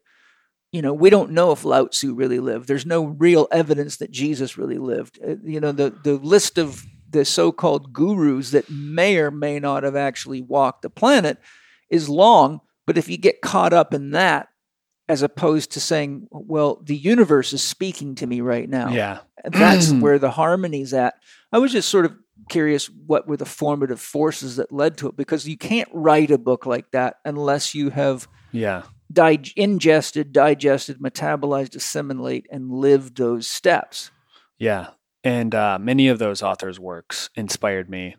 [0.73, 2.69] you know, we don't know if Lao Tzu really lived.
[2.69, 5.19] There's no real evidence that Jesus really lived.
[5.27, 9.59] Uh, you know, the, the list of the so called gurus that may or may
[9.59, 11.39] not have actually walked the planet
[11.89, 12.61] is long.
[12.87, 14.50] But if you get caught up in that,
[15.11, 18.91] as opposed to saying, well, the universe is speaking to me right now.
[18.91, 19.19] yeah.
[19.45, 21.15] That's where the harmony's at.
[21.53, 22.15] I was just sort of
[22.49, 26.39] curious what were the formative forces that led to it because you can't write a
[26.39, 28.83] book like that unless you have Yeah.
[29.13, 34.11] dig- ingested, digested, metabolized, assimilate, and lived those steps.
[34.59, 34.89] Yeah.
[35.25, 38.17] And uh, many of those authors' works inspired me.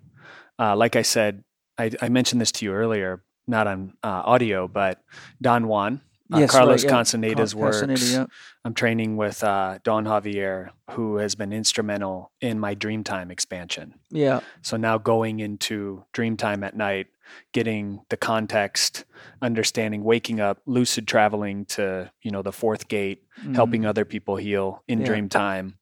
[0.60, 1.44] Uh, like I said,
[1.78, 5.02] I, I mentioned this to you earlier, not on uh, audio, but
[5.42, 6.02] Don Juan,
[6.34, 6.98] uh, Yes, Carlos right, yeah.
[6.98, 7.82] Castaneda's Con- works.
[7.82, 8.26] Castaneda, yeah.
[8.64, 13.96] I'm training with uh, Don Javier, who has been instrumental in my Dreamtime expansion.
[14.10, 17.08] Yeah, So now going into Dreamtime at night,
[17.54, 19.06] getting the context,
[19.42, 23.56] understanding, waking up, lucid traveling to you know the fourth gate, Mhm.
[23.56, 25.08] helping other people heal in Yeah.
[25.08, 25.74] Dreamtime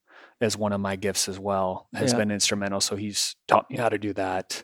[0.42, 2.80] as one of my gifts as well has been instrumental.
[2.80, 4.64] So he's taught me how to do that.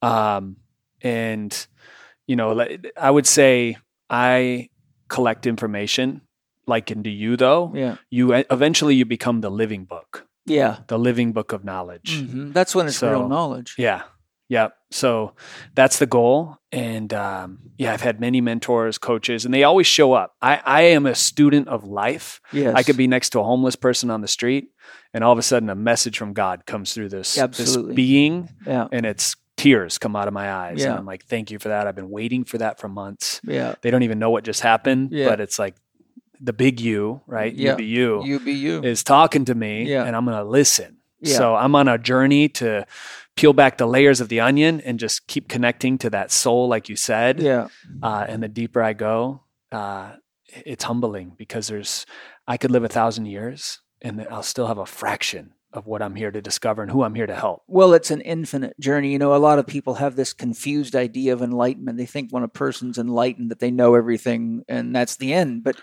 [0.00, 0.56] Um,
[1.02, 1.66] and
[2.26, 3.76] you know, like, I would say
[4.08, 4.69] I
[5.10, 6.22] collect information
[6.66, 7.72] like into you though.
[7.74, 10.78] yeah, You eventually you become the living book, yeah.
[10.86, 12.22] the living book of knowledge.
[12.22, 12.52] Mhm.
[12.54, 13.74] That's when it's So- real knowledge.
[13.76, 14.02] Yeah.
[14.48, 14.68] Yeah.
[14.90, 15.34] So
[15.76, 16.56] that's the goal.
[16.72, 20.34] And um, yeah, I've had many mentors, coaches, and they always show up.
[20.42, 22.40] I, I am a student of life.
[22.52, 24.70] Yes, I could be next to a homeless person on the street,
[25.14, 28.88] and all of a sudden a message from God comes through this, this being, Yeah,
[28.92, 30.78] and it's tears come out of my eyes.
[30.80, 30.90] Yeah.
[30.90, 31.86] And I'm like, thank you for that.
[31.86, 33.40] I've been waiting for that for months.
[33.44, 33.74] yeah.
[33.82, 35.28] They don't even know what just happened, Yeah.
[35.28, 35.76] but it's like
[36.40, 37.54] the big you, right?
[37.54, 37.72] Yeah.
[37.72, 38.82] You be you, You be you.
[38.82, 40.04] is talking to me, Yeah.
[40.04, 40.96] and I'm going to listen.
[41.20, 41.36] Yeah.
[41.36, 42.86] So I'm on a journey to
[43.36, 46.88] peel back the layers of the onion and just keep connecting to that soul, like
[46.88, 47.40] you said.
[47.40, 47.68] yeah,
[48.02, 50.12] Uh, and the deeper I go, uh,
[50.66, 52.06] it's humbling because there's,
[52.46, 56.14] I could live a thousand years and I'll still have a fraction of what I'm
[56.14, 57.62] here to discover and who I'm here to help.
[57.68, 59.12] Well, it's an infinite journey.
[59.12, 61.96] You know, a lot of people have this confused idea of enlightenment.
[61.96, 65.62] They think when a person's enlightened that they know everything and that's the end.
[65.62, 65.76] But,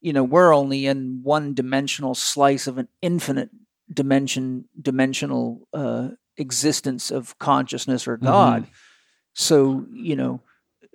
[0.00, 3.50] you know, we're only in one dimensional slice of an infinite
[3.92, 8.66] dimension, dimensional uh, existence of consciousness or God.
[9.34, 10.40] So, you know,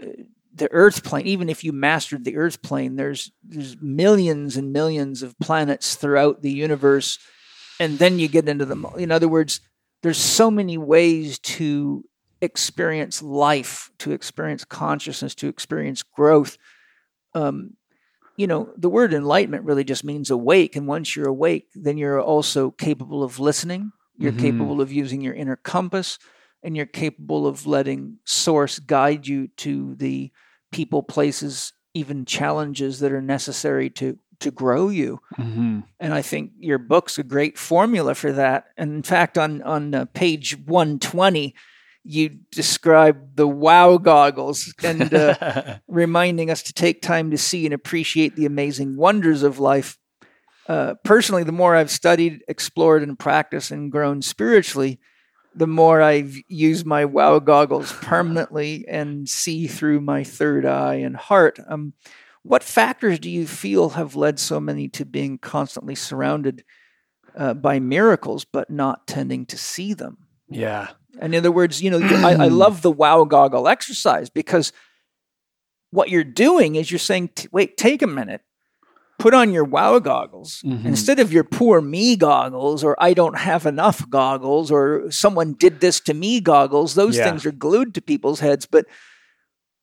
[0.02, 0.08] uh,
[0.54, 5.22] the Earth plane, even if you mastered the Earth plane, there's there's millions and millions
[5.22, 7.20] of planets throughout the universe,
[7.80, 8.76] and then you get into the.
[8.98, 9.62] In other words,
[10.04, 12.04] there's so many ways to
[12.42, 16.58] experience life, to experience consciousness, to experience growth.
[17.34, 17.76] Um,
[18.38, 22.22] you know, the word enlightenment really just means awake, and once you're awake, then you're
[22.22, 23.92] also capable of listening.
[24.18, 24.40] You're Mhm.
[24.40, 26.20] capable of using your inner compass,
[26.64, 30.32] and you're capable of letting Source guide you to the
[30.72, 35.20] people, places, even challenges that are necessary to to grow you.
[35.38, 35.82] Mm-hmm.
[36.00, 38.66] And I think your book's a great formula for that.
[38.78, 41.56] And in fact, on on uh, page one twenty,
[42.04, 47.74] you describe the wow goggles and uh, reminding us to take time to see and
[47.74, 49.98] appreciate the amazing wonders of life.
[50.68, 55.00] Uh, personally, the more I've studied, explored, and practiced and grown spiritually,
[55.56, 61.16] the more I've used my wow goggles permanently and see through my third eye and
[61.16, 61.60] heart.
[61.68, 61.94] Um,
[62.48, 66.64] what factors do you feel have led so many to being constantly surrounded
[67.36, 70.18] uh, by miracles but not tending to see them?
[70.50, 70.90] yeah.
[71.20, 74.72] And in other words, you know, I, I love the wow goggle exercise because
[75.90, 78.42] what you're doing is you're saying, "T- wait, take a minute,
[79.18, 80.86] put on your wow goggles Mhm.
[80.86, 85.80] instead of your poor me goggles or I don't have enough goggles or someone did
[85.80, 86.94] this to me goggles.
[86.94, 87.24] Those Yeah.
[87.24, 88.68] things are glued to people's heads.
[88.68, 88.86] But,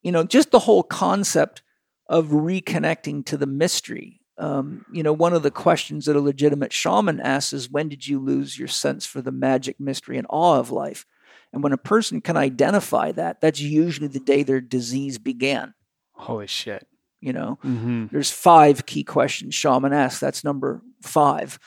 [0.02, 1.62] you know, just the whole concept
[2.08, 4.20] of reconnecting to the mystery.
[4.36, 8.06] Um, you know, one of the questions that a legitimate shaman asks is when did
[8.06, 11.06] you lose your sense for the magic, mystery, and awe of life?
[11.52, 15.74] And when a person can identify that, that's usually the day their disease began.
[16.12, 16.86] Holy shit.
[17.20, 18.06] You know, Mm-hmm.
[18.10, 20.20] there's five key questions shaman asks.
[20.20, 21.58] That's number five.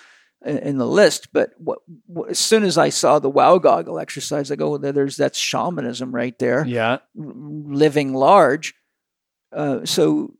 [0.45, 1.33] in, the list.
[1.33, 4.79] But what, what, as soon as I saw the wow goggle exercise, I go, well,
[4.93, 6.99] there's that's shamanism right there, Yeah.
[7.15, 8.75] living large.
[9.51, 10.33] Uh, so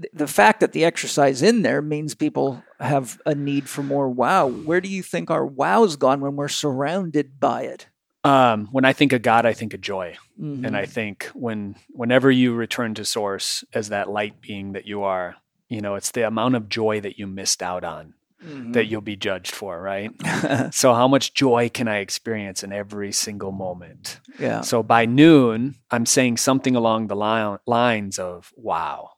[0.00, 4.08] th- the fact that the exercise in there means people have a need for more
[4.08, 4.46] wow.
[4.48, 7.86] Where do you think our wow's gone when we're surrounded by it?
[8.24, 10.16] Um, when I think of God, I think of joy.
[10.40, 10.66] Mhm.
[10.66, 15.02] And I think when whenever you return to source as that light being that you
[15.02, 15.36] are,
[15.68, 18.72] you know, it's the amount of joy that you missed out on Mm-hmm.
[18.72, 20.10] that you'll be judged for, right?
[20.74, 24.20] so how much joy can I experience in every single moment?
[24.38, 24.60] yeah.
[24.60, 29.12] So by noon, I'm saying something along the line, lines of, wow,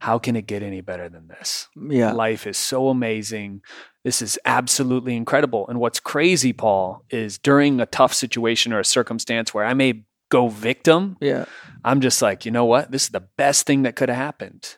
[0.00, 1.68] how can it get any better than this?
[1.88, 2.12] Yeah.
[2.12, 3.62] Life is so amazing.
[4.04, 5.66] This is absolutely incredible.
[5.68, 10.04] And what's crazy, Paul, is during a tough situation or a circumstance where I may
[10.30, 11.46] go victim, Yeah.
[11.84, 12.90] I'm just like, you know what?
[12.90, 14.76] This is the best thing that could have happened.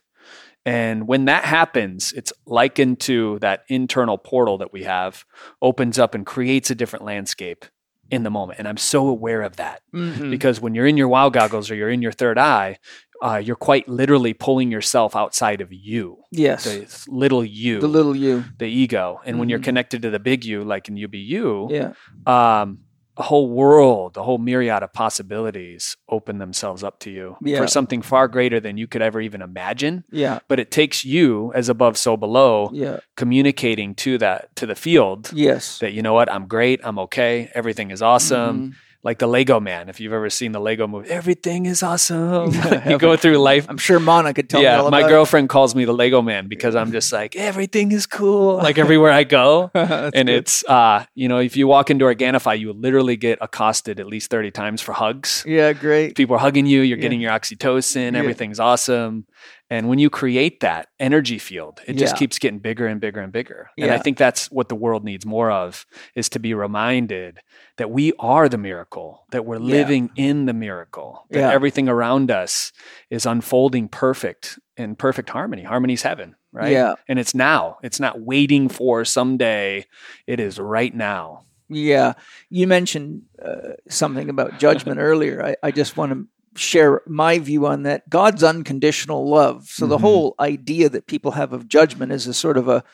[0.66, 5.24] And when that happens, it's likened to that internal portal that we have
[5.62, 7.64] opens up and creates a different landscape
[8.10, 8.58] in the moment.
[8.58, 10.30] And I'm so aware of that Mhm.
[10.30, 12.78] because when you're in your wow goggles or you're in your third eye,
[13.22, 16.64] uh, you're quite literally pulling yourself outside of you, Yes.
[16.64, 18.44] the little you, The little you.
[18.58, 19.20] the ego.
[19.24, 19.64] And when you're Mhm.
[19.64, 21.92] connected to the big you, like in UBU, Yeah.
[22.26, 22.80] um,
[23.20, 27.58] a whole world, a whole myriad of possibilities open themselves up to you Yeah.
[27.60, 30.04] for something far greater than you could ever even imagine.
[30.10, 30.38] Yeah.
[30.48, 33.00] But it takes you, as above, so below, Yeah.
[33.16, 35.78] communicating to that to the field Yes.
[35.80, 38.56] that you know what, I'm great, I'm okay, everything is awesome.
[38.70, 38.74] Mhm.
[39.02, 42.52] Like the Lego Man, if you've ever seen the Lego movie, everything is awesome.
[42.90, 43.64] You go through life.
[43.68, 46.92] I'm sure Mona could tell yeah, my girlfriend calls me the Lego Man because I'm
[46.92, 48.56] just like everything is cool.
[48.62, 50.28] Like everywhere I go, and good.
[50.28, 54.30] it's uh you know if you walk into organifi you literally get accosted at least
[54.30, 56.14] 30 times for hugs yeah, great.
[56.14, 57.02] people are hugging you you're Yeah.
[57.02, 58.18] getting your oxytocin Yeah.
[58.18, 59.24] everything's awesome
[59.68, 62.18] and when you create that energy field it just Yeah.
[62.18, 65.24] keeps getting bigger and bigger and bigger and i think that's what the world needs
[65.26, 67.40] more of is to be reminded
[67.76, 69.76] that we are the miracle that we're Yeah.
[69.78, 71.50] living in the miracle that Yeah.
[71.52, 72.72] everything around us
[73.10, 76.94] is unfolding perfect in perfect harmony harmony's heaven right Yeah.
[77.08, 79.86] and it's now it's not waiting for someday
[80.26, 82.14] it is right now Yeah.
[82.48, 85.40] You mentioned uh, something about judgment earlier.
[85.40, 86.26] I, I just want to
[86.56, 88.08] share my view on that.
[88.10, 89.68] God's unconditional love.
[89.68, 90.00] So the Mhm.
[90.00, 92.84] whole idea that people have of judgment is a sort of a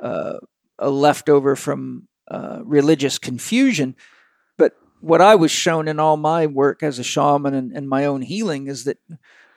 [0.00, 0.38] uh,
[0.78, 3.96] a leftover from uh, religious confusion.
[4.56, 8.04] But what I was shown in all my work as a shaman and, and my
[8.04, 8.98] own healing is that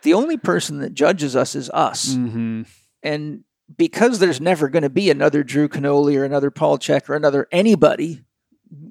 [0.04, 2.16] the only person that judges us is us.
[2.16, 2.64] mm-hmm.
[3.04, 3.44] And
[3.78, 7.48] because there's never going to be another Drew Canole or another Paul Chek or another
[7.52, 8.24] anybody,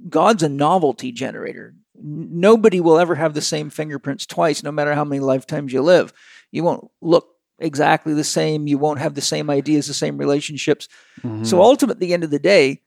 [0.09, 1.74] God's a novelty generator.
[2.02, 6.12] Nobody will ever have the same fingerprints twice, no matter how many lifetimes you live.
[6.51, 7.28] You won't look
[7.59, 8.66] exactly the same.
[8.66, 10.89] You won't have the same ideas, the same relationships.
[11.22, 11.44] Mm-hmm.
[11.44, 12.82] So ultimately, at the end of the day,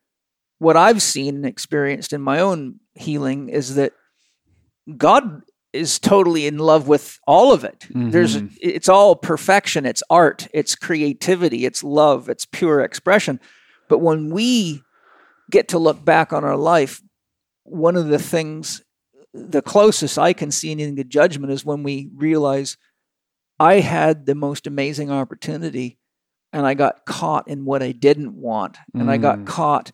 [0.59, 3.93] what I've seen and experienced in my own healing is that
[4.97, 5.41] God
[5.73, 7.87] is totally in love with all of it.
[7.89, 8.55] There's Mhm.
[8.61, 13.39] it's all perfection, it's art, it's creativity, it's love, it's pure expression.
[13.89, 14.83] But when we
[15.49, 17.01] get to look back on our life,
[17.63, 18.81] one of the things
[19.33, 22.77] the closest I can see anything to judgment is when we realize
[23.59, 25.97] I had the most amazing opportunity
[26.51, 28.77] and I got caught in what I didn't want.
[28.93, 29.45] And I got Mm.
[29.47, 29.91] caught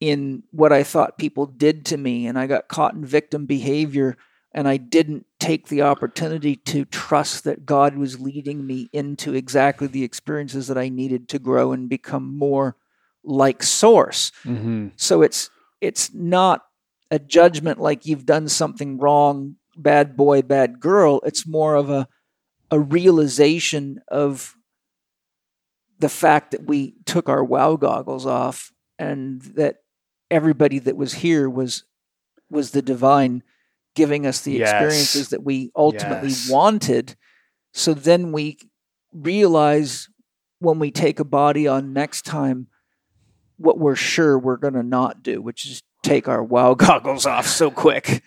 [0.00, 2.26] in what I thought people did to me.
[2.26, 4.16] And I got caught in victim behavior.
[4.52, 9.86] And I didn't take the opportunity to trust that God was leading me into exactly
[9.86, 12.76] the experiences that I needed to grow and become more
[13.24, 14.30] like Source.
[14.44, 14.88] Mm-hmm.
[14.96, 15.50] So it's
[15.80, 16.64] it's not
[17.10, 21.20] a judgment like you've done something wrong, bad boy, bad girl.
[21.24, 22.08] It's more of a
[22.70, 24.54] a realization of
[25.98, 29.76] the fact that we took our wow goggles off and that
[30.30, 31.84] everybody that was here was
[32.50, 33.42] was the divine
[33.94, 34.56] giving us the Yes.
[34.56, 36.50] experiences that we ultimately Yes.
[36.50, 37.16] wanted.
[37.74, 38.58] So then we
[39.12, 40.08] realize
[40.60, 42.68] when we take a body on next time
[43.56, 47.46] what we're sure we're going to not do, which is take our wow goggles off
[47.46, 48.22] so quick.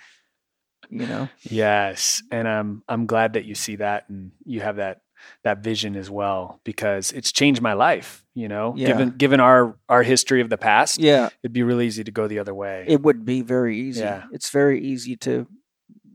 [0.90, 1.30] You know?
[1.42, 5.02] Yes, and I'm I'm glad that you see that and you have that
[5.44, 8.26] that vision as well because it's changed my life.
[8.34, 8.88] You know, Yeah.
[8.88, 12.28] given given our our history of the past, Yeah, it'd be really easy to go
[12.28, 12.86] the other way.
[12.88, 14.02] it would be very easy.
[14.02, 14.24] Yeah.
[14.34, 15.48] It's very easy to,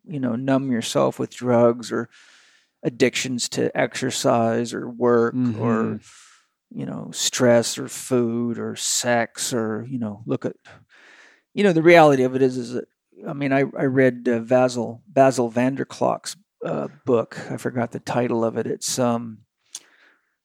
[0.06, 2.08] you know, numb yourself with drugs or
[2.82, 5.38] addictions to exercise or work or,
[5.98, 6.00] Mhm.
[6.70, 10.56] you know, stress or food or sex or, you know, look at,
[11.56, 12.84] you know, the reality of it is, is that,
[13.26, 17.38] I mean, I, I read uh, Basil, Basil van der Kolk's uh, book.
[17.50, 18.66] I forgot the title of it.
[18.66, 19.38] It's, um,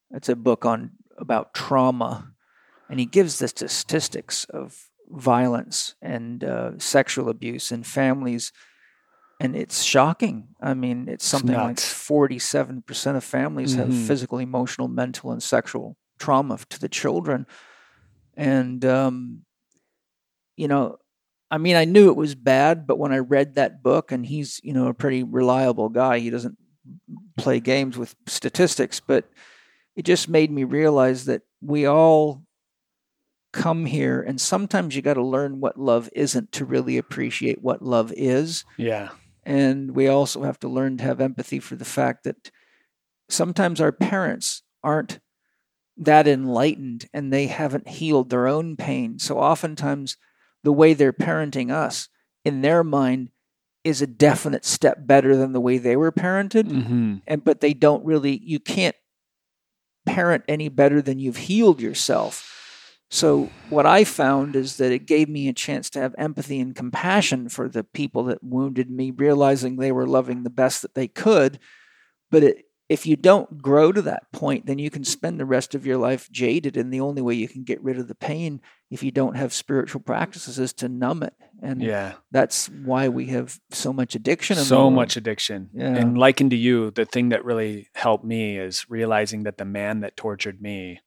[0.09, 2.31] it's a book on, about trauma
[2.89, 8.53] and he gives the statistics of violence and uh, sexual abuse in families
[9.41, 10.47] and it's shocking.
[10.61, 14.07] I mean, it's something like forty-seven percent of families have Mhm.
[14.07, 17.47] physical, emotional, mental, and sexual trauma to the children,
[18.37, 19.45] and um,
[20.55, 20.97] you know,
[21.51, 24.59] I mean, I knew it was bad, but when I read that book, and he's
[24.63, 26.57] you know a pretty reliable guy, he doesn't
[27.37, 29.25] play games with statistics, but
[29.95, 32.43] it just made me realize that we all
[33.53, 37.81] come here and sometimes you got to learn what love isn't to really appreciate what
[37.81, 39.09] love is Yeah.
[39.43, 42.49] and we also have to learn to have empathy for the fact that
[43.27, 45.19] sometimes our parents aren't
[45.97, 49.19] that enlightened and they haven't healed their own pain.
[49.19, 50.15] So oftentimes,
[50.63, 52.09] the way they're parenting us
[52.45, 53.29] in their mind
[53.83, 56.65] is a definite step better than the way they were parented.
[56.65, 57.15] Mm-hmm.
[57.27, 58.95] And but they don't really, you can't
[60.05, 62.47] parent any better than you've healed yourself.
[63.09, 66.73] So, what I found is that it gave me a chance to have empathy and
[66.73, 71.09] compassion for the people that wounded me, realizing they were loving the best that they
[71.09, 71.59] could.
[72.29, 75.73] But it, if you don't grow to that point, then you can spend the rest
[75.73, 76.75] of your life jaded.
[76.75, 78.59] And the only way you can get rid of the pain,
[78.89, 81.33] if you don't have spiritual practices, is to numb it.
[81.61, 82.15] And Yeah.
[82.31, 84.57] that's why we have so much addiction.
[84.57, 85.69] So much addiction.
[85.73, 85.95] Yeah.
[85.95, 90.01] And likened to you, the thing that really helped me is realizing that the man
[90.01, 90.99] that tortured me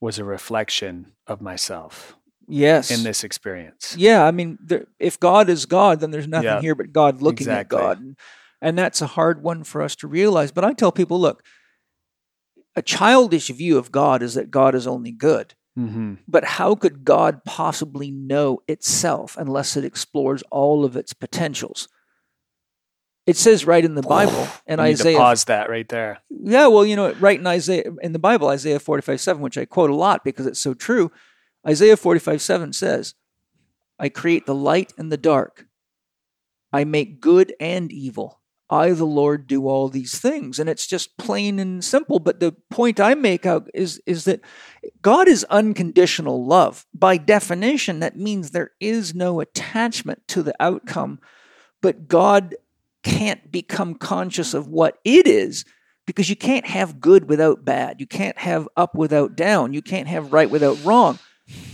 [0.00, 2.16] was a reflection of myself
[2.48, 2.90] Yes.
[2.90, 3.94] in this experience.
[3.96, 7.22] Yeah, I mean, there, if God is God, then there's nothing Yeah, here but God
[7.22, 7.78] looking exactly.
[7.78, 8.16] at God, and,
[8.60, 10.52] and that's a hard one for us to realize.
[10.52, 11.44] But I tell people, look,
[12.76, 15.54] a childish view of God is that God is only good.
[15.78, 16.14] Mm-hmm.
[16.26, 21.88] But how could God possibly know itself unless it explores all of its potentials?
[23.26, 26.18] It says right in the Bible, and I need to Isaiah pause that right there.
[26.30, 29.66] yeah, well, you know, right in Isaiah in the Bible, Isaiah 45 7, which I
[29.66, 31.12] quote a lot because it's so true.
[31.66, 33.14] Isaiah 45 7 says,
[33.98, 35.66] I create the light and the dark.
[36.72, 38.40] I make good and evil.
[38.70, 40.58] I, the Lord, do all these things.
[40.58, 42.18] And it's just plain and simple.
[42.18, 44.40] But the point I make out is, is that
[45.00, 46.86] God is unconditional love.
[46.92, 51.20] By definition, that means there is no attachment to the outcome.
[51.80, 52.56] But God
[53.02, 55.64] can't become conscious of what it is
[56.06, 58.00] because you can't have good without bad.
[58.00, 59.72] You can't have up without down.
[59.72, 61.18] You can't have right without wrong.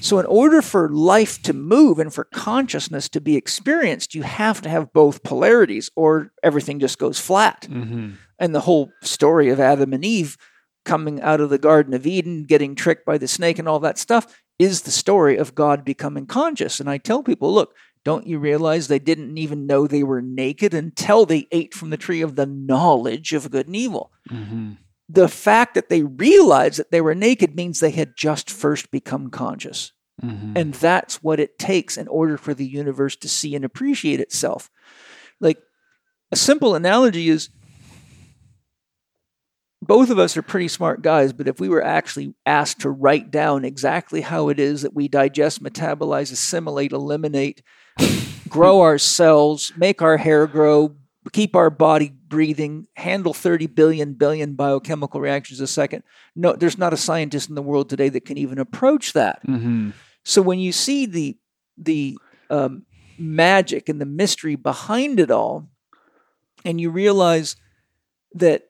[0.01, 4.63] So, in order for life to move and for consciousness to be experienced, you have
[4.63, 7.67] to have both polarities or everything just goes flat.
[7.71, 8.13] Mm-hmm.
[8.39, 10.37] And the whole story of Adam and Eve
[10.85, 13.99] coming out of the Garden of Eden, getting tricked by the snake, and all that
[13.99, 16.79] stuff is the story of God becoming conscious.
[16.79, 17.75] And I tell people, look,
[18.05, 21.97] don't you realize they didn't even know they were naked until they ate from the
[21.97, 24.13] tree of the knowledge of good and evil?
[24.31, 24.73] Mm-hmm.
[25.09, 29.31] The fact that they realized that they were naked means they had just first become
[29.31, 29.93] conscious.
[30.23, 30.57] Mm-hmm.
[30.57, 34.71] And that's what it takes in order for the universe to see and appreciate itself.
[35.41, 35.59] Like
[36.31, 37.51] a simple analogy is
[39.83, 43.31] both of us are pretty smart guys, but if we were actually asked to write
[43.31, 47.63] down exactly how it is that we digest, metabolize, assimilate, eliminate,
[48.49, 50.97] grow our cells, make our hair grow,
[51.33, 56.03] keep our body breathing, handle 30 billion billion biochemical reactions a second.
[56.37, 59.47] No, there's not a scientist in the world today that can even approach that.
[59.47, 59.91] Mm-hmm.
[60.25, 61.37] So when you see the
[61.77, 62.19] the
[62.51, 62.85] um,
[63.19, 65.69] magic and the mystery behind it all,
[66.65, 67.57] and you realize
[68.35, 68.69] that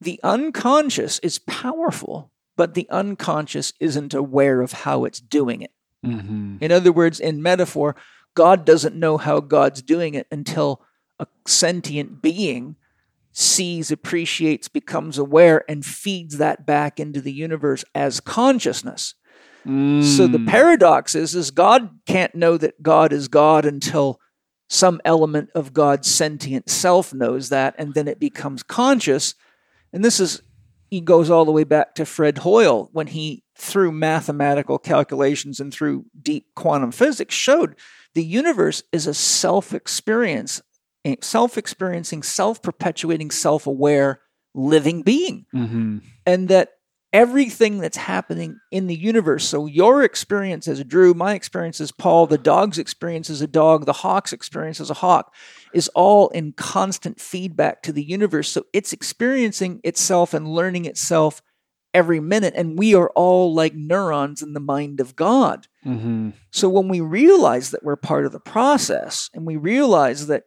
[0.00, 5.72] the unconscious is powerful, but the unconscious isn't aware of how it's doing it.
[6.04, 6.56] Mm-hmm.
[6.60, 7.94] In other words, in metaphor,
[8.34, 10.82] God doesn't know how God's doing it until
[11.22, 12.76] a sentient being
[13.32, 19.14] sees, appreciates, becomes aware, and feeds that back into the universe as consciousness.
[20.00, 20.46] So the Mm.
[20.46, 24.20] paradox is, is God can't know that God is God until
[24.68, 29.34] some element of God's sentient self knows that, and then it becomes conscious.
[29.92, 30.42] And this is
[30.90, 35.72] he goes all the way back to Fred Hoyle when he, through mathematical calculations and
[35.72, 37.76] through deep quantum physics, showed
[38.14, 39.14] the universe is a
[41.04, 44.20] self-experience, a self-experiencing, self-perpetuating, self-aware
[44.54, 45.98] living being Mm-hmm.
[46.26, 46.70] and that
[47.14, 52.26] everything that's happening in the universe so your experience as drew my experience as paul
[52.26, 55.34] the dog's experience as a dog the hawk's experience as a hawk
[55.74, 61.42] is all in constant feedback to the universe so it's experiencing itself and learning itself
[61.94, 66.30] every minute and we are all like neurons in the mind of god Mm-hmm.
[66.50, 70.44] so when we realize that we're part of the process and we realize that,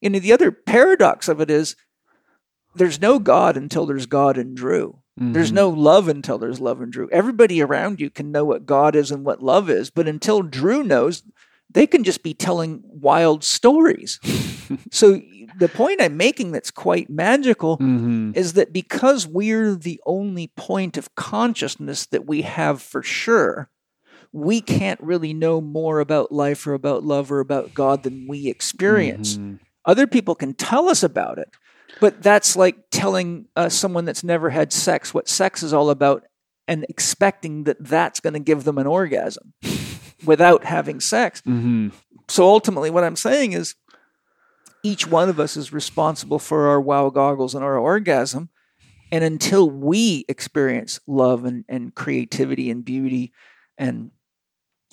[0.00, 1.76] you know, the other paradox of it is
[2.74, 4.98] there's no God until there's God in Drew.
[5.20, 5.54] There's Mhm.
[5.54, 7.08] no love until there's love in Drew.
[7.10, 10.84] Everybody around you can know what God is and what love is, but until Drew
[10.84, 11.24] knows,
[11.68, 14.20] they can just be telling wild stories.
[14.92, 15.20] so
[15.58, 18.36] the point I'm making that's quite magical Mhm.
[18.36, 23.70] is that because we're the only point of consciousness that we have for sure,
[24.32, 28.46] we can't really know more about life or about love or about God than we
[28.46, 29.36] experience.
[29.38, 29.58] Mhm.
[29.88, 31.48] Other people can tell us about it,
[31.98, 36.24] but that's like telling uh, someone that's never had sex what sex is all about
[36.68, 39.54] and expecting that that's going to give them an orgasm
[40.26, 41.40] without having sex.
[41.40, 41.92] Mhm.
[42.28, 43.74] So ultimately, what I'm saying is
[44.82, 48.50] each one of us is responsible for our wow goggles and our orgasm.
[49.10, 53.32] And until we experience love and, and creativity and beauty
[53.78, 54.10] and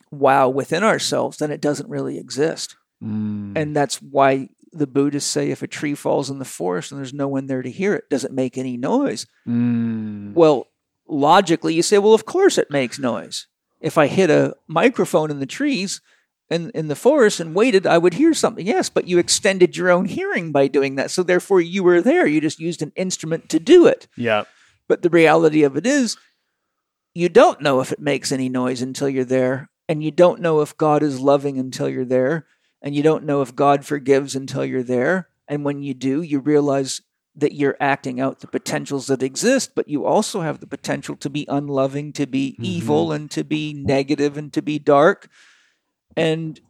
[0.09, 2.77] wow within ourselves, then it doesn't really exist.
[3.03, 3.57] Mm.
[3.57, 7.13] And that's why the Buddhists say if a tree falls in the forest and there's
[7.13, 9.25] no one there to hear it, does it make any noise?
[9.47, 10.33] Mm.
[10.33, 10.67] Well,
[11.07, 13.47] logically, you say, well, of course it makes noise.
[13.79, 16.01] If I hit a microphone in the trees
[16.49, 18.65] in, in the forest and waited, I would hear something.
[18.65, 21.11] Yes, but you extended your own hearing by doing that.
[21.11, 22.27] So therefore, you were there.
[22.27, 24.07] You just used an instrument to do it.
[24.17, 24.43] Yeah.
[24.87, 26.17] But the reality of it is,
[27.13, 29.69] you don't know if it makes any noise until you're there.
[29.87, 32.47] And you don't know if God is loving until you're there.
[32.85, 35.27] And you don't know if God forgives until you're there.
[35.47, 37.01] And when you do, you realize
[37.35, 41.29] that you're acting out the potentials that exist, but you also have the potential to
[41.29, 45.27] be unloving, to be evil, and to be negative and to be dark.
[46.15, 46.61] And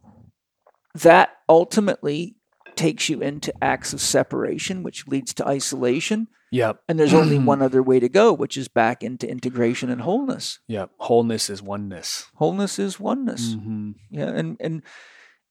[0.94, 2.34] that ultimately
[2.74, 6.28] takes you into acts of separation, which leads to isolation.
[6.50, 6.80] Yep.
[6.88, 10.58] And there's only one other way to go, which is back into integration and wholeness.
[10.66, 10.90] Yep.
[10.98, 12.26] Wholeness is oneness.
[12.36, 13.54] Wholeness is oneness.
[13.54, 13.94] Mhm.
[14.10, 14.82] Yeah, and and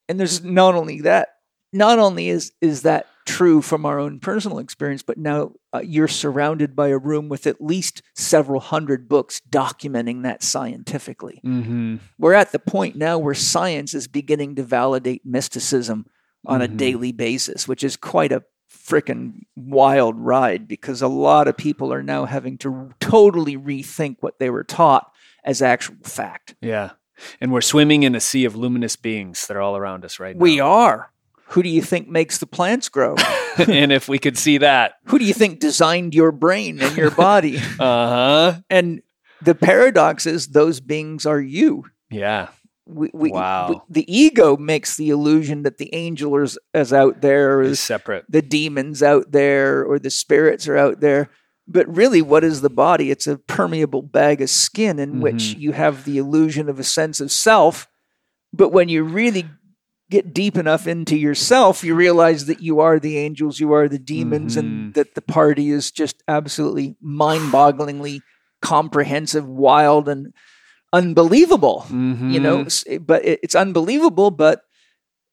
[0.09, 1.29] and there's not only that.
[1.73, 6.07] Not only is is that true from our own personal experience, but now uh, you're
[6.07, 11.41] surrounded by a room with at least several hundred books documenting that scientifically.
[11.43, 11.99] Mhm.
[12.19, 16.05] We're at the point now where science is beginning to validate mysticism
[16.45, 16.77] on a Mhm.
[16.77, 22.03] daily basis, which is quite a freaking wild ride because a lot of people are
[22.03, 25.11] now having to totally rethink what they were taught
[25.43, 26.53] as actual fact.
[26.61, 26.91] Yeah.
[27.39, 30.35] And we're swimming in a sea of luminous beings that are all around us right
[30.35, 30.41] now.
[30.41, 31.11] We are.
[31.49, 33.15] Who do you think makes the plants grow?
[33.57, 37.11] and if we could see that, Who do you think designed your brain and your
[37.11, 37.57] body?
[37.79, 38.53] uh huh.
[38.69, 39.01] and
[39.41, 41.85] the paradox is those beings are you.
[42.09, 42.49] Yeah.
[42.87, 43.69] We, we, Wow.
[43.69, 47.79] we- the ego makes the illusion that the angel is, is out there, Is is
[47.79, 48.25] separate.
[48.29, 51.29] the demons out there, or the spirits are out there.
[51.67, 53.09] But really, what is the body?
[53.09, 55.59] It's a permeable bag of skin in which mm-hmm.
[55.59, 57.87] you have the illusion of a sense of self.
[58.53, 59.45] But when you really
[60.11, 63.97] get deep enough into yourself, you realize that you are the angels, you are the
[63.97, 64.91] demons, and mm-hmm.
[64.91, 68.21] that the party is just absolutely mind bogglingly
[68.61, 70.33] comprehensive, wild, and
[70.93, 71.85] unbelievable.
[71.87, 72.29] Mm-hmm.
[72.29, 72.67] You know.
[73.01, 74.61] But it's unbelievable, but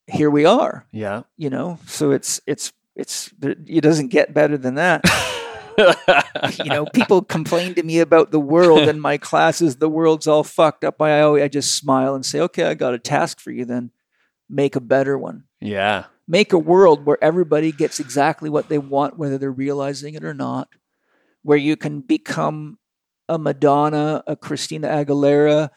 [0.07, 1.23] here we are, Yeah.
[1.37, 5.05] you know, so it's, it's, it's, it doesn't get better than that.
[5.79, 9.77] you know, people complain to me about the world in my classes.
[9.77, 11.01] The world's all fucked up.
[11.01, 13.65] I always, I just smile and say, okay, I got a task for you.
[13.65, 13.91] Then
[14.49, 15.45] make a better one.
[15.61, 16.05] yeah.
[16.29, 20.33] Make a world where everybody gets exactly what they want, whether they're realizing it or
[20.33, 20.69] not.
[21.43, 22.79] Where you can become
[23.29, 25.71] a Madonna, a Christina Aguilera,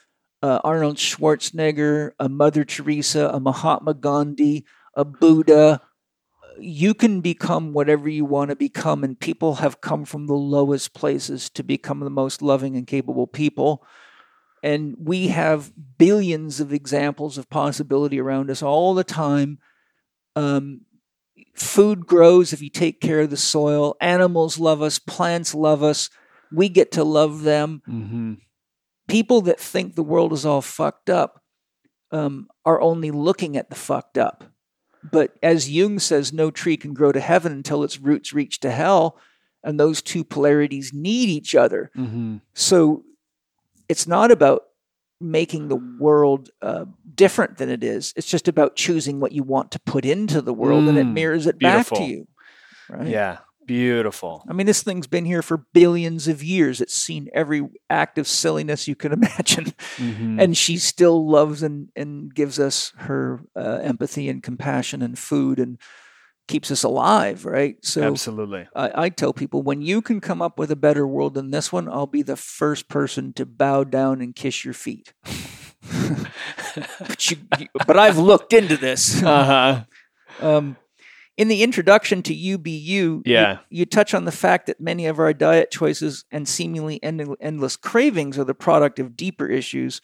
[0.43, 4.65] uh, Arnold Schwarzenegger, a Mother Teresa, a Mahatma Gandhi,
[4.95, 5.81] a Buddha,
[6.59, 10.93] you can become whatever you want to become, and people have come from the lowest
[10.93, 13.85] places to become the most loving and capable people.
[14.63, 19.59] And we have billions of examples of possibility around us all the time.
[20.35, 20.81] Um,
[21.55, 23.95] food grows if you take care of the soil.
[24.01, 24.97] Animals love us.
[24.97, 26.09] Plants love us.
[26.51, 27.81] We get to love them.
[27.85, 28.33] hmm
[29.07, 31.43] People that think the world is all fucked up
[32.11, 34.45] um, are only looking at the fucked up.
[35.11, 38.71] But as Jung says, no tree can grow to heaven until its roots reach to
[38.71, 39.17] hell.
[39.63, 41.91] And those two polarities need each other.
[41.95, 43.03] hmm So
[43.89, 44.63] it's not about
[45.21, 48.13] making the world uh, different than it is.
[48.15, 51.13] It's just about choosing what you want to put into the world and it Mm,
[51.13, 52.27] mirrors it back to you.
[52.89, 53.07] Right?
[53.07, 53.37] Yeah.
[53.65, 54.43] Beautiful.
[54.49, 56.81] I mean, this thing's been here for billions of years.
[56.81, 59.73] It's seen every act of silliness you can imagine.
[59.97, 60.41] Mhm.
[60.41, 65.59] And she still loves and, and gives us her uh, empathy and compassion and food
[65.59, 65.79] and
[66.47, 67.77] keeps us alive, right?
[67.83, 68.67] So Absolutely.
[68.75, 71.71] I, I tell people when you can come up with a better world than this
[71.71, 75.11] one, I'll be the first person to bow down and kiss your feet.
[76.99, 79.21] but, you, you- but I've looked into this.
[79.23, 79.43] Uh
[80.39, 80.47] huh.
[80.47, 80.77] Um,
[81.37, 83.59] in the introduction to UBU, Yeah.
[83.69, 87.35] you, you touch on the fact that many of our diet choices and seemingly end-
[87.41, 90.01] endless cravings are the product of deeper issues.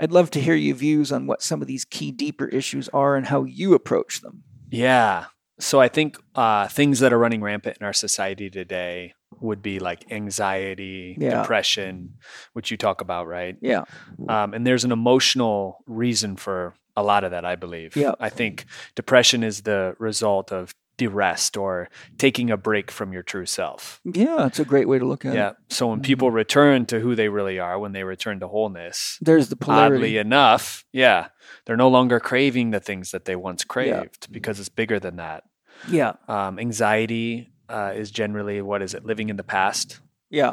[0.00, 3.16] I'd love to hear your views on what some of these key deeper issues are
[3.16, 4.42] and how you approach them.
[4.70, 5.26] Yeah.
[5.60, 9.78] So I think uh, things that are running rampant in our society today would be
[9.78, 11.40] like anxiety, Yeah.
[11.42, 12.14] depression,
[12.54, 13.56] which you talk about, right?
[13.62, 13.84] Yeah.
[14.28, 17.96] Um, and there's an emotional reason for a lot of that, I believe.
[17.96, 18.12] Yeah.
[18.20, 21.88] I think depression is the result of derest or
[22.18, 24.00] taking a break from your true self.
[24.04, 25.48] Yeah, it's a great way to look at Yeah.
[25.50, 25.56] it.
[25.58, 25.74] Yeah.
[25.76, 29.48] So when people return to who they really are, when they return to wholeness, There's
[29.48, 29.96] the polarity.
[29.96, 31.28] oddly enough, yeah,
[31.66, 35.42] they're no longer craving the things that they once craved because it's bigger than that.
[35.88, 36.12] yeah.
[36.28, 39.04] Um, anxiety uh, is generally what is it?
[39.04, 39.98] Living in the past,
[40.30, 40.52] Yeah.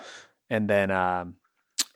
[0.50, 1.36] and then um,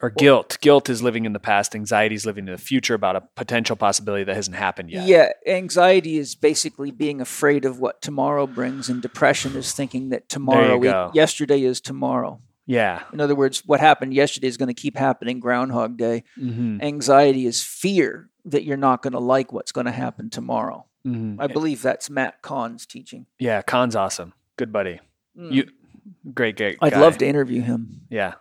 [0.02, 0.58] or guilt.
[0.62, 1.76] Guilt is living in the past.
[1.76, 5.08] Anxiety is living in the future about a potential possibility that hasn't happened yet.
[5.08, 10.30] Yeah, anxiety is basically being afraid of what tomorrow brings, and depression is thinking that
[10.30, 12.40] tomorrow, yesterday is tomorrow.
[12.66, 13.04] Yeah.
[13.14, 16.24] In other words, what happened yesterday is going to keep happening Groundhog Day.
[16.38, 16.82] Mm-hmm.
[16.82, 20.86] Anxiety is fear that you're not going to like what's going to happen tomorrow.
[21.06, 21.40] Mm-hmm.
[21.40, 23.28] I believe that's Matt Kahn's teaching.
[23.38, 23.62] Yeah.
[23.62, 24.34] Kahn's awesome.
[24.58, 25.00] Good buddy.
[25.38, 25.52] Mm.
[25.52, 25.70] You
[26.34, 26.78] great, great.
[26.82, 28.02] I'd love to interview him.
[28.10, 28.34] Yeah.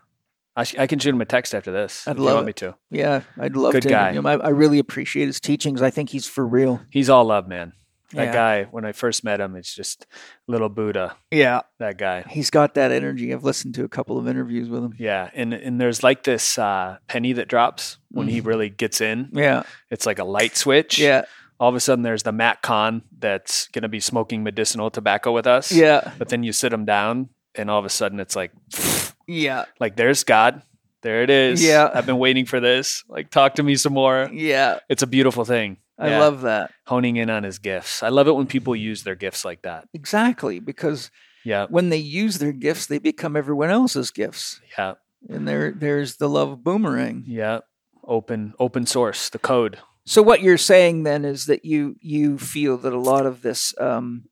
[0.57, 2.07] I, sh- I can shoot him a text after this.
[2.07, 2.77] I'd if you love want me to.
[2.91, 4.11] Yeah, I'd love Good to guy.
[4.13, 4.27] interview him.
[4.41, 5.83] I, I really appreciate his teachings.
[5.83, 6.81] I think he's for real.
[6.91, 7.73] He's all love, man.
[8.13, 8.33] That Yeah.
[8.33, 10.07] guy, when I first met him, it's just
[10.47, 11.17] little Buddha.
[11.33, 12.23] Yeah, That guy.
[12.31, 13.33] he's got that energy.
[13.35, 14.95] I've listened to a couple of interviews with him.
[14.99, 19.31] Yeah, and and there's like this uh, penny that drops when he really gets in.
[19.33, 21.01] Yeah, It's like a light switch.
[21.01, 21.25] Yeah,
[21.59, 25.33] All of a sudden, there's the Matt Kahn that's going to be smoking medicinal tobacco
[25.33, 25.73] with us.
[25.73, 28.53] yeah, But then you sit him down, and all of a sudden, it's like,
[29.27, 30.63] yeah, like there's God.
[31.03, 31.63] There it is.
[31.63, 31.91] Yeah.
[31.93, 33.05] I've been waiting for this.
[33.09, 34.31] Like, talk to me some more.
[34.33, 34.79] yeah.
[34.89, 35.77] It's a beautiful thing.
[35.99, 36.21] I Yeah.
[36.21, 36.71] love that.
[36.87, 38.03] honing in on his gifts.
[38.03, 39.87] I love it when people use their gifts like that.
[39.93, 41.11] Exactly, because
[41.45, 44.61] Yeah, when they use their gifts, they become everyone else's gifts.
[44.79, 44.95] yeah,
[45.29, 47.25] And there there's the love boomerang.
[47.27, 47.61] yeah.
[48.07, 49.79] Open, open source, the code.
[50.07, 53.75] So what you're saying then is that you you feel that a lot of this
[53.79, 54.25] um,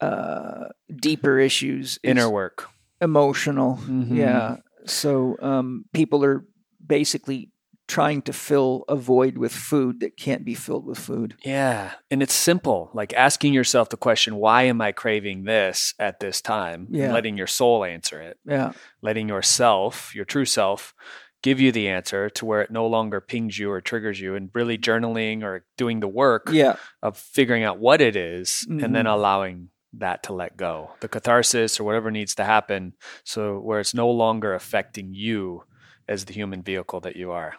[0.00, 2.68] uh, deeper issues is inner work.
[3.00, 3.76] Emotional.
[3.82, 4.16] Mhm.
[4.16, 4.56] Yeah.
[4.86, 6.44] So um, people are
[6.84, 7.50] basically
[7.86, 11.34] trying to fill a void with food that can't be filled with food.
[11.42, 11.92] Yeah.
[12.10, 16.42] And it's simple, like asking yourself the question, why am I craving this at this
[16.42, 16.86] time?
[16.88, 17.12] And Yeah.
[17.14, 18.72] letting your soul answer it, Yeah.
[19.00, 20.94] letting yourself, your true self,
[21.40, 24.50] give you the answer to where it no longer pings you or triggers you, and
[24.54, 26.76] really journaling or doing the work Yeah.
[27.02, 29.12] of figuring out what it is and then Mhm.
[29.14, 32.94] allowing that to let go, the catharsis or whatever needs to happen.
[33.24, 35.64] So where it's no longer affecting you
[36.08, 37.54] as the human vehicle that you are.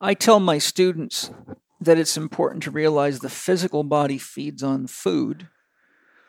[0.00, 1.30] I tell my students
[1.80, 5.48] that it's important to realize the physical body feeds on food,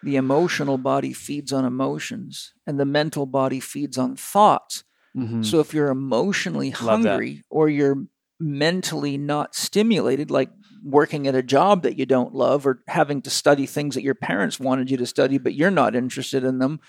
[0.03, 4.83] the emotional body feeds on emotions, and the mental body feeds on thoughts.
[5.15, 5.43] Mm-hmm.
[5.43, 8.05] So if you're emotionally hungry or you're
[8.39, 10.49] mentally not stimulated, like
[10.85, 14.15] working at a job that you don't love or having to study things that your
[14.15, 16.79] parents wanted you to study, but you're not interested in them,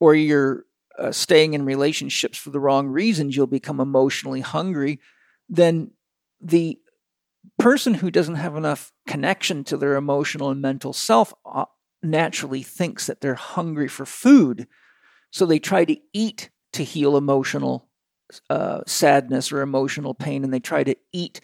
[0.00, 0.64] or you're
[0.98, 4.98] uh, staying in relationships for the wrong reasons, you'll become emotionally hungry.
[5.48, 5.90] Then
[6.40, 6.78] the
[7.58, 11.66] person who doesn't have enough connection to their emotional and mental self uh,
[12.02, 14.66] naturally thinks that they're hungry for food.
[15.30, 17.88] So they try to eat to heal emotional
[18.48, 21.40] uh, sadness or emotional pain, and they try to eat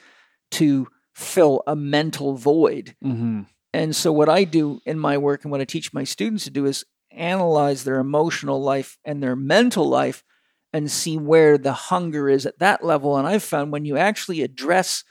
[0.52, 2.96] to fill a mental void.
[3.04, 3.42] Mm-hmm.
[3.74, 6.50] And so, what I do in my work and what I teach my students to
[6.50, 10.24] do is analyze their emotional life and their mental life
[10.72, 13.16] and see where the hunger is at that level.
[13.16, 15.04] And I've found when you actually address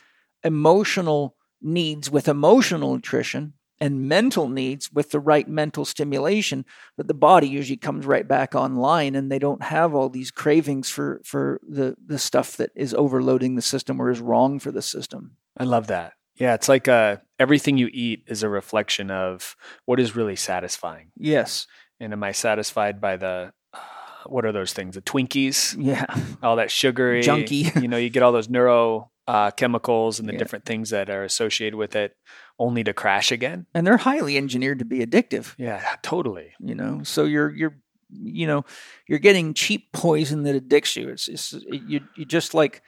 [0.43, 6.65] emotional needs with emotional nutrition and mental needs with the right mental stimulation,
[6.97, 10.89] that the body usually comes right back online and they don't have all these cravings
[10.89, 14.83] for, for the, the stuff that is overloading the system or is wrong for the
[14.83, 15.37] system.
[15.57, 16.13] I love that.
[16.35, 19.55] Yeah, it's like uh, everything you eat is a reflection of
[19.85, 21.11] what is really satisfying.
[21.17, 21.67] Yes.
[21.99, 23.77] And am I satisfied by the uh,
[24.25, 24.95] what are those things?
[24.95, 26.05] The Twinkies, Yeah.
[26.41, 27.79] all that sugary Junky.
[27.81, 30.39] You know, you get all those neuro uh, chemicals and the Yeah.
[30.39, 32.15] different things that are associated with it,
[32.57, 33.65] only to crash again.
[33.73, 36.53] and they're highly engineered to be addictive Yeah, totally.
[36.59, 37.77] you know so you're you're
[38.09, 38.65] you know
[39.07, 42.81] you're getting cheap poison that addicts you it's, it's you you just like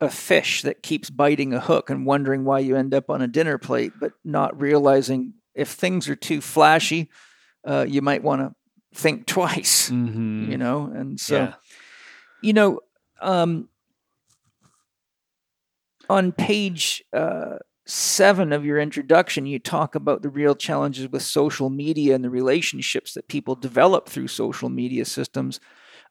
[0.00, 3.28] a fish that keeps biting a hook and wondering why you end up on a
[3.28, 7.10] dinner plate but not realizing if things are too flashy
[7.66, 8.54] uh, you might want to
[8.98, 10.50] think twice Mm-hmm.
[10.50, 11.54] you know and so yeah.
[12.42, 12.80] you know
[13.20, 13.68] um,
[16.08, 17.58] on page uh,
[17.90, 22.30] seven of your introduction, you talk about the real challenges with social media and the
[22.30, 25.60] relationships that people develop through social media systems.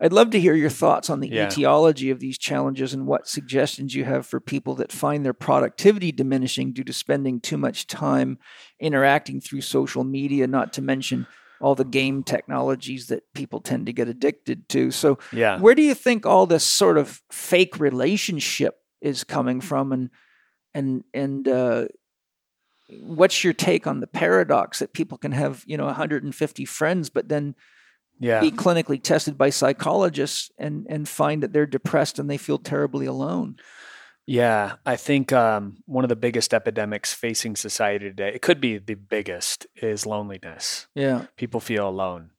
[0.01, 1.47] I'd love to hear your thoughts on the Yeah.
[1.47, 6.11] etiology of these challenges and what suggestions you have for people that find their productivity
[6.11, 8.37] diminishing due to spending too much time
[8.79, 11.27] interacting through social media, not to mention
[11.59, 14.91] all the game technologies that people tend to get addicted to.
[14.91, 15.59] So, Yeah.
[15.59, 20.09] where do you think all this sort of fake relationship is coming from and
[20.73, 21.87] and and uh
[23.01, 27.29] what's your take on the paradox that people can have you know 150 friends but
[27.29, 27.55] then
[28.19, 28.41] Yeah.
[28.41, 33.05] be clinically tested by psychologists and and find that they're depressed and they feel terribly
[33.05, 33.55] alone
[34.27, 38.77] Yeah, I think um, one of the biggest epidemics facing society today, it could be
[38.77, 40.87] the biggest, is loneliness.
[40.93, 42.29] yeah People feel alone.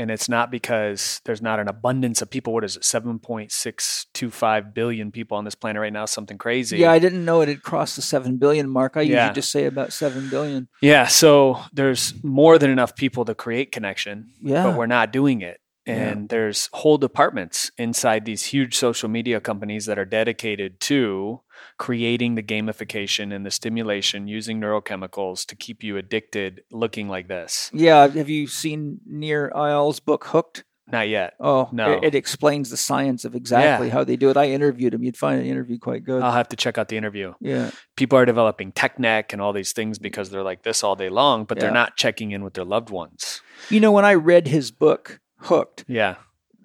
[0.00, 2.54] And it's not because there's not an abundance of people.
[2.54, 2.82] What is it?
[2.82, 6.78] 7.625 billion people on this planet right now, something crazy.
[6.78, 9.24] yeah i didn't know it had crossed the 7 billion mark i Yeah.
[9.24, 13.72] usually just say about 7 billion Yeah, so there's more than enough people to create
[13.72, 15.60] connection, yeah but we're not doing it.
[15.96, 16.08] Yeah.
[16.08, 21.40] And there's whole departments inside these huge social media companies that are dedicated to
[21.78, 27.70] creating the gamification and the stimulation using neurochemicals to keep you addicted looking like this.
[27.72, 31.34] yeah have you seen Nir Eyal's book hooked Not yet.
[31.38, 31.92] oh No.
[31.92, 33.92] it, it explains the science of exactly Yeah.
[33.92, 36.48] how they do it i interviewed him you'd find the interview quite good I'll have
[36.48, 37.34] to check out the interview.
[37.40, 40.96] yeah People are developing tech neck and all these things because they're like this all
[40.96, 41.64] day long, but Yeah.
[41.64, 43.42] they're not checking in with their loved ones.
[43.68, 46.16] You know, when I read his book, Hooked, Yeah.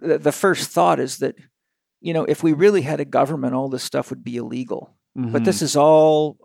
[0.01, 1.35] the, the first thought is that,
[2.01, 4.95] you know, if we really had a government, all this stuff would be illegal.
[5.15, 5.45] But Mhm.
[5.45, 6.37] this is all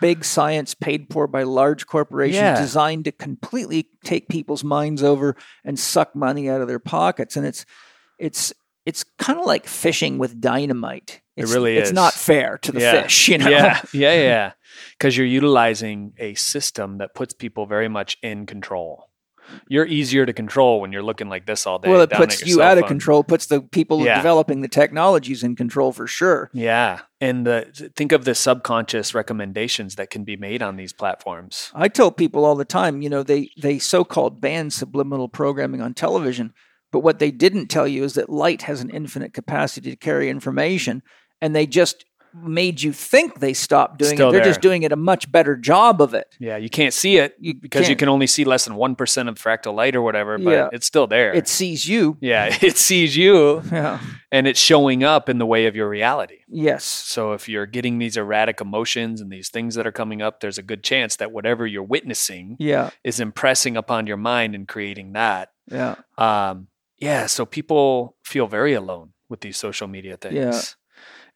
[0.00, 2.60] big science paid for by large corporations Yeah.
[2.60, 7.36] designed to completely take people's minds over and suck money out of their pockets.
[7.36, 7.64] And it's,
[8.18, 8.52] it's,
[8.84, 11.22] it's kind of like fishing with dynamite.
[11.36, 13.02] It It's, really It's not fair to the Yeah.
[13.02, 13.48] fish, you know?
[13.48, 14.52] Yeah, yeah, yeah.
[14.98, 19.05] Because you're utilizing a system that puts people very much in control.
[19.68, 21.88] You're easier to control when you're looking like this all day.
[21.90, 22.88] well, it puts you out of phone.
[22.88, 24.16] control, puts the people Yeah.
[24.16, 26.50] developing the technologies in control for sure.
[26.52, 31.70] Yeah, and the think of the subconscious recommendations that can be made on these platforms.
[31.74, 35.94] I tell people all the time, you know, they they so-called ban subliminal programming on
[35.94, 36.52] television,
[36.92, 40.28] but what they didn't tell you is that light has an infinite capacity to carry
[40.30, 41.02] information,
[41.40, 42.04] and they just
[42.42, 44.32] made you think they stopped doing Still it.
[44.32, 46.26] They're just doing it a much better job of it.
[46.38, 48.94] Yeah, you can't see it You because you can't- can only see less than one
[48.94, 50.68] percent of fractal light or whatever, but Yeah.
[50.72, 51.32] it's still there.
[51.32, 52.16] It sees you.
[52.20, 54.00] yeah, it sees you, Yeah.
[54.30, 56.38] and it's showing up in the way of your reality.
[56.48, 56.84] Yes.
[56.84, 60.58] So if you're getting these erratic emotions and these things that are coming up, there's
[60.58, 62.90] a good chance that whatever you're witnessing Yeah.
[63.02, 65.50] is impressing upon your mind and creating that.
[65.70, 65.96] Yeah.
[66.18, 66.68] Um,
[66.98, 70.34] yeah, so people feel very alone with these social media things.
[70.34, 70.60] Yeah.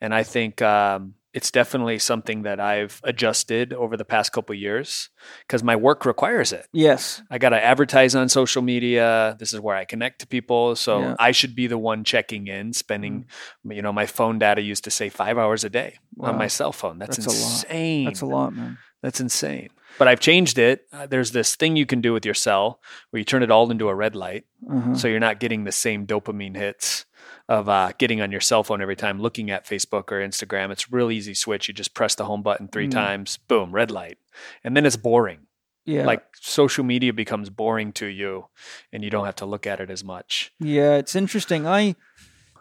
[0.01, 4.60] And I think um, it's definitely something that I've adjusted over the past couple of
[4.60, 5.10] years
[5.47, 6.66] because my work requires it.
[6.72, 7.22] Yes.
[7.31, 9.36] I got to advertise on social media.
[9.39, 10.74] This is where I connect to people.
[10.77, 11.06] So Yeah.
[11.10, 11.16] Mm.
[11.18, 13.27] I should be the one checking in, spending,
[13.64, 16.72] you know, my phone data used to say five hours a day on my cell
[16.72, 16.98] phone.
[16.98, 18.05] That's, That's a insane.
[18.06, 18.78] That's a lot, man.
[19.02, 19.70] That's insane.
[19.98, 20.86] But I've changed it.
[20.93, 23.70] Uh, there's this thing you can do with your cell where you turn it all
[23.70, 24.44] into a red light.
[24.70, 24.94] Uh-huh.
[24.94, 27.06] So you're not getting the same dopamine hits
[27.51, 30.70] of uh, getting on your cell phone every time looking at Facebook or Instagram.
[30.70, 31.66] It's a real easy switch.
[31.68, 32.93] You just press the home button three Mm.
[32.93, 34.18] times, boom, red light.
[34.64, 35.40] And then it's boring.
[35.85, 36.06] Yeah.
[36.06, 38.47] Like social media becomes boring to you
[38.93, 40.52] and you don't have to look at it as much.
[40.60, 41.66] Yeah, it's interesting.
[41.66, 41.97] I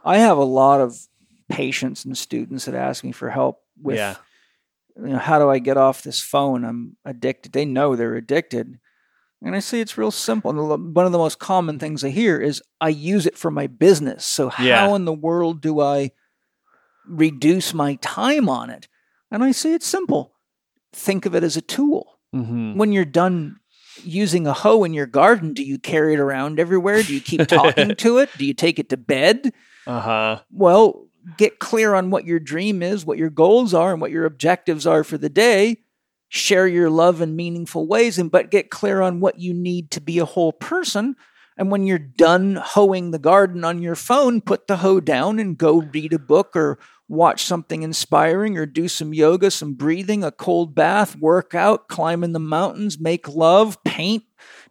[0.04, 0.98] I have a lot of
[1.50, 4.16] patients and students that ask me for help with Yeah.
[4.98, 6.64] you know, how do I get off this phone?
[6.66, 7.52] I'm addicted.
[7.52, 8.80] They know they're addicted.
[9.42, 10.52] And I say it's real simple.
[10.52, 13.68] And one of the most common things I hear is I use it for my
[13.68, 14.26] business.
[14.26, 14.96] So how Yeah.
[14.96, 16.12] in the world do I
[17.08, 18.88] reduce my time on it?
[19.32, 20.34] And I say it's simple.
[20.92, 22.20] Think of it as a tool.
[22.36, 22.78] Mm-hmm.
[22.78, 23.60] When you're done
[24.04, 27.02] using a hoe in your garden, do you carry it around everywhere?
[27.04, 28.30] Do you keep talking to it?
[28.38, 29.54] Do you take it to bed?
[29.88, 30.40] Uh huh.
[30.52, 31.08] Well,
[31.38, 34.86] get clear on what your dream is, what your goals are, and what your objectives
[34.88, 35.78] are for the day.
[36.30, 40.02] Share your love in meaningful ways, and but get clear on what you need to
[40.02, 41.16] be a whole person.
[41.58, 45.58] And when you're done hoeing the garden on your phone, put the hoe down and
[45.58, 46.80] go read a book or
[47.10, 52.24] watch something inspiring or do some yoga, some breathing, a cold bath, work out, climb
[52.24, 54.24] in the mountains, make love, paint,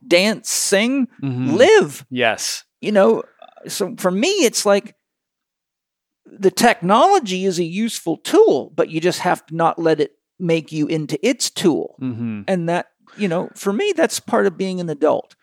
[0.06, 1.56] dance, sing, Mhm.
[1.56, 2.64] live Yes.
[2.80, 3.24] you know
[3.66, 4.94] so for me it's like
[6.24, 10.72] the technology is a useful tool but you just have to not let it make
[10.72, 12.42] you into its tool Mm-hmm.
[12.48, 12.86] and that
[13.16, 15.34] you know for me that's part of being an adult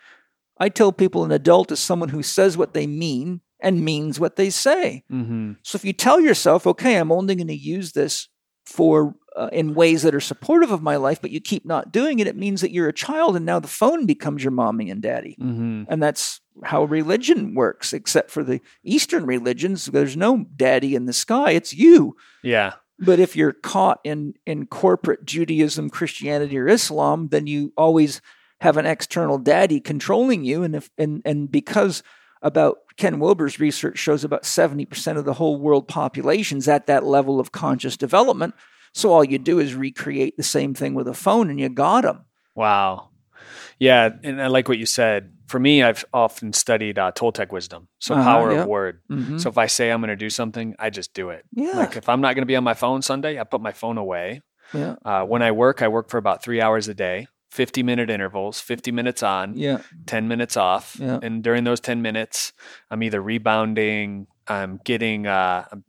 [0.59, 4.35] i tell people an adult is someone who says what they mean and means what
[4.35, 5.53] they say Mm-hmm.
[5.63, 8.29] so if you tell yourself okay i'm only going to use this
[8.65, 12.17] for uh, in ways that are supportive of my life, but you keep not doing
[12.19, 15.01] it, it means that you're a child and now the phone becomes your mommy and
[15.03, 15.37] daddy.
[15.39, 15.83] Mm-hmm.
[15.87, 19.85] And that's how religion works, except for the Eastern religions.
[19.85, 22.15] There's no daddy in the sky, it's you.
[22.43, 22.73] Yeah.
[22.97, 28.21] But if you're caught in, in corporate Judaism, Christianity, or Islam, then you always
[28.61, 30.63] have an external daddy controlling you.
[30.63, 32.03] And if and and because
[32.41, 37.39] about Ken Wilber's research shows about 70% of the whole world population's at that level
[37.39, 38.53] of conscious development.
[38.93, 42.03] So all you do is recreate the same thing with a phone and you got
[42.03, 42.25] them.
[42.53, 43.09] Wow.
[43.77, 45.34] Yeah, and I like what you said.
[45.47, 48.61] For me, I've often studied uh, Toltec wisdom, so Uh-huh, power yeah.
[48.61, 49.01] of word.
[49.11, 49.39] Mhm.
[49.39, 51.45] So if I say I'm going to do something, I just do it.
[51.51, 51.71] Yeah.
[51.73, 53.97] Like if I'm not going to be on my phone Sunday, I put my phone
[53.97, 54.41] away.
[54.73, 54.95] yeah.
[55.05, 58.59] Uh, when I work, I work for about three hours a day, 50 minute intervals,
[58.59, 59.79] 50 minutes on, Yeah.
[60.07, 60.97] 10 minutes off.
[60.99, 61.19] Yeah.
[61.21, 62.51] And during those 10 minutes,
[62.89, 65.83] I'm either rebounding, I'm getting, uh, I'm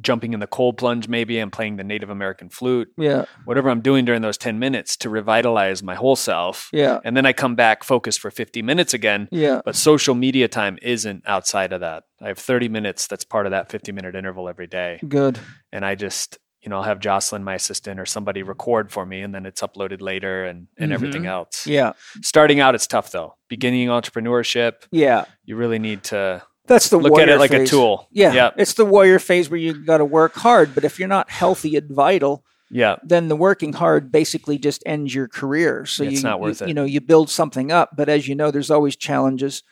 [0.00, 3.24] jumping in the cold plunge, maybe I'm playing the Native American flute, Yeah.
[3.44, 6.68] whatever I'm doing during those 10 minutes to revitalize my whole self.
[6.72, 7.00] Yeah.
[7.04, 9.28] And then I come back focused for 50 minutes again.
[9.30, 9.60] Yeah.
[9.64, 12.04] But social media time isn't outside of that.
[12.20, 15.00] I have 30 minutes that's part of that 50 minute interval every day.
[15.08, 15.38] Good.
[15.72, 19.20] And I just, you know, I'll have Jocelyn, my assistant, or somebody record for me
[19.22, 21.28] and then it's uploaded later and, and everything Mhm.
[21.28, 21.66] else.
[21.66, 21.92] Yeah.
[22.22, 23.36] Starting out, it's tough though.
[23.48, 25.24] Beginning entrepreneurship, Yeah.
[25.44, 28.08] you really need to That's the look at it like a tool.
[28.10, 28.32] Yeah.
[28.32, 28.50] Yeah.
[28.56, 30.74] It's the warrior phase where you got to work hard.
[30.74, 32.96] But if you're not healthy and vital, Yeah.
[33.02, 35.84] then the working hard basically just ends your career.
[35.84, 36.68] So It's you, not worth you, it.
[36.68, 39.62] You know, you build something up, but as you know, there's always challenges.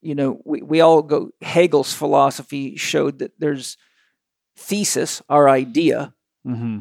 [0.00, 1.30] You know, we, we all go.
[1.40, 3.76] Hegel's philosophy showed that there's
[4.56, 6.12] thesis, our idea,
[6.44, 6.78] hmm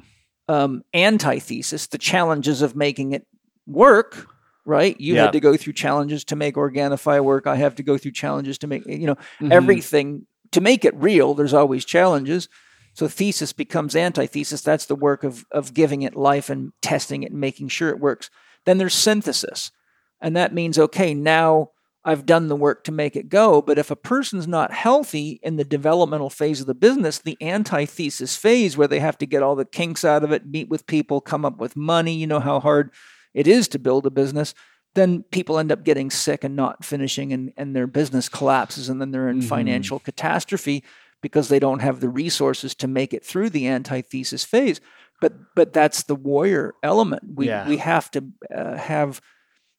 [0.47, 3.25] um, antithesis, the challenges of making it
[3.65, 4.27] work.
[4.65, 4.99] Right?
[4.99, 5.23] You Yeah.
[5.23, 7.47] had to go through challenges to make Organifi work.
[7.47, 9.51] I have to go through challenges to make you know Mm-hmm.
[9.51, 11.33] everything to make it real.
[11.33, 12.47] There's always challenges.
[12.93, 14.61] So thesis becomes antithesis.
[14.61, 17.99] That's the work of of giving it life and testing it and making sure it
[17.99, 18.29] works.
[18.65, 19.71] Then there's synthesis,
[20.19, 21.71] and that means okay, now
[22.03, 23.61] I've done the work to make it go.
[23.61, 28.35] But if a person's not healthy in the developmental phase of the business, the antithesis
[28.35, 31.21] phase where they have to get all the kinks out of it, meet with people,
[31.21, 32.91] come up with money, you know how hard
[33.33, 34.53] it is to build a business,
[34.95, 38.99] then people end up getting sick and not finishing and, and their business collapses and
[38.99, 39.43] then they're in Mhm.
[39.47, 40.83] financial catastrophe
[41.21, 44.81] because they don't have the resources to make it through the antithesis phase.
[45.21, 47.23] But but that's the warrior element.
[47.35, 47.67] We Yeah.
[47.67, 49.21] we have to uh, have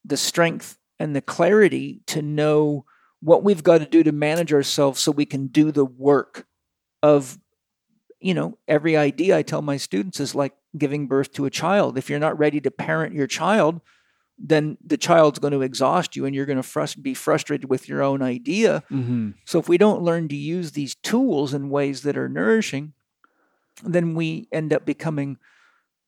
[0.04, 2.84] the strength and the clarity to know
[3.20, 6.46] what we've got to do to manage ourselves so we can do the work
[7.02, 7.38] of
[8.20, 11.98] you know every idea i tell my students is like giving birth to a child
[11.98, 13.80] if you're not ready to parent your child
[14.38, 17.88] then the child's going to exhaust you and you're going to frust- be frustrated with
[17.88, 22.02] your own idea hmm so if we don't learn to use these tools in ways
[22.02, 22.92] that are nourishing,
[23.84, 25.36] then we end up becoming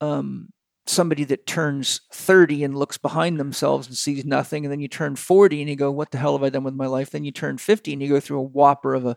[0.01, 0.53] um,
[0.87, 4.65] somebody that turns 30 and looks behind themselves and sees nothing.
[4.65, 6.75] And then you turn 40 and you go, What the hell have I done with
[6.75, 7.11] my life?
[7.11, 9.17] Then you turn 50 and you go through a whopper of a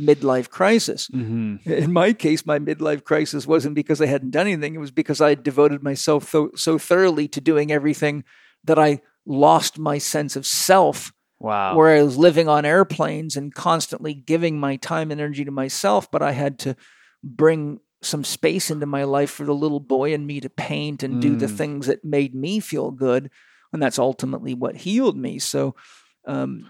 [0.00, 1.08] midlife crisis.
[1.12, 4.74] hmm In my case, my midlife crisis wasn't because I hadn't done anything.
[4.74, 8.24] It was because I had devoted myself so, so thoroughly to doing everything
[8.64, 11.74] that I lost my sense of self Wow.
[11.76, 16.10] where I was living on airplanes and constantly giving my time and energy to myself,
[16.10, 16.76] but I had to
[17.22, 21.20] bring some space into my life for the little boy in me to paint and
[21.20, 21.56] do the Mm.
[21.56, 23.30] things that made me feel good.
[23.72, 25.38] And that's ultimately what healed me.
[25.38, 25.74] So
[26.26, 26.66] um,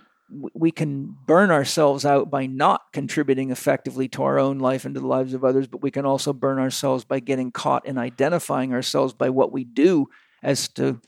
[0.55, 5.01] we can burn ourselves out by not contributing effectively to our own life and to
[5.01, 8.73] the lives of others, but we can also burn ourselves by getting caught in identifying
[8.73, 10.07] ourselves by what we do
[10.43, 11.01] as to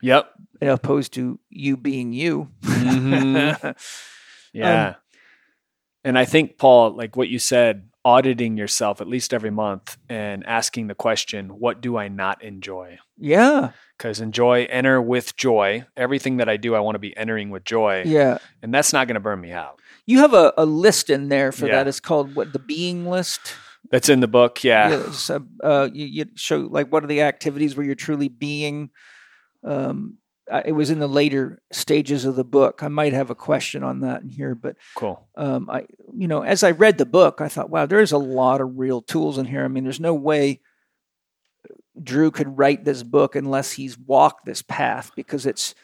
[0.00, 0.30] yep.
[0.60, 2.48] opposed to you being you.
[2.62, 3.76] Mhm.
[4.52, 4.94] Yeah.
[6.02, 10.46] and I think, Paul, like what you said, auditing yourself at least every month and
[10.46, 12.98] asking the question, what do I not enjoy?
[13.18, 13.70] yeah.
[13.98, 15.86] Because enjoy, enter with joy.
[15.96, 18.02] Everything that I do, I want to be entering with joy.
[18.04, 18.36] Yeah.
[18.62, 19.80] And that's not going to burn me out.
[20.04, 21.76] You have a, a list in there for Yeah.
[21.76, 21.88] that.
[21.88, 23.54] It's called what the being list.
[23.90, 24.62] That's in the book.
[24.62, 24.90] Yeah.
[24.90, 28.28] Yeah, it's, uh, uh, you, you show like what are the activities where you're truly
[28.28, 28.90] being.
[29.64, 30.18] Um,
[30.64, 32.82] it was in the later stages of the book.
[32.82, 35.26] I might have a question on that in here, but Cool.
[35.36, 38.60] um, I, you know, as I read the book, I thought, wow, there's a lot
[38.60, 39.64] of real tools in here.
[39.64, 40.60] I mean, there's no way
[42.00, 45.74] Drew could write this book unless he's walked this path because it's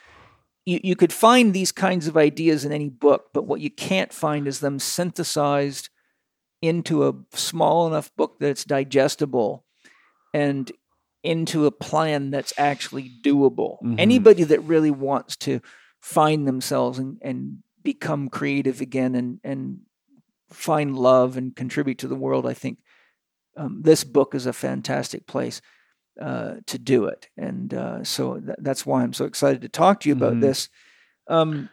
[0.64, 4.12] you, you could find these kinds of ideas in any book, but what you can't
[4.12, 5.89] find is them synthesized
[6.60, 9.64] into a small enough book that it's digestible
[10.32, 10.70] and
[11.23, 13.81] into a plan that's actually doable.
[13.82, 13.94] Mhm.
[13.99, 15.61] Anybody that really wants to
[16.01, 19.81] find themselves and, and become creative again and, and
[20.51, 22.78] find love and contribute to the world, I think
[23.57, 25.61] um, this book is a fantastic place.
[26.20, 27.31] uh, to do it.
[27.39, 30.40] And uh, so th- that's why I'm so excited to talk to you about Mhm.
[30.43, 30.69] this.
[31.27, 31.70] Um,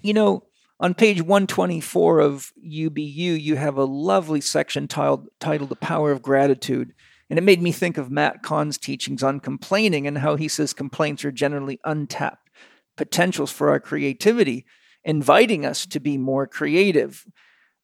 [0.00, 0.44] you know,
[0.80, 6.22] on page 124 of UBU, you have a lovely section titled, titled The Power of
[6.22, 6.94] Gratitude.
[7.30, 10.72] And it made me think of Matt Kahn's teachings on complaining and how he says
[10.72, 12.48] complaints are generally untapped
[12.96, 14.64] potentials for our creativity,
[15.04, 17.24] inviting us to be more creative.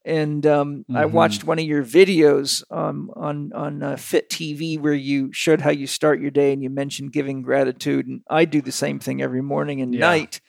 [0.05, 1.13] And um, I Mhm.
[1.13, 5.71] watched one of your videos um, on on uh, Fit TV where you showed how
[5.71, 8.07] you start your day, and you mentioned giving gratitude.
[8.07, 10.01] And I do the same thing every morning and Yeah.
[10.01, 10.41] night.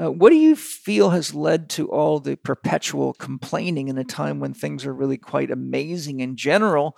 [0.00, 4.40] Uh, what do you feel has led to all the perpetual complaining in a time
[4.40, 6.96] when things are really quite amazing in general?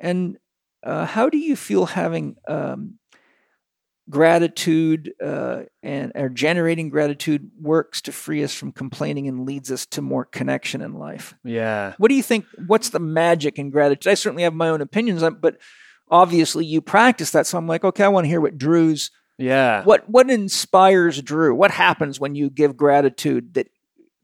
[0.00, 0.38] And
[0.84, 2.98] uh, how do you feel having um,
[4.10, 9.86] gratitude uh, and or generating gratitude works to free us from complaining and leads us
[9.86, 11.34] to more connection in life?
[11.42, 11.94] Yeah.
[11.98, 12.44] What do you think?
[12.66, 14.10] What's the magic in gratitude?
[14.10, 15.56] I certainly have my own opinions, on, but
[16.10, 17.46] obviously you practice that.
[17.46, 19.82] So I'm like, okay, I want to hear what Drew's Yeah.
[19.84, 21.54] what what inspires Drew?
[21.54, 23.68] What happens when you give gratitude that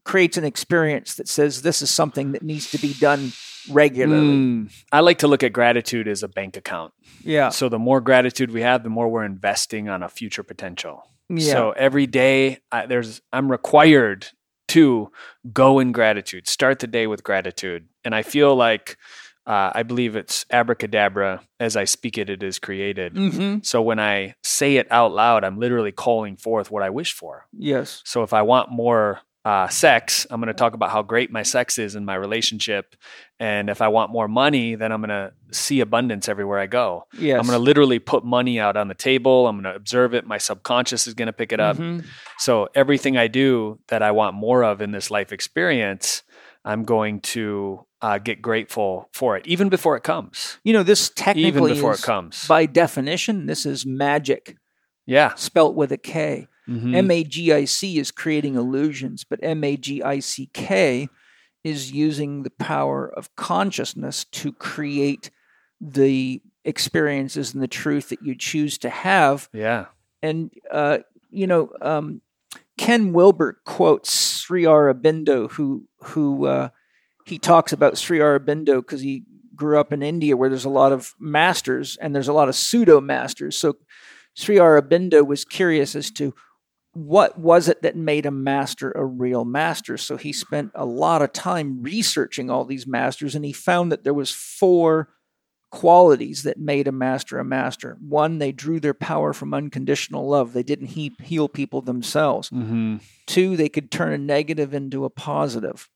[0.03, 3.31] creates an experience that says this is something that needs to be done
[3.69, 4.35] regularly?
[4.37, 6.93] Mm, I like to look at gratitude as a bank account.
[7.23, 11.03] Yeah, So the more gratitude we have, the more we're investing on a future potential.
[11.29, 14.27] yeah, So every day, I, there's I'm required
[14.69, 15.11] to
[15.51, 16.47] go in gratitude.
[16.47, 18.97] Start the day with gratitude, and I feel like
[19.45, 21.41] uh, I believe it's abracadabra.
[21.59, 23.17] As I speak it, it is created.
[23.17, 27.13] hmm So when I say it out loud, I'm literally calling forth what I wish
[27.13, 27.47] for.
[27.51, 31.31] yes, So if I want more uh, sex, I'm going to talk about how great
[31.31, 32.95] my sex is in my relationship.
[33.39, 37.05] And if I want more money, then I'm going to see abundance everywhere I go.
[37.17, 37.39] yes.
[37.39, 39.47] I'm going to literally put money out on the table.
[39.47, 40.27] I'm going to observe it.
[40.27, 41.77] My subconscious is going to pick it up.
[41.77, 42.05] Mhm.
[42.37, 46.21] So everything I do that I want more of in this life experience,
[46.63, 50.59] I'm going to uh, get grateful for it, even before it comes.
[50.63, 52.47] You know, this technically, Even before is, it comes.
[52.47, 54.55] by definition, this is magic
[55.07, 55.33] yeah.
[55.35, 56.47] spelt with a K.
[56.71, 56.95] Mhm.
[56.95, 61.09] M A G I C is creating illusions, but M A G I C K
[61.63, 65.29] is using the power of consciousness to create
[65.79, 69.49] the experiences and the truth that you choose to have.
[69.53, 69.85] yeah.
[70.23, 70.99] And, uh,
[71.31, 72.21] you know, um,
[72.77, 76.69] Ken Wilber quotes Sri Aurobindo, who, who uh,
[77.25, 79.23] he talks about Sri Aurobindo because he
[79.55, 82.55] grew up in India where there's a lot of masters and there's a lot of
[82.55, 83.57] pseudo masters.
[83.57, 83.77] So
[84.35, 86.33] Sri Aurobindo was curious as to
[86.93, 89.97] what was it that made a master a real master.
[89.97, 94.03] So he spent a lot of time researching all these masters, and he found that
[94.03, 95.09] there was four
[95.71, 97.97] qualities that made a master a master.
[98.01, 100.51] One, they drew their power from unconditional love.
[100.51, 102.49] They didn't he- heal people themselves.
[102.49, 105.87] hmm Two, they could turn a negative into a positive.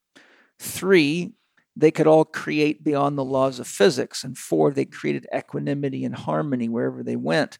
[0.57, 1.33] Three,
[1.75, 4.23] they could all create beyond the laws of physics.
[4.23, 7.57] And four, they created equanimity and harmony wherever they went.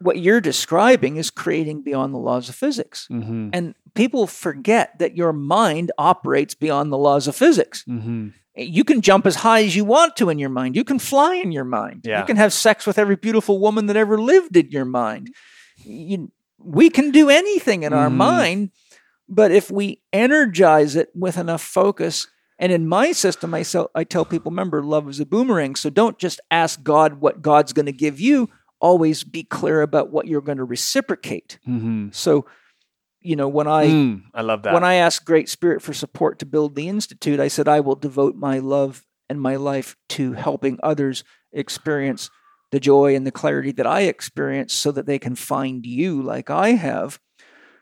[0.00, 3.06] What you're describing is creating beyond the laws of physics.
[3.08, 7.84] hmm And people forget that your mind operates beyond the laws of physics.
[7.84, 10.74] hmm You can jump as high as you want to in your mind.
[10.76, 12.00] You can fly in your mind.
[12.04, 12.20] Yeah.
[12.20, 15.30] You can have sex with every beautiful woman that ever lived in your mind.
[15.84, 18.16] You, we can do anything in our Mhm.
[18.16, 18.70] mind,
[19.28, 22.26] but if we energize it with enough focus,
[22.58, 25.76] and in my system, I, sell, I tell people, remember, love is a boomerang.
[25.76, 28.48] So don't just ask God what God's going to give you.
[28.80, 31.58] Always be clear about what you're going to reciprocate.
[31.64, 32.46] hmm So,
[33.20, 34.72] you know, when I Mm, I love that.
[34.72, 37.96] when I asked Great Spirit for support to build the Institute, I said, I will
[37.96, 42.30] devote my love and my life to helping others experience
[42.70, 46.50] the joy and the clarity that I experience so that they can find you like
[46.50, 47.18] I have.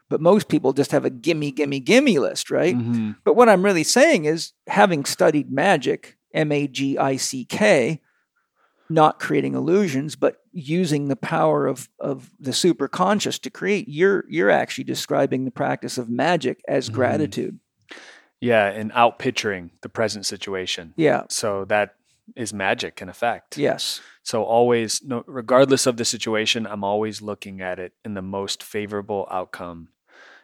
[0.09, 2.77] But most people just have a gimme, gimme, gimme list, right?
[2.77, 3.17] Mhm.
[3.25, 8.01] But what I'm really saying is, having studied magic, M A G I C K,
[8.89, 14.51] not creating illusions, but using the power of, of the superconscious to create, you're you're
[14.51, 16.95] actually describing the practice of magic as Mhm.
[16.95, 17.59] gratitude.
[18.41, 20.95] Yeah, and out picturing the present situation.
[20.97, 21.23] Yeah.
[21.29, 21.95] So that
[22.35, 23.57] is magic in effect.
[23.59, 24.01] Yes.
[24.23, 28.63] So always, no, regardless of the situation, I'm always looking at it in the most
[28.63, 29.89] favorable outcome,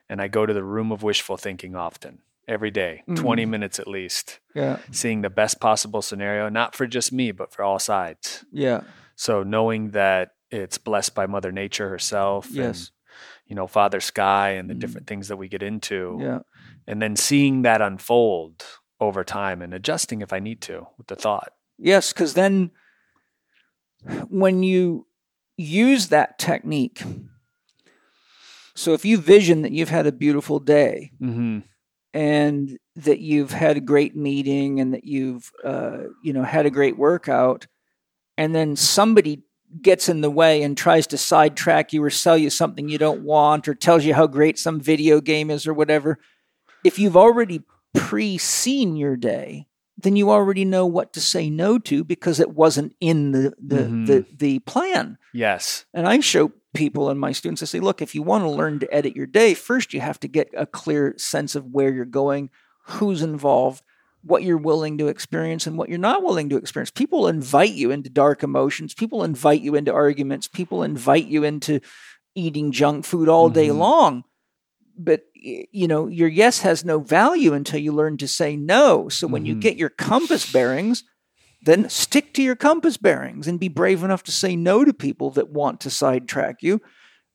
[0.09, 3.17] and I go to the room of wishful thinking often, every day, Mhm.
[3.17, 4.79] 20 minutes at least, Yeah.
[4.91, 8.45] seeing the best possible scenario, not for just me, but for all sides.
[8.53, 8.83] Yeah.
[9.23, 12.91] So knowing that it's blessed by Mother Nature herself, Yes.
[12.91, 12.91] and
[13.47, 14.81] you know Father Sky, and the Mhm.
[14.81, 16.41] different things that we get into, Yeah.
[16.89, 18.65] and then seeing that unfold
[18.99, 21.53] over time and adjusting if I need to with the thought.
[21.79, 22.73] Yes, because then
[24.29, 25.07] when you
[25.57, 27.05] use that technique,
[28.75, 31.61] so if you vision that you've had a beautiful day Mm-hmm.
[32.13, 36.71] and that you've had a great meeting and that you've uh, you know had a
[36.71, 37.69] great workout,
[38.37, 39.43] and then somebody
[39.81, 43.23] gets in the way and tries to sidetrack you or sell you something you don't
[43.23, 46.19] want or tells you how great some video game is or whatever,
[46.85, 47.63] if you've already
[47.95, 52.51] pre seen your day, then you already know what to say no to because it
[52.51, 54.07] wasn't in the the, Mhm.
[54.07, 55.17] the, the plan.
[55.33, 55.85] Yes.
[55.95, 58.79] And I show people and my students, I say, look, if you want to learn
[58.81, 62.05] to edit your day, first you have to get a clear sense of where you're
[62.07, 62.51] going,
[62.85, 63.83] who's involved,
[64.25, 66.91] what you're willing to experience, and what you're not willing to experience.
[66.91, 71.81] People invite you into dark emotions, people invite you into arguments, people invite you into
[72.35, 73.79] eating junk food all day Mhm.
[73.79, 74.25] long.
[74.97, 79.09] But you know, your yes has no value until you learn to say no.
[79.09, 79.61] So when you Mhm.
[79.61, 81.03] get your compass bearings,
[81.65, 85.31] then stick to your compass bearings and be brave enough to say no to people
[85.33, 86.81] that want to sidetrack you.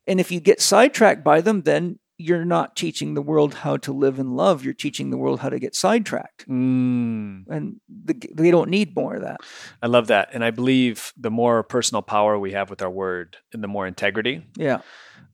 [0.06, 3.94] And if you get sidetracked by them, then you're not teaching the world how to
[3.94, 4.64] live and love.
[4.64, 6.48] You're teaching the world how to get sidetracked.
[6.50, 9.42] Mm, And the, they don't need more of that.
[9.82, 10.30] I love that.
[10.34, 13.86] And I believe the more personal power we have with our word and the more
[13.86, 14.46] integrity.
[14.56, 14.82] Yeah.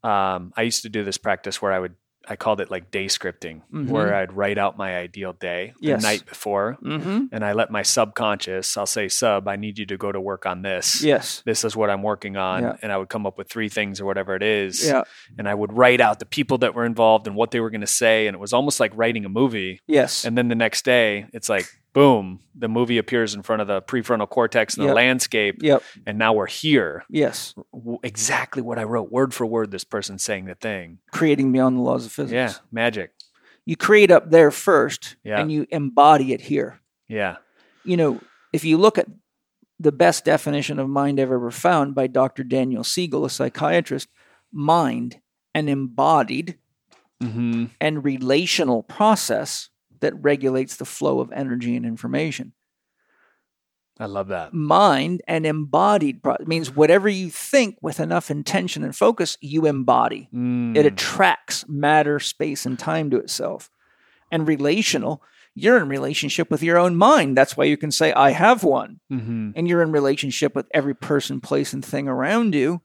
[0.03, 1.95] Um, I used to do this practice where I would,
[2.27, 3.89] I called it like day scripting, Mhm.
[3.89, 6.03] where I'd write out my ideal day the Yes.
[6.03, 6.77] night before.
[6.81, 7.25] Mm-hmm.
[7.33, 10.45] And I let my subconscious, I'll say, sub, I need you to go to work
[10.45, 11.03] on this.
[11.03, 11.41] Yes.
[11.45, 12.63] This is what I'm working on.
[12.63, 12.77] Yeah.
[12.81, 14.87] And I would come up with three things or whatever it is.
[14.87, 15.03] Yeah.
[15.37, 17.81] And I would write out the people that were involved and what they were going
[17.81, 18.27] to say.
[18.27, 19.81] And it was almost like writing a movie.
[19.87, 20.23] Yes.
[20.25, 23.81] And then the next day, it's like, boom, the movie appears in front of the
[23.81, 24.89] prefrontal cortex and Yep.
[24.89, 25.57] the landscape.
[25.61, 25.83] Yep.
[26.07, 27.03] And now we're here.
[27.09, 27.53] Yes.
[28.03, 30.99] Exactly what I wrote, word for word, this person saying the thing.
[31.11, 32.33] Creating beyond the laws of physics.
[32.33, 33.11] Yeah, magic.
[33.65, 35.39] You create up there first Yeah.
[35.39, 36.79] and you embody it here.
[37.07, 37.37] Yeah.
[37.85, 38.19] you know,
[38.53, 39.07] if you look at
[39.79, 42.43] the best definition of mind I've ever found by Dr.
[42.43, 44.07] Daniel Siegel, a psychiatrist,
[44.51, 45.19] mind,
[45.53, 46.57] an embodied
[47.21, 49.69] hmm and relational process
[50.03, 52.53] that regulates the flow of energy and information.
[53.99, 54.53] I love that.
[54.53, 60.29] Mind and embodied pro- means whatever you think with enough intention and focus, you embody.
[60.33, 60.75] Mm.
[60.75, 63.69] It attracts matter, space, and time to itself.
[64.31, 65.21] And relational,
[65.53, 67.37] you're in relationship with your own mind.
[67.37, 68.99] That's why you can say, I have one.
[69.09, 72.81] hmm and you're in relationship with every person, place, and thing around you,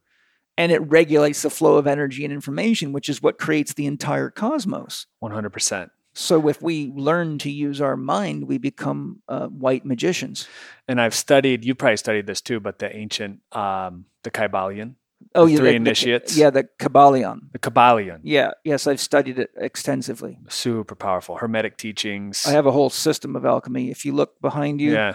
[0.59, 4.29] and it regulates the flow of energy and information, which is what creates the entire
[4.29, 5.07] cosmos.
[5.25, 5.89] 100%.
[6.19, 10.49] So, if we learn to use our mind, we become uh, white magicians.
[10.89, 14.95] And I've studied, you probably studied this too, but the ancient, um, the Kybalion,
[15.35, 16.37] Oh, The yeah, three the- initiates?
[16.37, 17.53] yeah, the Kabbalion.
[17.53, 20.39] the Kybalion, Yeah, yes, I've studied it extensively.
[20.49, 21.37] super powerful.
[21.37, 22.47] Hermetic teachings.
[22.47, 23.91] I have a whole system of alchemy.
[23.91, 25.15] If you look behind you, yeah.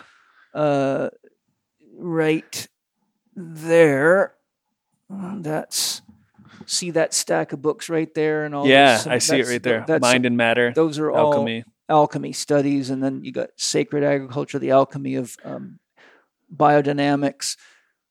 [0.53, 1.09] uh,
[1.97, 2.67] right
[3.35, 4.35] there,
[5.09, 6.01] that's
[6.65, 8.67] see that stack of books right there, and all.
[8.67, 9.85] Yeah, I see it right there.
[9.99, 11.63] Mind and matter, those are all alchemy.
[11.89, 15.79] alchemy studies, and then you got sacred agriculture, the alchemy of um,
[16.55, 17.57] biodynamics.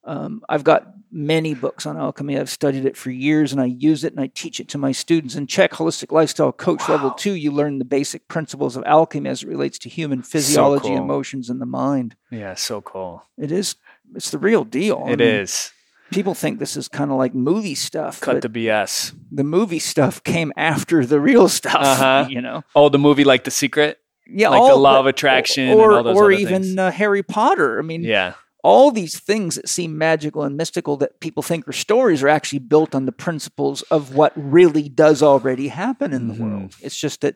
[0.04, 2.36] Um, I've got many books on alchemy.
[2.38, 4.90] I've studied it for years, and I use it and I teach it to my
[4.90, 5.34] students.
[5.36, 9.42] And Chek Holistic Lifestyle Coach Level Two, you learn the basic principles of alchemy as
[9.42, 10.96] it relates to human physiology, cool.
[10.96, 12.16] emotions, and the mind.
[12.30, 13.24] Yeah, so cool.
[13.38, 13.76] It is.
[14.14, 15.02] It's the real deal.
[15.04, 15.72] I mean, is.
[16.12, 19.14] People think this is kind of like movie stuff, Cut the BS.
[19.30, 21.74] the movie stuff came after the real stuff.
[21.76, 22.26] Uh-huh.
[22.30, 23.98] You know, Oh, the movie like The Secret?
[24.26, 27.78] yeah, Like the law of attraction and or all those or even uh, Harry Potter.
[27.78, 28.34] I mean, Yeah.
[28.62, 32.60] all these things that seem magical and mystical that people think are stories are actually
[32.60, 36.38] built on the principles of what really does already happen in the Mhm.
[36.40, 36.76] world.
[36.80, 37.34] It's just that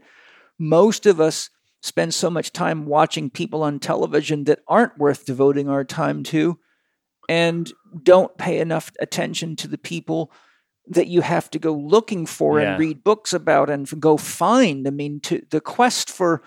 [0.58, 1.50] most of us
[1.82, 6.58] spend so much time watching people on television that aren't worth devoting our time to
[7.28, 7.72] and
[8.02, 10.30] don't pay enough attention to the people
[10.88, 12.70] that you have to go looking for Yeah.
[12.72, 14.86] and read books about and go find.
[14.86, 16.42] I mean, to the quest for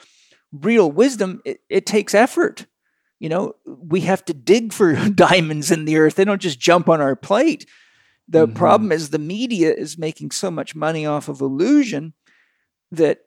[0.52, 2.66] real wisdom, it, it takes effort.
[3.20, 6.16] You know, we have to dig for diamonds in the earth.
[6.16, 7.66] They don't just jump on our plate.
[8.30, 8.56] The Mhm.
[8.56, 12.14] problem is the media is making so much money off of illusion
[12.92, 13.20] that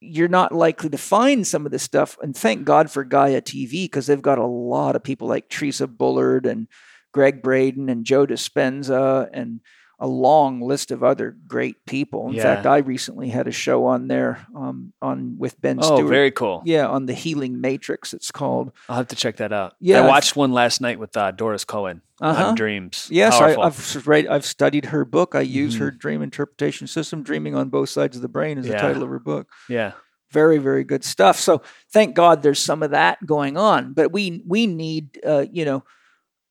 [0.00, 2.16] you're not likely to find some of this stuff.
[2.22, 5.86] And thank God for Gaia TV because they've got a lot of people like Theresa
[5.86, 6.68] Bullard and
[7.12, 9.60] Gregg Braden and Joe Dispenza and
[10.02, 12.28] a long list of other great people.
[12.28, 12.42] In Yeah.
[12.42, 16.08] fact, I recently had a show on there um, on with Ben Oh, Stewart.
[16.10, 16.62] very cool.
[16.64, 18.72] Yeah, on the Healing Matrix, it's called.
[18.88, 19.74] I'll have to check that out.
[19.78, 20.00] Yeah.
[20.02, 22.46] I watched one last night with uh, Doris Cohen Uh-huh.
[22.46, 23.08] on dreams.
[23.10, 23.62] Yes, I, Powerful.
[23.62, 25.34] I've s- read, I've studied her book.
[25.34, 25.84] I use Mm-hmm.
[25.84, 27.22] her dream interpretation system.
[27.22, 29.48] Dreaming on both sides of the brain is the title of her book.
[29.68, 29.92] yeah.
[30.32, 31.40] Very, very good stuff.
[31.40, 31.60] So
[31.92, 33.92] thank God there's some of that going on.
[33.94, 35.84] But we we need, uh, you know,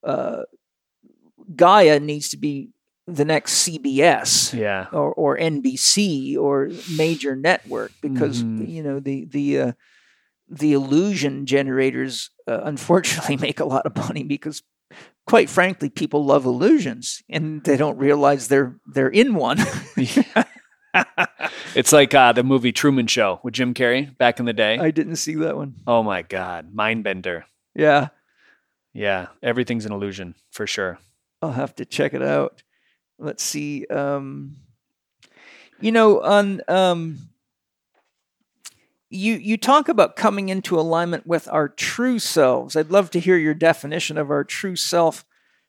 [0.04, 0.44] uh,
[1.56, 2.70] Gaia needs to be
[3.16, 4.54] the next CBS.
[4.58, 4.88] Yeah.
[4.92, 8.70] or, or NBC or major network because Mhm.
[8.70, 9.72] you know the the uh,
[10.50, 14.64] the illusion generators uh, unfortunately make a lot of money because
[15.28, 19.58] quite frankly, people love illusions and they don't realize they're they're in one.
[21.76, 24.78] it's like uh, the movie Truman Show with Jim Carrey back in the day.
[24.80, 25.76] I didn't see that one.
[25.88, 27.46] oh my God, mind bender.
[27.76, 28.08] Yeah,
[28.94, 30.98] Yeah, everything's an illusion for sure.
[31.42, 32.64] I'll have to check it out.
[33.20, 33.86] Let's see.
[33.88, 34.56] Um,
[35.82, 37.30] you know, on um,
[39.10, 42.76] you you talk about coming into alignment with our true selves.
[42.76, 45.26] I'd love to hear your definition of our true self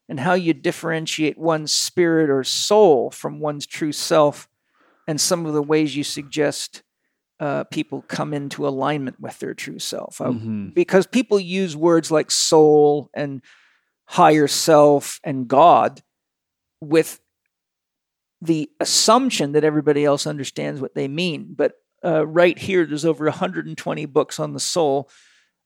[0.08, 4.48] and how you differentiate one's spirit or soul from one's true self,
[5.06, 6.82] and some of the ways you suggest
[7.38, 10.20] uh, people come into alignment with their true self.
[10.20, 10.74] Uh, Mhm.
[10.74, 13.40] Because people use words like soul and
[14.06, 16.02] higher self and God
[16.82, 17.20] with
[18.42, 21.54] the assumption that everybody else understands what they mean.
[21.56, 21.72] But
[22.04, 25.10] uh, right here, there's over 120 books on the soul,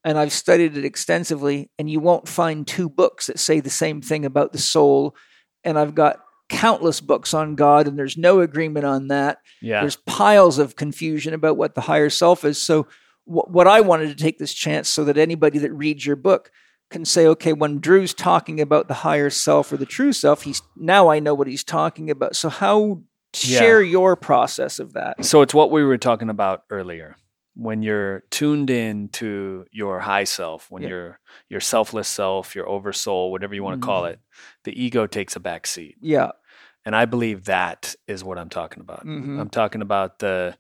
[0.02, 4.02] and I've studied it extensively, and you won't find two books that say the same
[4.02, 5.16] thing about the soul.
[5.62, 9.38] And I've got countless books on God, and there's no agreement on that.
[9.62, 9.80] Yeah.
[9.80, 12.60] There's piles of confusion about what the higher self is.
[12.60, 12.88] So,
[13.24, 16.51] wh- what I wanted to take this chance so that anybody that reads your book
[16.94, 20.62] can say, okay, when Drew's talking about the higher self or the true self, he's
[20.76, 22.36] now I know what he's talking about.
[22.36, 23.02] So, how
[23.42, 23.58] Yeah.
[23.58, 25.24] share your process of that?
[25.24, 27.16] So it's what we were talking about earlier.
[27.56, 30.88] When you're tuned in to your high self, when Yeah.
[30.90, 34.10] you're your selfless self, your oversoul, whatever you want to call Mhm.
[34.12, 34.18] it,
[34.62, 35.96] the ego takes a back seat.
[36.00, 36.30] Yeah.
[36.86, 39.04] And I believe that is what I'm talking about.
[39.04, 39.40] Mhm.
[39.40, 40.56] I'm talking about the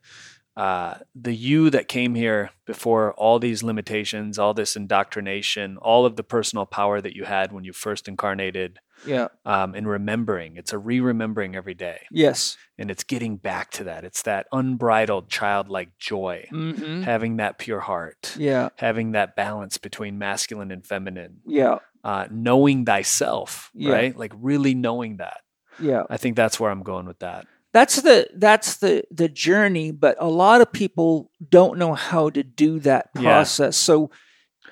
[0.56, 6.16] uh, the you that came here before all these limitations, all this indoctrination, all of
[6.16, 9.28] the personal power that you had when you first incarnated, Yeah.
[9.44, 10.56] um, and remembering.
[10.56, 12.56] It's a re-remembering every day, Yes.
[12.78, 14.04] and it's getting back to that.
[14.04, 18.68] It's that unbridled childlike joy, hmm having that pure heart, Yeah.
[18.76, 21.78] having that balance between masculine and feminine, Yeah.
[22.04, 23.92] uh, knowing thyself, Yeah.
[23.92, 24.16] right?
[24.16, 25.40] Like really knowing that.
[25.80, 26.04] Yeah.
[26.08, 27.46] I think that's where I'm going with that.
[27.74, 32.42] That's the that's the the journey, but a lot of people don't know how to
[32.42, 33.20] do that Yeah.
[33.22, 33.76] process.
[33.76, 34.10] So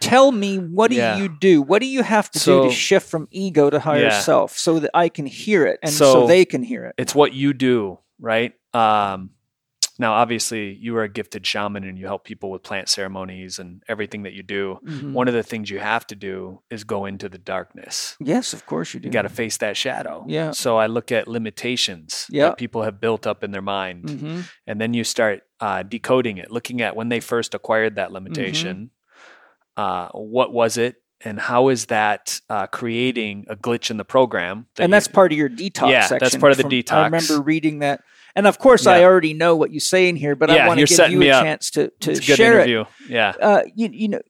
[0.00, 1.18] tell me what do Yeah.
[1.18, 1.62] you do?
[1.62, 4.20] What do you have to do to shift from ego to higher Yeah.
[4.20, 6.94] self so that I can hear it and so, So- they can hear it?
[6.96, 8.52] it's what you do, right?
[8.72, 9.30] Um,
[9.98, 13.82] now, obviously, you are a gifted shaman and you help people with plant ceremonies and
[13.88, 14.78] everything that you do.
[14.86, 15.12] Mhm.
[15.12, 18.16] One of the things you have to do is go into the darkness.
[18.20, 19.06] Yes, of course you do.
[19.08, 20.24] You got to face that shadow.
[20.28, 20.52] Yeah.
[20.52, 22.46] So I look at limitations Yeah.
[22.48, 26.38] that people have built up in their mind, hmm and then you start uh, decoding
[26.38, 28.90] it, looking at when they first acquired that limitation.
[29.76, 34.66] Uh, what was it, and how is that uh, creating a glitch in the program?
[34.76, 36.18] that And you- that's part of your detox Yeah, section.
[36.20, 38.02] that's part of the from- I remember reading that.
[38.34, 40.86] And of course, I already know what you say in here, but I want to
[40.86, 41.44] give you a up.
[41.44, 42.86] chance to, to it's a good share it.
[43.08, 43.34] Yeah.
[43.40, 44.20] uh, you, you know,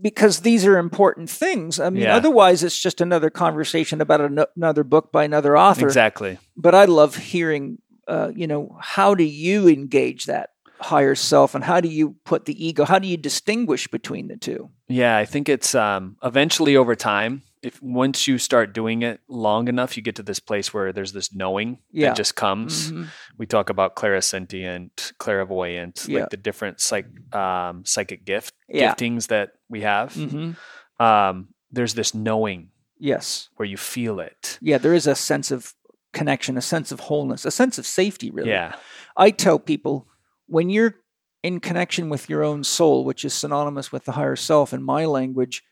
[0.00, 1.80] because these are important things.
[1.80, 2.16] I mean, Yeah.
[2.16, 5.86] otherwise it's just another conversation about an- another book by another author.
[5.86, 6.38] Exactly.
[6.56, 10.50] But I love hearing, uh, you know, how do you engage that
[10.80, 12.84] higher self, and how do you put the ego?
[12.84, 14.70] How do you distinguish between the two?
[14.86, 17.42] Yeah, I think it's um, eventually over time.
[17.62, 21.12] If once you start doing it long enough, you get to this place where there's
[21.12, 22.08] this knowing Yeah.
[22.08, 22.92] that just comes.
[22.92, 23.08] Mhm.
[23.36, 26.20] We talk about clairsentient, clairvoyant, Yeah.
[26.20, 28.94] like the different psych, um, psychic gift Yeah.
[28.94, 30.14] giftings that we have.
[30.14, 30.56] Mhm.
[31.00, 33.48] Um, there's this knowing Yes.
[33.56, 34.58] where you feel it.
[34.60, 35.74] Yeah, there is a sense of
[36.12, 38.30] connection, a sense of wholeness, a sense of safety.
[38.30, 38.50] Really.
[38.50, 38.74] Yeah,
[39.16, 40.08] I tell people
[40.46, 40.96] when you're
[41.42, 45.04] in connection with your own soul, which is synonymous with the higher self in my
[45.04, 45.62] language,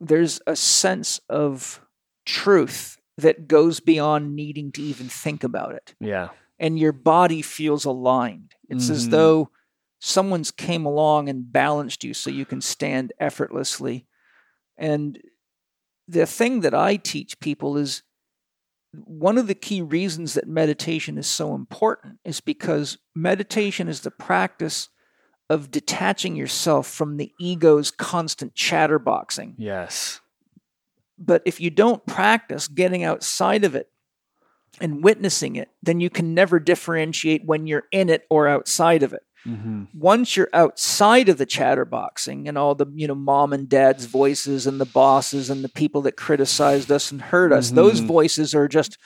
[0.00, 1.80] there's a sense of
[2.24, 5.94] truth that goes beyond needing to even think about it.
[6.00, 8.54] yeah, And your body feels aligned.
[8.68, 9.10] It's as Mhm.
[9.10, 9.50] though
[10.00, 14.06] someone's came along and balanced you so you can stand effortlessly.
[14.76, 15.20] And
[16.06, 18.02] the thing that I teach people is
[18.92, 24.10] one of the key reasons that meditation is so important is because meditation is the
[24.10, 24.88] practice
[25.50, 29.54] of detaching yourself from the ego's constant chatterboxing.
[29.56, 30.20] yes,
[31.18, 33.88] But if you don't practice getting outside of it
[34.80, 39.12] and witnessing it, then you can never differentiate when you're in it or outside of
[39.12, 39.22] it.
[39.44, 44.04] hmm Once you're outside of the chatterboxing and all the, you know, mom and dad's
[44.04, 48.06] voices and the bosses and the people that criticized us and hurt us, those Mhm.
[48.06, 48.98] voices are just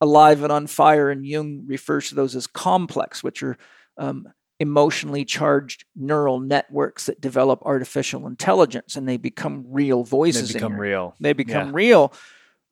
[0.00, 1.10] alive and on fire.
[1.10, 3.56] And Jung refers to those as complex, which are
[3.98, 4.26] um,
[4.62, 10.50] emotionally charged neural networks that develop artificial intelligence and they become real voices.
[10.50, 11.14] in become real.
[11.20, 11.72] they become Yeah.
[11.74, 12.12] real.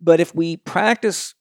[0.01, 1.35] But if we practice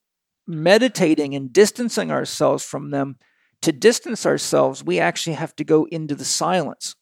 [0.48, 3.18] meditating and distancing ourselves from them,
[3.62, 6.96] to distance ourselves, we actually have to go into the silence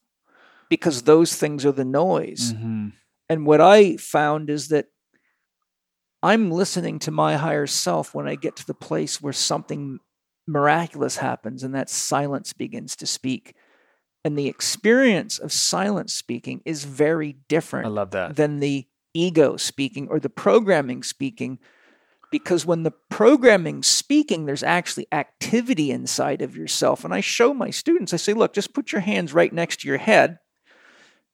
[0.69, 2.53] because those things are the noise.
[2.53, 2.93] Mhm.
[3.29, 4.87] And what I found is that
[6.23, 9.99] I'm listening to my higher self when I get to the place where something
[10.47, 13.55] miraculous happens and that silence begins to speak.
[14.23, 18.35] And the experience of silence speaking is very different I love that.
[18.35, 21.59] than the ego speaking or the programming speaking.
[22.29, 27.05] Because when the programming speaking, there's actually activity inside of yourself.
[27.05, 29.87] And I show my students, I say, look, just put your hands right next to
[29.87, 30.39] your head.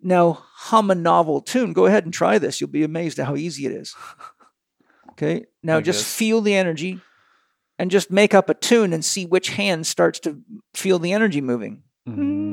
[0.01, 1.73] Now hum a novel tune.
[1.73, 2.61] Go ahead and try this.
[2.61, 3.95] You'll be amazed at how easy it is.
[5.11, 5.45] Okay.
[5.61, 6.15] Now Like just this?
[6.15, 6.99] feel the energy
[7.79, 10.41] and just make up a tune and see which hand starts to
[10.73, 11.83] feel the energy moving.
[12.07, 12.43] Mm.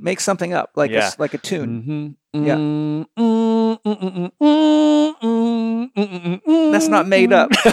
[0.00, 1.06] Make something up like a, Yeah.
[1.06, 2.16] s- like a tune.
[2.34, 2.46] Mhm.
[2.46, 2.56] Yeah.
[6.72, 7.50] That's not made up.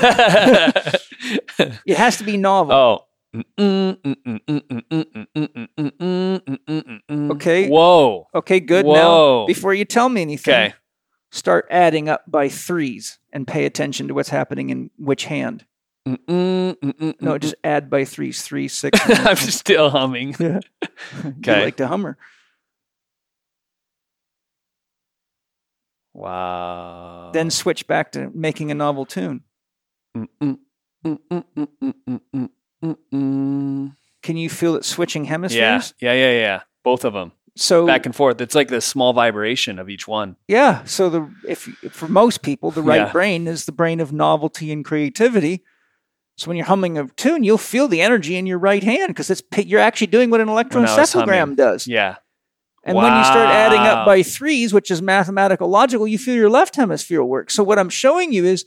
[1.86, 2.74] It has to be novel.
[2.74, 3.06] oh.
[3.38, 3.98] Okay.
[7.32, 7.70] Okay.
[7.70, 8.28] Whoa.
[8.36, 8.86] Okay, good.
[8.86, 8.94] Whoa.
[9.42, 10.74] Now, before you tell me anything, Okay.
[11.32, 15.66] Start adding up by threes and pay attention to what's happening in which hand.
[16.06, 16.76] No,
[17.20, 18.42] No, just add by threes.
[18.42, 19.00] Three, six.
[19.08, 20.36] I'm still humming.
[20.40, 20.60] yeah.
[21.26, 21.60] Okay.
[21.60, 22.18] You like the Hummer.
[26.14, 27.32] Wow.
[27.34, 29.44] Then switch back to making a novel tune.
[34.24, 35.94] Can you feel it switching hemispheres?
[36.00, 36.62] yeah, yeah, yeah, yeah.
[36.84, 38.40] Both of them So back and forth.
[38.40, 40.38] It's like this small vibration of each one.
[40.48, 40.84] Yeah.
[40.86, 43.12] So the if for most people, the right Yeah.
[43.12, 45.64] brain is the brain of novelty and creativity.
[46.38, 49.30] So when you're humming a tune, you'll feel the energy in your right hand because
[49.30, 51.88] it's you're actually doing what an electroencephalogram does.
[51.88, 52.16] Yeah.
[52.84, 56.50] And when you start adding up by threes, which is mathematical logical, you feel your
[56.50, 57.52] left hemisphere work.
[57.52, 58.66] So what I'm showing you is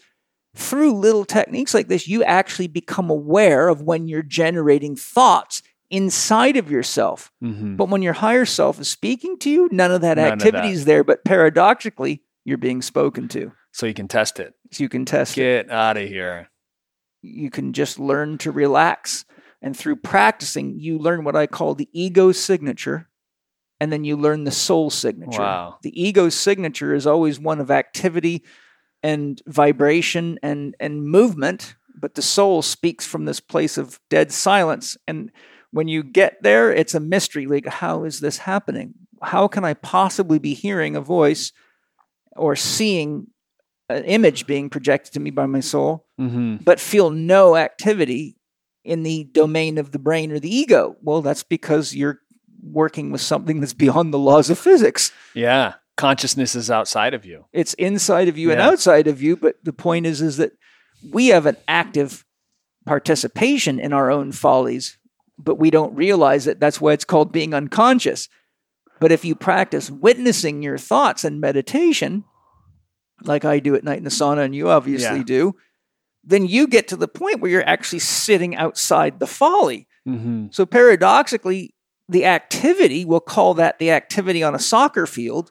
[0.55, 6.56] through little techniques like this, you actually become aware of when you're generating thoughts inside
[6.56, 7.31] of yourself.
[7.43, 7.77] Mhm.
[7.77, 10.69] But when your higher self is speaking to you, none of that None of activity
[10.69, 10.74] that.
[10.74, 11.05] is there.
[11.05, 13.52] But paradoxically, you're being spoken to.
[13.73, 14.55] So you can test it.
[14.73, 15.40] So you can test it.
[15.66, 16.48] Get out of here.
[17.23, 19.24] You can just learn to relax.
[19.62, 23.09] And through practicing, you learn what I call the ego signature.
[23.81, 25.40] And then you learn the soul signature.
[25.40, 25.78] Wow.
[25.82, 28.44] The ego signature is always one of activity
[29.02, 31.74] and vibration and, and movement.
[31.98, 34.97] But the soul speaks from this place of dead silence.
[35.09, 35.31] And
[35.75, 37.47] when you get there, it's a mystery.
[37.47, 38.95] Like, how is this happening?
[39.23, 41.53] How can I possibly be hearing a voice
[42.37, 43.27] or seeing
[43.89, 46.57] an image being projected to me by my soul, Mm-hmm.
[46.63, 48.37] but feel no activity
[48.85, 50.97] in the domain of the brain or the ego?
[51.03, 52.21] Well, that's because you're
[52.63, 55.11] working with something that's beyond the laws of physics.
[55.35, 55.75] Yeah.
[55.97, 57.45] Consciousness is outside of you.
[57.53, 60.53] It's inside of you and outside of you, but the point is is that
[61.13, 62.25] we have an active
[62.87, 64.99] participation in our own follies,
[65.39, 66.61] but we don't realize it.
[66.61, 68.28] That's why it's called being unconscious.
[69.01, 72.24] But if you practice witnessing your thoughts and meditation,
[73.23, 75.24] like I do at night in the sauna and you obviously Yeah.
[75.24, 75.55] do,
[76.23, 79.86] then you get to the point where you're actually sitting outside the folly.
[80.09, 80.47] Mm-hmm.
[80.51, 81.74] So paradoxically,
[82.09, 85.51] the activity, we'll call that the activity on a soccer field.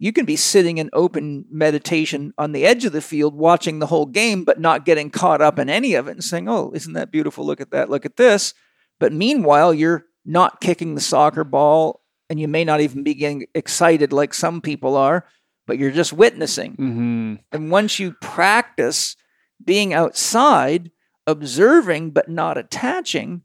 [0.00, 3.86] You can be sitting in open meditation on the edge of the field watching the
[3.86, 6.92] whole game, but not getting caught up in any of it and saying, Oh, isn't
[6.92, 7.44] that beautiful?
[7.44, 7.90] Look at that.
[7.90, 8.54] Look at this.
[8.98, 13.46] But meanwhile, you're not kicking the soccer ball and you may not even be getting
[13.54, 15.24] excited like some people are,
[15.66, 16.72] but you're just witnessing.
[16.72, 17.34] Mm-hmm.
[17.52, 19.16] And once you practice
[19.64, 20.90] being outside,
[21.26, 23.42] observing but not attaching,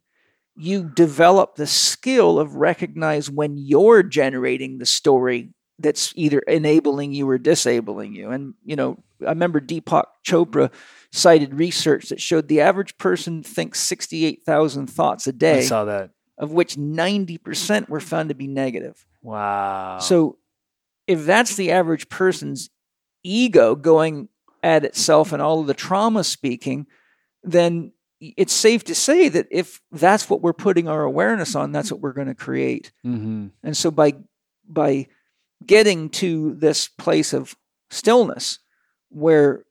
[0.55, 5.49] you develop the skill of recognize when you're generating the story
[5.79, 8.29] that's either enabling you or disabling you.
[8.29, 10.71] And you know, I remember Deepak Chopra
[11.13, 16.09] cited research that showed the average person thinks 68,000 thoughts a day, I saw that.
[16.39, 19.05] of which 90% were found to be negative.
[19.21, 19.99] Wow.
[19.99, 20.37] So
[21.05, 22.71] if that's the average person's
[23.23, 24.27] ego going
[24.63, 26.87] at itself and all of the trauma speaking,
[27.43, 31.91] then it's safe to say that if that's what we're putting our awareness on, that's
[31.91, 32.91] what we're going to create.
[33.05, 33.47] mm-hmm.
[33.61, 34.15] And so by
[34.67, 35.07] by
[35.65, 37.55] getting to this place of
[37.91, 38.59] stillness
[39.09, 39.65] where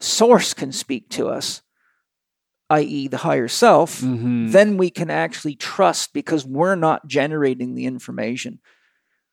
[0.00, 1.62] source can speak to us,
[2.70, 3.08] i.e.
[3.08, 4.50] the higher self, Mm-hmm.
[4.50, 8.60] then we can actually trust because we're not generating the information.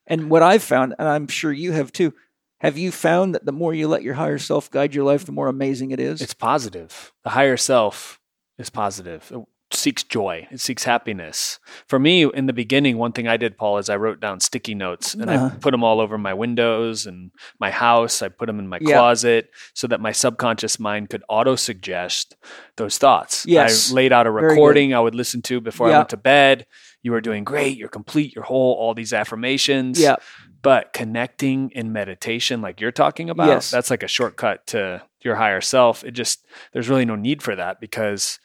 [0.08, 2.14] And what I've found, and I'm sure you have too,
[2.60, 5.32] have you found that the more you let your higher self guide your life, the
[5.32, 6.22] more amazing it is?
[6.22, 7.12] It's positive.
[7.24, 8.20] The higher self
[8.58, 9.32] is positive.
[9.74, 10.48] Seeks joy.
[10.52, 11.60] It seeks happiness.
[11.88, 14.76] For me, in the beginning, one thing I did, Paul, is I wrote down sticky
[14.76, 15.50] notes and Uh-huh.
[15.54, 18.22] I put them all over my windows and my house.
[18.22, 18.96] I put them in my Yeah.
[18.98, 22.36] closet so that my subconscious mind could auto suggest
[22.78, 23.46] those thoughts.
[23.46, 23.92] Yes.
[23.92, 25.96] I laid out a recording I would listen to before Yeah.
[25.96, 26.66] I went to bed.
[27.04, 27.78] You are doing great.
[27.78, 28.36] You're complete.
[28.36, 28.74] You're whole.
[28.74, 30.00] All these affirmations.
[30.00, 30.18] Yeah.
[30.64, 33.72] But connecting in meditation, like you're talking about, Yes.
[33.72, 36.04] that's like a shortcut to your higher self.
[36.04, 38.40] It just, there's really no need for that because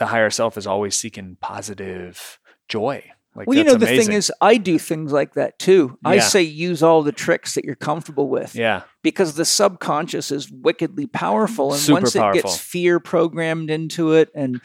[0.00, 3.04] the higher self is always seeking positive joy.
[3.34, 4.06] Like, Well, you know, the amazing.
[4.06, 5.98] thing is, I do things like that too.
[6.04, 10.50] I say use all the tricks that you're comfortable with yeah, because the subconscious is
[10.50, 11.72] wickedly powerful.
[11.72, 14.60] And Super once it gets fear programmed into it and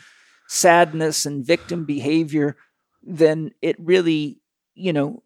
[0.47, 2.55] sadness and victim behavior,
[3.03, 4.39] then it really,
[4.73, 5.21] you know,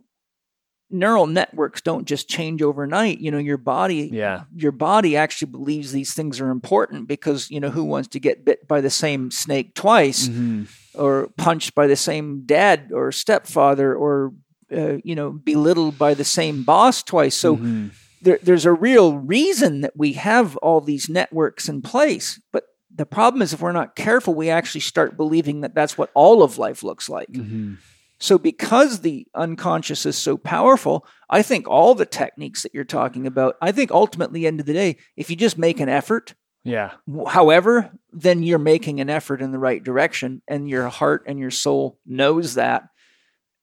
[0.91, 3.19] neural networks don't just change overnight.
[3.19, 7.59] You know, your body yeah, your body actually believes these things are important because you
[7.59, 10.67] know who wants to get bit by the same snake twice Mhm.
[10.95, 14.33] or punched by the same dad or stepfather or
[14.75, 17.91] uh, you know belittled by the same boss twice so Mhm.
[18.21, 23.05] there, there's a real reason that we have all these networks in place but the
[23.05, 26.57] problem is if we're not careful we actually start believing that that's what all of
[26.57, 27.77] life looks like Mhm.
[28.19, 33.25] So, because the unconscious is so powerful, I think all the techniques that you're talking
[33.25, 36.35] about, I think ultimately, end of the day, if you just make an effort,
[36.65, 36.91] yeah,
[37.27, 41.51] however, then you're making an effort in the right direction, and your heart and your
[41.51, 42.83] soul knows that.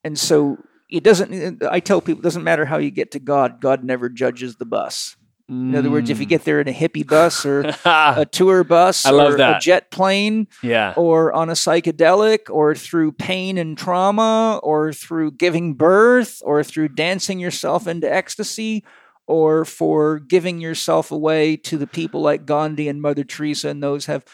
[0.03, 0.57] And so,
[0.89, 1.63] it doesn't.
[1.63, 3.61] I tell people, it doesn't matter how you get to God.
[3.61, 5.17] God never judges the bus.
[5.49, 9.05] In other words, if you get there in a hippie bus or a tour bus
[9.05, 9.07] Mm.
[9.07, 13.79] I love or a jet plane, yeah, or on a psychedelic or through pain and
[13.79, 18.85] trauma or through giving birth or through dancing yourself into ecstasy
[19.29, 24.07] or for giving yourself away to the people like Gandhi and Mother Teresa and those
[24.07, 24.25] have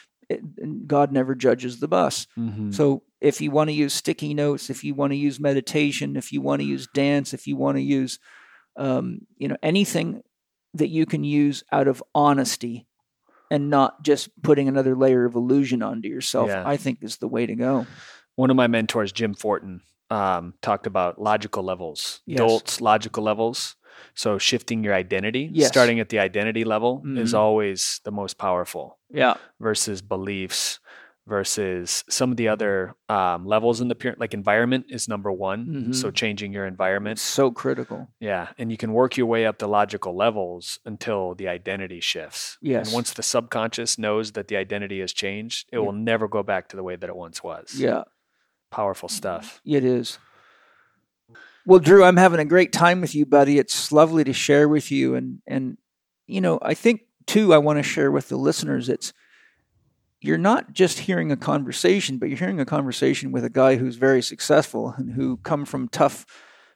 [0.87, 2.27] God never judges the bus.
[2.39, 2.73] Mhm.
[2.75, 6.33] So if you want to use sticky notes, if you want to use meditation, if
[6.33, 8.19] you want to use dance, if you want to use
[8.77, 10.23] um, you know anything
[10.75, 12.87] that you can use out of honesty
[13.51, 16.63] and not just putting another layer of illusion onto yourself, Yeah.
[16.67, 17.87] I think is the way to go.
[18.35, 22.41] one of my mentors, Jim Fortin, um, talked about logical levels, Yes.
[22.41, 23.77] Dilts' logical levels.
[24.15, 25.69] So shifting your identity, Yes.
[25.69, 27.39] starting at the identity level, is Mhm.
[27.39, 29.35] always the most powerful Yeah.
[29.61, 30.81] versus beliefs
[31.27, 34.19] versus some of the other um, levels in the pyramid.
[34.21, 35.67] Like environment is number one.
[35.67, 35.95] Mhm.
[35.95, 38.09] So changing your environment, It's so critical.
[38.19, 42.59] yeah, and you can work your way up the logical levels until the identity shifts.
[42.61, 42.89] Yes.
[42.89, 45.85] And once the subconscious knows that the identity has changed, it Yeah.
[45.85, 47.75] will never go back to the way that it once was.
[47.79, 48.03] Yeah,
[48.71, 49.61] Powerful stuff.
[49.65, 50.19] it is.
[51.65, 53.59] Well, Drew, I'm having a great time with you, buddy.
[53.59, 55.79] It's lovely to share with you, and and
[56.27, 58.89] you know, I think too, I want to share with the listeners.
[58.89, 59.13] It's
[60.23, 63.97] you're not just hearing a conversation, but you're hearing a conversation with a guy who's
[63.97, 66.27] very successful and who come from tough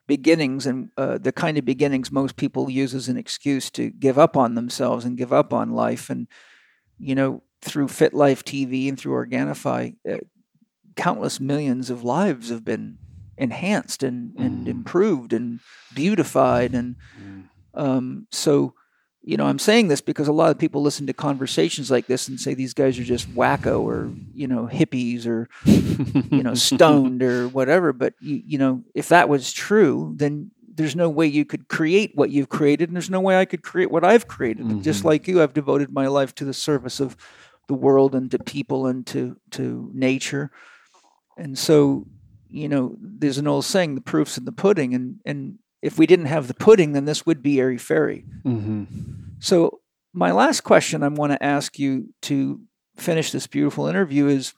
[0.07, 4.19] beginnings and uh, the kind of beginnings most people use as an excuse to give
[4.19, 6.11] up on themselves and give up on life.
[6.11, 6.29] And
[6.99, 10.19] you know, through Fit Life TV and through Organifi, uh,
[10.97, 12.99] countless millions of lives have been
[13.39, 14.71] enhanced and, and Mm.
[14.71, 15.61] improved and
[15.95, 17.49] beautified and Mm.
[17.75, 18.75] um, so
[19.27, 22.29] you know i'm saying this because a lot of people listen to conversations like this
[22.29, 25.49] and say these guys are just wacko or you know hippies or
[26.31, 27.93] you know stoned or whatever.
[27.93, 32.13] But you, you know if that was true then there's no way you could create
[32.15, 32.89] what you've created.
[32.91, 34.83] And there's no way i could create what i've created.
[34.83, 35.07] Just Mhm.
[35.07, 37.17] like you i've devoted my life to the service of
[37.67, 40.51] the world and to people and to to nature.
[41.37, 42.07] And so
[42.49, 44.95] you know there's an old saying the proof's in the pudding.
[44.95, 48.85] And and if we didn't have the pudding then this would be airy fairy hmm
[49.39, 49.81] so,
[50.13, 52.61] my last question I want to ask you to
[52.97, 54.55] finish this beautiful interview is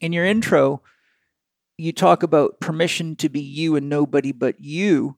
[0.00, 0.82] in your intro,
[1.76, 5.16] you talk about permission to be you and nobody but you.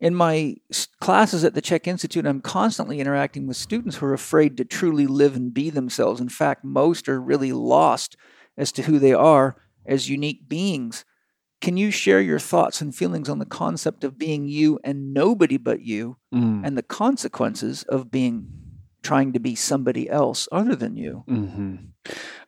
[0.00, 0.56] In my
[1.00, 5.06] classes at the Chek Institute, I'm constantly interacting with students who are afraid to truly
[5.06, 6.20] live and be themselves.
[6.20, 8.16] In fact, most are really lost
[8.58, 9.56] as to who they are
[9.86, 11.06] as unique beings.
[11.60, 15.56] Can you share your thoughts and feelings on the concept of being you and nobody
[15.56, 16.16] but you?
[16.34, 16.66] Mm.
[16.66, 18.48] and the consequences of being
[19.02, 21.22] trying to be somebody else other than you.
[21.28, 21.76] hmm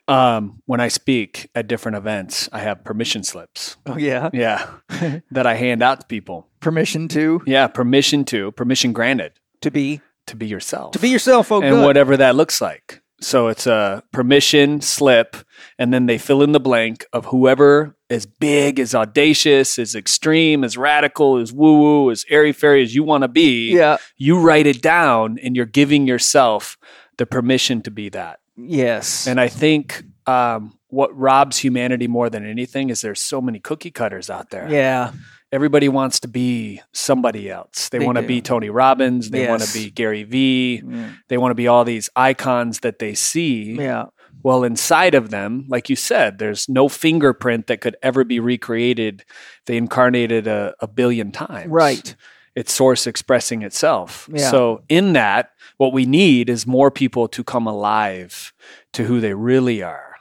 [0.09, 3.77] Um, when I speak at different events, I have permission slips.
[3.85, 4.67] Oh yeah, Yeah,
[5.31, 6.47] that I hand out to people.
[6.59, 10.91] permission to Yeah, permission to, permission granted to be to be yourself.
[10.91, 11.51] to be yourself.
[11.51, 11.85] Oh, and good.
[11.85, 13.01] whatever that looks like.
[13.19, 15.37] So it's a permission slip,
[15.79, 20.63] and then they fill in the blank of whoever as big, as audacious, as extreme,
[20.63, 23.73] as radical, as woo woo, as airy fairy as you want to be.
[23.73, 23.97] yeah.
[24.17, 26.77] You write it down, and you're giving yourself
[27.17, 28.39] the permission to be that.
[28.55, 29.27] Yes.
[29.27, 33.91] And I think um, what robs humanity more than anything is there's so many cookie
[33.91, 34.69] cutters out there.
[34.69, 35.11] Yeah.
[35.57, 37.89] Everybody wants to be somebody else.
[37.89, 39.31] They, They want to be Tony Robbins.
[39.31, 40.83] They want to be Gary Vee.
[40.85, 41.13] Yeah.
[41.29, 43.73] They want to be all these icons that they see.
[43.73, 44.05] Yeah.
[44.43, 49.25] Well, inside of them, like you said, there's no fingerprint that could ever be recreated.
[49.65, 51.71] They incarnated a, a billion times.
[51.71, 52.15] Right.
[52.55, 54.29] It's source expressing itself.
[54.31, 54.51] Yeah.
[54.51, 58.53] So, in that, what we need is more people to come alive
[58.93, 60.17] to who they really are.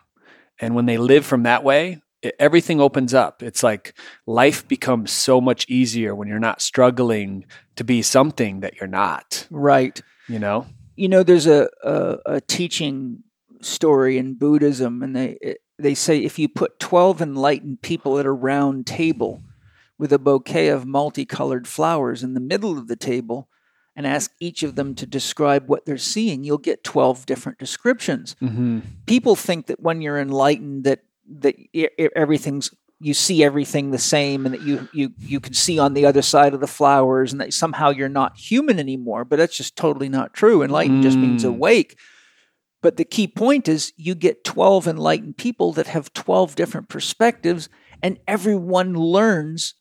[0.59, 2.01] And when they live from that way,
[2.39, 3.43] everything opens up.
[3.43, 3.95] It's like
[4.27, 7.45] life becomes so much easier when you're not struggling
[7.77, 10.01] to be something that you're not, Right.
[10.29, 10.67] you know?
[10.97, 13.23] you know there's a, a a teaching
[13.61, 18.33] story in buddhism and they they say if you put 12 enlightened people at a
[18.33, 19.43] round table
[19.99, 23.49] with a bouquet of multicolored flowers in the middle of the table
[23.95, 28.35] and ask each of them to describe what they're seeing you'll get 12 different descriptions
[28.41, 28.81] Mm-hmm.
[29.07, 31.01] people think that when you're enlightened that
[31.41, 31.57] that
[32.15, 36.07] everything's you see everything the same and that you you you can see on the
[36.07, 39.77] other side of the flowers and that somehow you're not human anymore but that's just
[39.77, 40.63] totally not true.
[40.63, 41.49] Enlightened just means Mm.
[41.49, 41.99] awake.
[42.83, 47.69] But the key point is you get 12 enlightened people that have 12 different perspectives
[48.03, 49.75] and everyone learns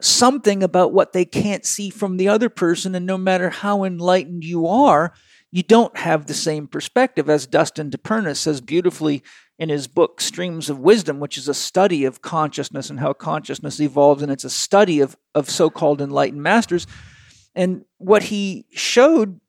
[0.00, 2.94] something about what they can't see from the other person.
[2.94, 5.12] And no matter how enlightened you are
[5.54, 7.28] you don't have the same perspective.
[7.28, 9.22] As Dustin DiPerna says beautifully
[9.62, 13.78] in his book Streams of Wisdom, which is a study of consciousness and how consciousness
[13.78, 16.84] evolves, and it's a study of, of so called enlightened masters.
[17.54, 19.40] And what he showed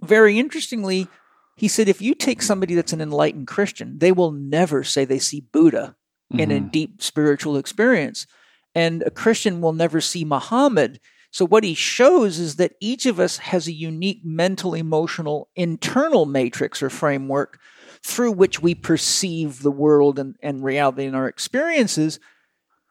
[0.00, 1.06] very interestingly,
[1.54, 5.20] he said if you take somebody that's an enlightened Christian, they will never say they
[5.20, 5.94] see Buddha
[6.32, 6.68] in a mm-hmm.
[6.70, 8.26] deep spiritual experience.
[8.74, 10.98] And a Christian will never see Muhammad.
[11.30, 16.26] So, what he shows is that each of us has a unique mental, emotional, internal
[16.26, 17.60] matrix or framework
[18.04, 22.18] through which we perceive the world and, and reality in our experiences.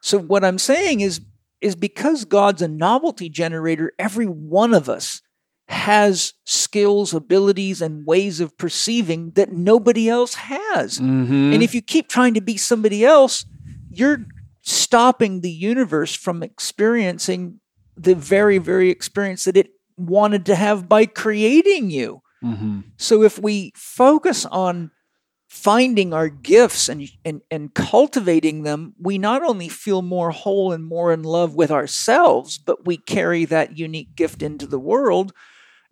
[0.01, 1.21] So, what I'm saying is,
[1.59, 5.21] is because God's a novelty generator, every one of us
[5.67, 10.99] has skills, abilities, and ways of perceiving that nobody else has.
[10.99, 11.53] Mm-hmm.
[11.53, 13.45] And if you keep trying to be somebody else,
[13.89, 14.25] you're
[14.61, 17.59] stopping the universe from experiencing
[17.95, 22.21] the very, very experience that it wanted to have by creating you.
[22.43, 22.79] mm-hmm.
[22.97, 24.91] So if we focus on
[25.51, 30.85] finding our gifts and, and, and cultivating them, we not only feel more whole and
[30.85, 35.33] more in love with ourselves, but we carry that unique gift into the world.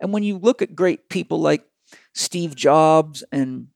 [0.00, 1.66] And when you look at great people like
[2.14, 3.66] Steve Jobs and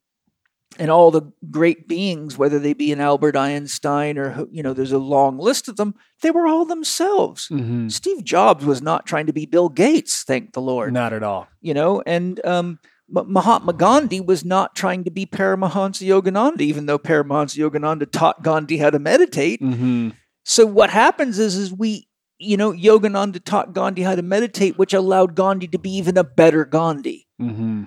[0.78, 4.90] and all the great beings, whether they be an Albert Einstein or you know, there's
[4.90, 5.94] a long list of them.
[6.23, 7.48] They were all themselves.
[7.48, 7.89] Mm-hmm.
[7.90, 11.47] Steve Jobs was not trying to be Bill Gates, thank the Lord Not at all.
[11.61, 12.78] you know, and um,
[13.09, 18.78] Mahatma Gandhi was not trying to be Paramahansa Yogananda, even though Paramahansa Yogananda taught Gandhi
[18.78, 19.60] how to meditate.
[19.60, 20.10] Mm-hmm.
[20.44, 22.09] So what happens is, is we,
[22.39, 26.24] you know, Yogananda taught Gandhi how to meditate, which allowed Gandhi to be even a
[26.24, 27.28] better Gandhi.
[27.40, 27.85] Mm-hmm.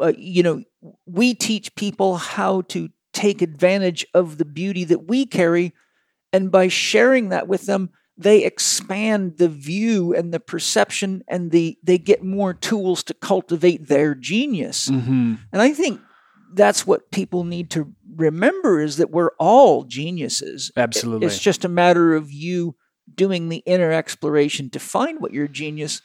[0.00, 0.62] Uh, you know,
[1.06, 5.72] we teach people how to take advantage of the beauty that we carry,
[6.32, 11.78] and by sharing that with them, they expand the view and the perception, and the
[11.82, 14.88] they get more tools to cultivate their genius.
[14.88, 15.34] Mm-hmm.
[15.52, 16.00] And I think
[16.54, 20.70] that's what people need to remember is that we're all geniuses.
[20.76, 21.26] Absolutely.
[21.26, 22.76] It's just a matter of you
[23.14, 26.02] doing the inner exploration to find what your genius.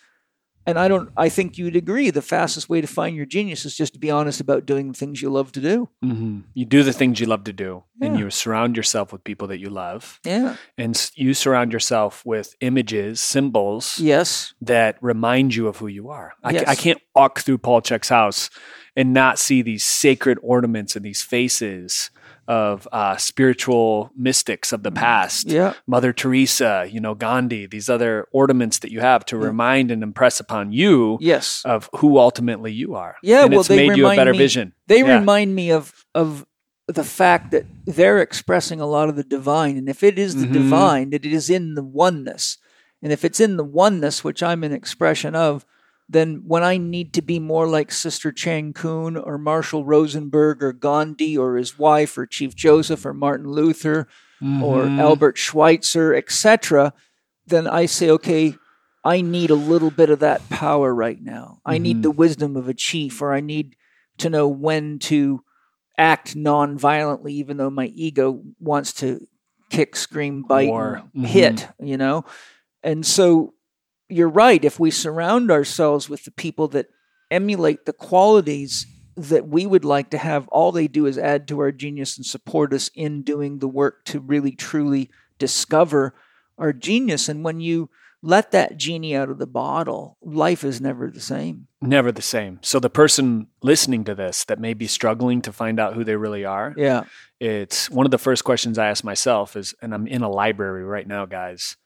[0.67, 1.09] And I don't.
[1.15, 2.09] I think you'd agree.
[2.11, 4.93] The fastest way to find your genius is just to be honest about doing the
[4.93, 5.89] things you love to do.
[6.03, 6.41] Mm-hmm.
[6.53, 9.59] You do the things you love to do, and you surround yourself with people that
[9.59, 10.57] you love, Yeah.
[10.77, 14.53] and you surround yourself with images, symbols Yes.
[14.61, 16.33] that remind you of who you are.
[16.43, 16.67] I, Yes.
[16.67, 18.49] I can't walk through Paul Chek's house
[18.95, 22.09] and not see these sacred ornaments and these faces
[22.47, 25.47] of uh, spiritual mystics of the past.
[25.47, 25.73] Yeah.
[25.85, 30.39] Mother Teresa, you know, Gandhi, these other ornaments that you have to remind and impress
[30.39, 31.61] upon you Yes.
[31.65, 33.15] of who ultimately you are.
[33.21, 34.73] Yeah, and well, it's they made you a better me- vision.
[34.87, 35.19] They Yeah.
[35.19, 36.45] remind me of of
[36.87, 40.47] the fact that they're expressing a lot of the divine, and if it is the
[40.47, 40.53] Mhm.
[40.53, 42.57] divine, that it is in the oneness,
[43.03, 45.65] and if it's in the oneness, which I'm an expression of,
[46.09, 50.71] then when I need to be more like Sister Chan Khong or Marshall Rosenberg or
[50.71, 54.07] Gandhi or his wife or Chief Joseph or Martin Luther
[54.61, 54.99] or Mhm.
[54.99, 56.93] Albert Schweitzer, etc.,
[57.45, 58.55] then I say, okay,
[59.03, 61.59] I need a little bit of that power right now.
[61.65, 62.01] I need Mhm.
[62.03, 63.75] the wisdom of a chief, or I need
[64.17, 65.41] to know when to
[65.97, 69.25] act non-violently, even though my ego wants to
[69.69, 71.25] kick, scream, bite, and Mhm.
[71.25, 71.67] hit.
[71.79, 72.25] You know,
[72.83, 73.53] and so
[74.09, 74.63] you're right.
[74.63, 76.89] If we surround ourselves with the people that
[77.29, 81.59] emulate the qualities that we would like to have, all they do is add to
[81.59, 85.09] our genius and support us in doing the work to really truly
[85.39, 86.13] discover
[86.57, 87.27] our genius.
[87.27, 87.89] And when you
[88.27, 91.67] let that genie out of the bottle, life is never the same.
[91.81, 92.59] Never the same.
[92.61, 96.17] So the person listening to this that may be struggling to find out who they
[96.17, 97.03] really are, Yeah.
[97.39, 100.83] it's one of the first questions I ask myself is, and I'm in a library
[100.83, 101.77] right now, guys,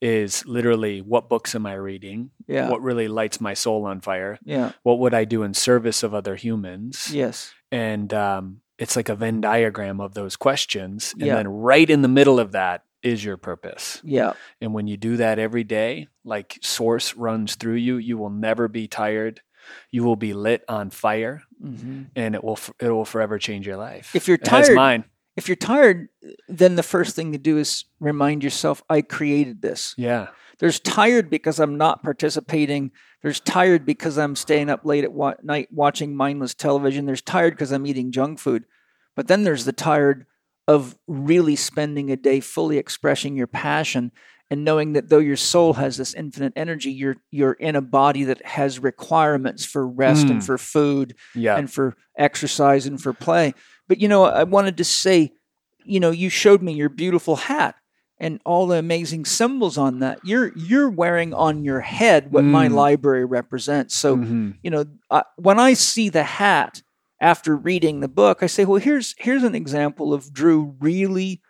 [0.00, 2.30] is literally what books am I reading?
[2.46, 2.68] Yeah.
[2.70, 4.38] What really lights my soul on fire?
[4.44, 4.72] Yeah.
[4.84, 7.12] What would I do in service of other humans?
[7.12, 7.52] Yes.
[7.72, 11.12] And um, it's like a Venn diagram of those questions.
[11.14, 11.34] And Yeah.
[11.34, 14.00] then right in the middle of that is your purpose.
[14.04, 14.32] Yeah.
[14.60, 18.68] And when you do that every day, like source runs through you, you will never
[18.68, 19.40] be tired.
[19.90, 23.76] You will be lit on fire hmm and it will it will forever change your
[23.76, 24.14] life.
[24.14, 25.04] If you're tired- mine.
[25.36, 26.08] If you're tired,
[26.48, 29.94] then the first thing to do is remind yourself, I created this.
[29.96, 30.28] Yeah.
[30.58, 32.90] There's tired because I'm not participating.
[33.22, 37.06] There's tired because I'm staying up late at wa- night watching mindless television.
[37.06, 38.64] There's tired because I'm eating junk food.
[39.14, 40.26] But then there's the tired
[40.68, 44.12] of really spending a day fully expressing your passion
[44.50, 48.24] and knowing that though your soul has this infinite energy, you're you're in a body
[48.24, 50.46] that has requirements for rest and Mm.
[50.46, 51.56] for food Yeah.
[51.56, 53.54] and for exercise and for play.
[53.88, 55.32] But you know, I wanted to say,
[55.84, 57.74] you know, you showed me your beautiful hat
[58.18, 60.18] and all the amazing symbols on that.
[60.24, 62.74] You're you're wearing on your head what my Mm.
[62.74, 63.94] library represents.
[63.94, 64.54] So Mhm.
[64.62, 66.82] you know, I, when I see the hat
[67.20, 71.40] after reading the book, I say, well, here's here's an example of Drew really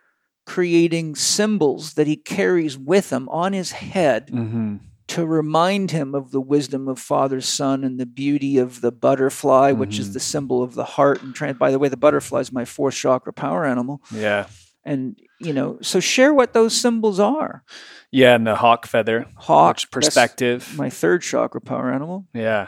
[0.45, 4.79] creating symbols that he carries with him on his head Mhm.
[5.09, 9.71] to remind him of the wisdom of Father, Son, and the beauty of the butterfly,
[9.71, 10.13] which is Mhm.
[10.13, 11.21] the symbol of the heart.
[11.21, 14.01] And trans- by the way, the butterfly is my fourth chakra power animal.
[14.11, 14.47] Yeah.
[14.83, 17.63] And you know, so share what those symbols are.
[18.11, 20.73] Yeah, and the hawk feather, Hawk, perspective.
[20.75, 22.25] my third chakra power animal.
[22.33, 22.67] Yeah.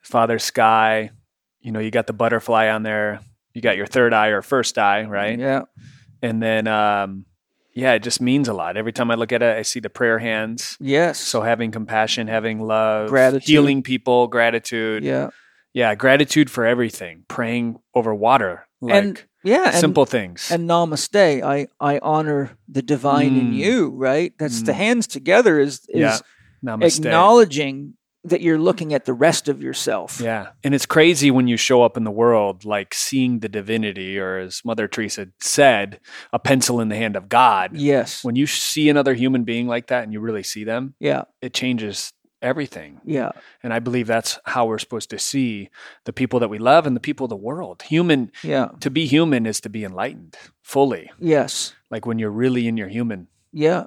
[0.00, 1.10] Father sky,
[1.68, 3.20] you know, you got the butterfly on there.
[3.52, 5.38] You got your third eye or first eye, right?
[5.38, 5.64] Yeah,
[6.22, 7.26] And then um
[7.74, 8.78] yeah, it just means a lot.
[8.78, 10.78] Every time I look at it, I see the prayer hands.
[10.80, 11.18] yes.
[11.20, 13.46] So having compassion, having love, Gratitude.
[13.48, 15.04] healing people, gratitude.
[15.04, 15.28] yeah,
[15.74, 17.24] Yeah, gratitude for everything.
[17.28, 20.50] Praying over water, like and yeah, and, simple things.
[20.50, 21.42] And namaste.
[21.44, 23.56] I I honor the divine in Mm.
[23.64, 23.90] you.
[23.90, 24.32] Right.
[24.38, 24.84] That's the Mm.
[24.84, 26.18] hands together is is Yeah.
[26.64, 27.04] Namaste.
[27.04, 30.20] acknowledging that you're looking at the rest of yourself.
[30.20, 30.48] Yeah.
[30.64, 34.38] And it's crazy when you show up in the world, like seeing the divinity, or
[34.38, 36.00] as Mother Teresa said,
[36.32, 37.76] a pencil in the hand of God.
[37.76, 38.24] Yes.
[38.24, 41.22] When you see another human being like that and you really see them, Yeah.
[41.40, 42.12] it changes
[42.42, 43.00] everything.
[43.04, 43.30] Yeah.
[43.62, 45.70] And I believe that's how we're supposed to see
[46.04, 47.82] the people that we love and the people of the world.
[47.82, 48.68] Human, Yeah.
[48.80, 51.10] to be human is to be enlightened fully.
[51.18, 51.74] Yes.
[51.90, 53.28] Like when you're really in your human.
[53.52, 53.86] Yeah.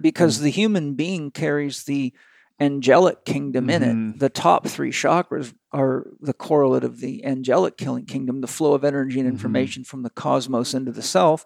[0.00, 2.12] Because the human being carries the
[2.60, 3.94] angelic kingdom in it.
[3.94, 4.18] Mhm.
[4.18, 8.84] The top three chakras are the correlate of the angelic killing kingdom, the flow of
[8.84, 9.32] energy and Mhm.
[9.32, 11.44] information from the cosmos into the self.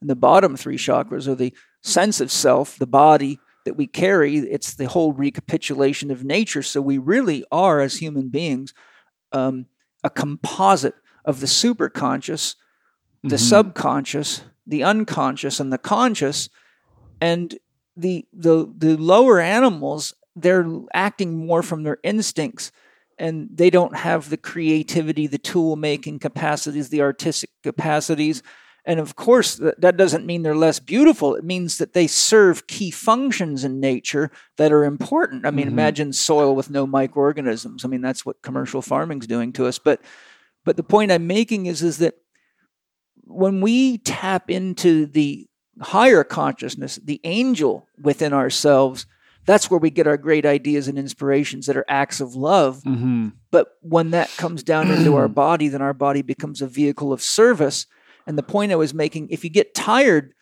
[0.00, 4.36] And the bottom three chakras are the sense of self, the body that we carry.
[4.38, 6.62] It's the whole recapitulation of nature.
[6.62, 8.74] So we really are, as human beings,
[9.32, 9.66] um,
[10.02, 12.56] a composite of the superconscious,
[13.22, 13.38] the Mhm.
[13.38, 16.48] subconscious, the unconscious, and the conscious.
[17.20, 17.58] And
[17.96, 22.72] the the the lower animals, they're acting more from their instincts
[23.18, 28.42] and they don't have the creativity, the tool making capacities, the artistic capacities.
[28.84, 31.34] And of course, that, doesn't mean they're less beautiful.
[31.36, 35.46] It means that they serve key functions in nature that are important.
[35.46, 35.72] I mean, Mhm.
[35.72, 37.84] imagine soil with no microorganisms.
[37.84, 39.78] I mean, that's what commercial farming's doing to us.
[39.78, 40.00] But
[40.64, 42.14] but the point I'm making is is that
[43.26, 45.46] when we tap into the
[45.80, 49.06] higher consciousness, the angel within ourselves,
[49.46, 52.82] that's where we get our great ideas and inspirations that are acts of love.
[52.84, 53.32] Mhm.
[53.50, 57.20] But when that comes down into our body, then our body becomes a vehicle of
[57.22, 57.86] service.
[58.26, 60.32] And the point I was making if you get tired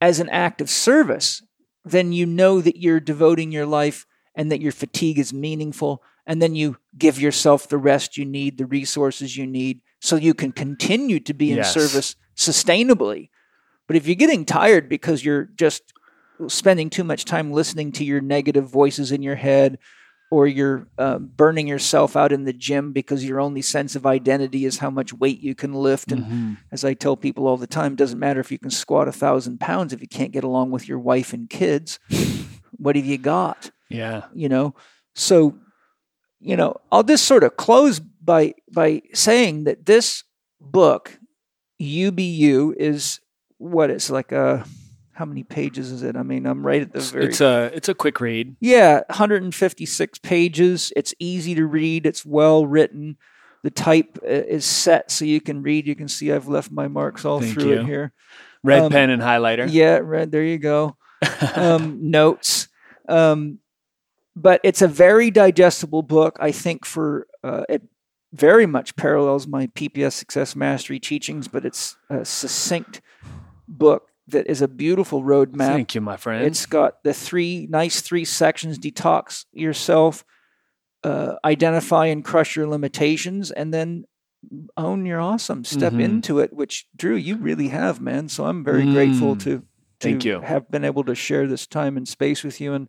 [0.00, 1.42] as an act of service,
[1.84, 6.02] then you know that you're devoting your life and that your fatigue is meaningful.
[6.26, 10.34] And then you give yourself the rest you need, the resources you need, so you
[10.34, 11.72] can continue to be in Yes.
[11.72, 13.28] service sustainably.
[13.86, 15.82] But if you're getting tired because you're just
[16.48, 19.78] spending too much time listening to your negative voices in your head,
[20.30, 24.64] or you're uh, burning yourself out in the gym because your only sense of identity
[24.64, 26.10] is how much weight you can lift.
[26.10, 26.56] And Mhm.
[26.72, 29.12] as I tell people all the time, it doesn't matter if you can squat a
[29.12, 31.98] thousand pounds if you can't get along with your wife and kids.
[32.72, 33.70] what have you got?
[33.88, 34.24] Yeah.
[34.34, 34.74] You know.
[35.14, 35.58] So,
[36.40, 40.24] you know, I'll just sort of close by by saying that this
[40.60, 41.18] book,
[41.80, 43.20] UBU, is
[43.58, 44.64] what it's like a.
[45.16, 46.14] How many pages is it?
[46.14, 47.24] I mean, I'm right at the very.
[47.26, 48.54] It's a it's a quick read.
[48.60, 50.92] Yeah, 156 pages.
[50.94, 52.04] It's easy to read.
[52.04, 53.16] It's well written.
[53.62, 55.86] the type uh, is set so you can read.
[55.86, 57.80] You can see I've left my marks all Thank through you.
[57.80, 58.12] it here.
[58.62, 59.66] Red Um, pen and highlighter.
[59.70, 60.30] Yeah, red.
[60.32, 60.96] There you go.
[61.56, 62.68] um, notes.
[63.08, 63.58] Um,
[64.36, 66.36] but it's a very digestible book.
[66.40, 67.82] I think for uh, it
[68.34, 73.00] very much parallels my PPS Success Mastery teachings, but it's a succinct
[73.66, 75.58] book that is a beautiful roadmap.
[75.68, 76.44] Thank you, my friend.
[76.44, 80.24] It's got the three nice three sections: detox yourself,
[81.04, 84.04] uh, identify and crush your limitations, and then
[84.76, 85.64] own your awesome.
[85.64, 86.02] Step Mhm.
[86.02, 88.28] into it, which Drew, you really have, man.
[88.28, 89.40] So I'm very grateful Mm.
[89.40, 89.62] to, to
[90.00, 90.40] Thank you.
[90.40, 92.88] have been able to share this time and space with you, and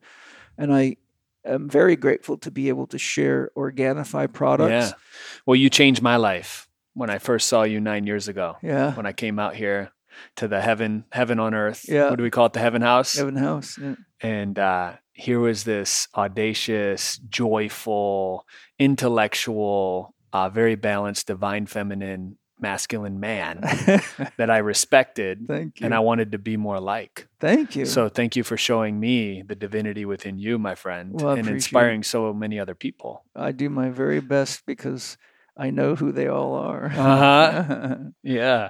[0.57, 0.97] and I
[1.45, 4.89] am very grateful to be able to share Organifi products.
[4.89, 4.97] Yeah.
[5.45, 8.57] Well, you changed my life when I first saw you nine years ago.
[8.61, 8.93] Yeah.
[8.95, 9.91] When I came out here
[10.37, 11.85] to the heaven, heaven on earth.
[11.87, 12.09] Yeah.
[12.09, 12.53] What do we call it?
[12.53, 13.17] The heaven house.
[13.17, 13.77] Evan House.
[13.77, 13.95] Yeah.
[14.21, 18.45] And uh, here was this audacious, joyful,
[18.79, 23.59] intellectual, uh, very balanced, divine, feminine, masculine man
[24.37, 25.85] that I respected Thank you.
[25.85, 27.27] and I wanted to be more like.
[27.39, 27.85] Thank you.
[27.85, 32.03] So thank you for showing me the divinity within you, my friend, Well, and inspiring
[32.03, 33.23] so many other people.
[33.35, 35.17] I do my very best because
[35.55, 36.85] I know who they all are.
[36.87, 37.95] Uh-huh.
[38.23, 38.69] Yeah.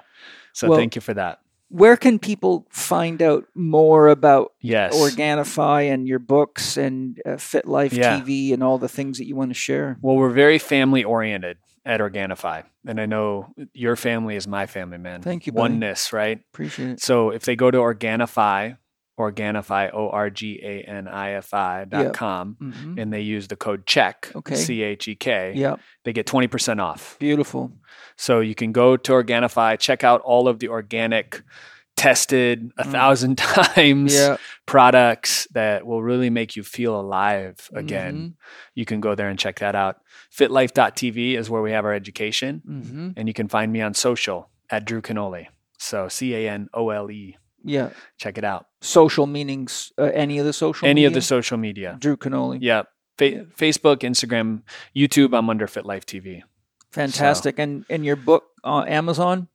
[0.58, 1.40] So Well- thank you for that.
[1.69, 4.95] Where can people find out more about Yes.
[4.95, 8.19] Organifi and your books and uh, Fit Life Yeah.
[8.22, 9.98] TV and all the things that you want to share?
[10.02, 12.64] Well, we're very family oriented at Organifi.
[12.88, 15.22] And I know your family is my family, man.
[15.22, 15.74] Thank you, buddy.
[15.74, 16.40] Oneness, right?
[16.53, 17.02] Appreciate it.
[17.02, 18.77] So if they go to Organifi,
[19.20, 22.14] Organifi, O R G A N I F I dot Yep.
[22.14, 24.56] com, hmm and they use the code CHEK, Okay.
[24.56, 25.80] C H E K, Yep.
[26.04, 27.18] they get 20% off.
[27.20, 27.72] Beautiful.
[28.16, 31.42] So you can go to Organifi, check out all of the organic,
[31.96, 32.92] tested a Mm.
[32.92, 34.38] thousand times Yeah.
[34.68, 38.16] products that will really make you feel alive again.
[38.16, 38.28] Mm-hmm.
[38.76, 39.98] You can go there and check that out.
[40.32, 42.62] Fitlife.tv is where we have our education.
[42.66, 45.48] hmm And you can find me on social at Drew Canole.
[45.80, 47.38] So C A N O L E.
[47.68, 47.90] Yeah.
[48.18, 48.66] Check it out.
[48.82, 49.92] Social meanings.
[49.98, 50.88] Uh, any of the social.
[50.88, 51.98] Any of the social media.
[52.00, 52.58] Drew Canole.
[52.62, 52.84] Yeah.
[53.18, 54.62] Fa- Facebook, Instagram,
[54.96, 55.38] YouTube.
[55.38, 56.44] I'm under FitLife TV.
[56.92, 57.60] Fantastic.
[57.60, 59.48] And and your book on Amazon.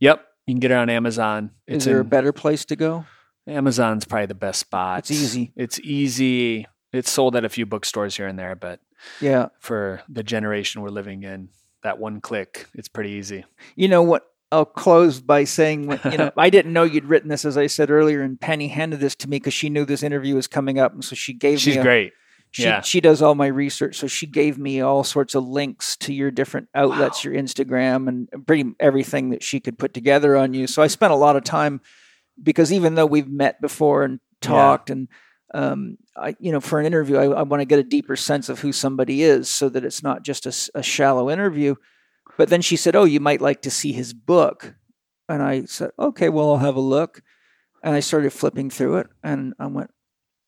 [0.00, 0.24] Yep.
[0.46, 1.50] You can get it on Amazon.
[1.66, 3.04] Is It's there a better place to go?
[3.46, 5.00] Amazon's probably the best spot.
[5.00, 5.52] It's easy.
[5.56, 6.66] It's easy.
[6.92, 8.80] It's sold at a few bookstores here and there, but
[9.20, 9.48] Yeah.
[9.60, 11.48] for the generation we're living in,
[11.82, 13.44] that one click, it's pretty easy.
[13.76, 14.26] You know what?
[14.52, 17.90] I'll close by saying, you know, I didn't know you'd written this, as I said
[17.90, 20.92] earlier, and Penny handed this to me because she knew this interview was coming up,
[20.92, 21.80] and so she gave She's me.
[21.80, 22.12] A, great.
[22.52, 22.80] She, Yeah.
[22.80, 26.32] she does all my research, so she gave me all sorts of links to your
[26.32, 27.30] different outlets, Wow.
[27.30, 30.66] your Instagram, and pretty everything that she could put together on you.
[30.66, 31.80] So I spent a lot of time
[32.42, 35.06] because even though we've met before and talked, and
[35.54, 38.48] um, I, you know, for an interview, I, I want to get a deeper sense
[38.48, 41.76] of who somebody is, so that it's not just a shallow interview.
[42.40, 44.74] But then she said, "Oh, you might like to see his book,"
[45.28, 47.20] and I said, "Okay, well, I'll have a look."
[47.84, 49.90] And I started flipping through it, and I went,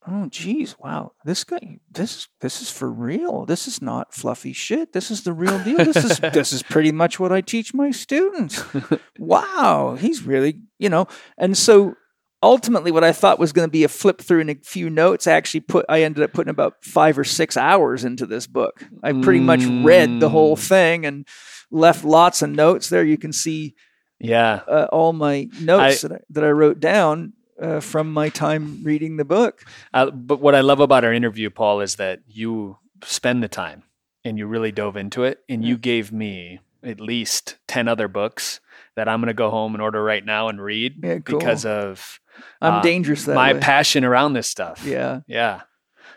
[0.05, 3.45] oh geez wow this guy this this is for real.
[3.45, 4.91] This is not fluffy shit.
[4.91, 5.77] This is the real deal.
[5.77, 8.61] This is this is pretty much what i teach my students.
[9.19, 11.05] Wow he's really you know
[11.37, 11.95] and so
[12.41, 15.27] ultimately what i thought was going to be a flip through and a few notes
[15.27, 18.83] i actually put i ended up putting about five or six hours into this book.
[19.01, 20.67] I pretty much read the whole Mm.
[20.67, 21.25] thing and
[21.73, 23.73] left lots of notes there you can see
[24.19, 24.61] Yeah.
[24.67, 29.17] uh, all my notes that, I, that i wrote down uh, from my time reading
[29.17, 33.43] the book Uh, but what I love about our interview, Paul, is that you spend
[33.43, 33.83] the time
[34.25, 38.59] and you really dove into it, and you gave me at least ten other books
[38.95, 41.37] that I'm going to go home and order right now and read Yeah, cool.
[41.39, 42.19] because of
[42.61, 43.59] i'm uh, dangerous that my way.
[43.59, 44.83] passion around this stuff.
[44.85, 45.61] Yeah, Yeah.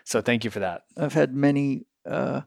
[0.05, 0.83] So thank you for that.
[0.97, 2.41] I've had many uh,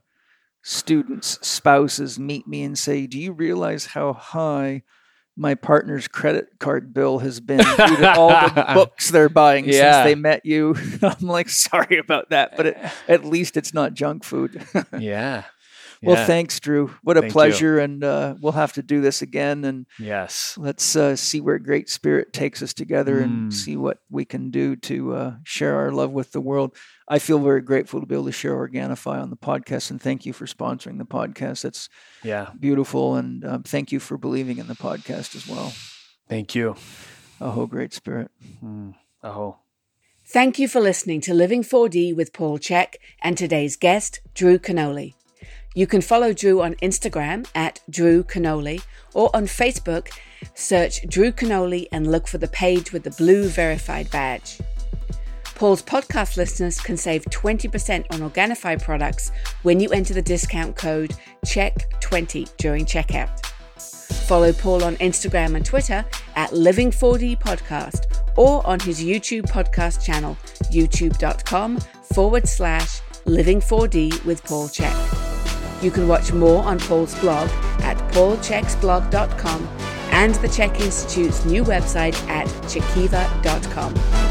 [0.63, 4.83] students, spouses meet me and say, "Do you realize how high
[5.37, 10.03] my partner's credit card bill has been due to all the books they're buying Yeah.
[10.03, 12.91] since they met you?" I'm like, "Sorry about that, but it, eh.
[13.09, 14.63] at least it's not junk food."
[14.99, 15.45] Yeah.
[16.03, 16.25] Well, Yeah.
[16.27, 16.89] thanks, Drew.
[17.03, 17.33] What a Thank you.
[17.35, 19.87] pleasure, and uh, we'll have to do this again and.
[19.99, 20.57] Yes.
[20.57, 23.53] Let's uh, see where Great Spirit takes us together and Mm.
[23.53, 26.75] see what we can do to uh, share our love with the world.
[27.07, 30.25] I feel very grateful to be able to share Organifi on the podcast, and thank
[30.25, 31.63] you for sponsoring the podcast.
[31.63, 31.89] That's
[32.25, 32.51] Yeah.
[32.59, 35.73] beautiful, and um, thank you for believing in the podcast as well.
[36.31, 36.77] Thank you.
[37.43, 38.31] Oh, Great Spirit.
[38.65, 38.95] Mm.
[39.23, 39.57] Oh.
[40.27, 45.15] Thank you for listening to Living 4D with Paul Chek and today's guest, Drew Canole.
[45.81, 48.83] You can follow Drew on Instagram at Drew Canole
[49.15, 50.11] or on Facebook,
[50.53, 54.61] search Drew Canole and look for the page with the blue verified badge.
[55.55, 61.15] Paul's podcast listeners can save 20% on Organifi products when you enter the discount code
[61.47, 63.41] CHEK20 during checkout.
[64.27, 66.05] Follow Paul on Instagram and Twitter
[66.37, 70.37] at Living4D Podcast or on his YouTube podcast channel,
[70.71, 71.79] youtube.com
[72.13, 75.40] forward slash Living4D with Paul Chek.
[75.83, 77.49] You can watch more on Paul's blog
[77.81, 79.69] at paulcheksblog.com
[80.13, 84.30] and the Chek Institute's new website at chekiva.com.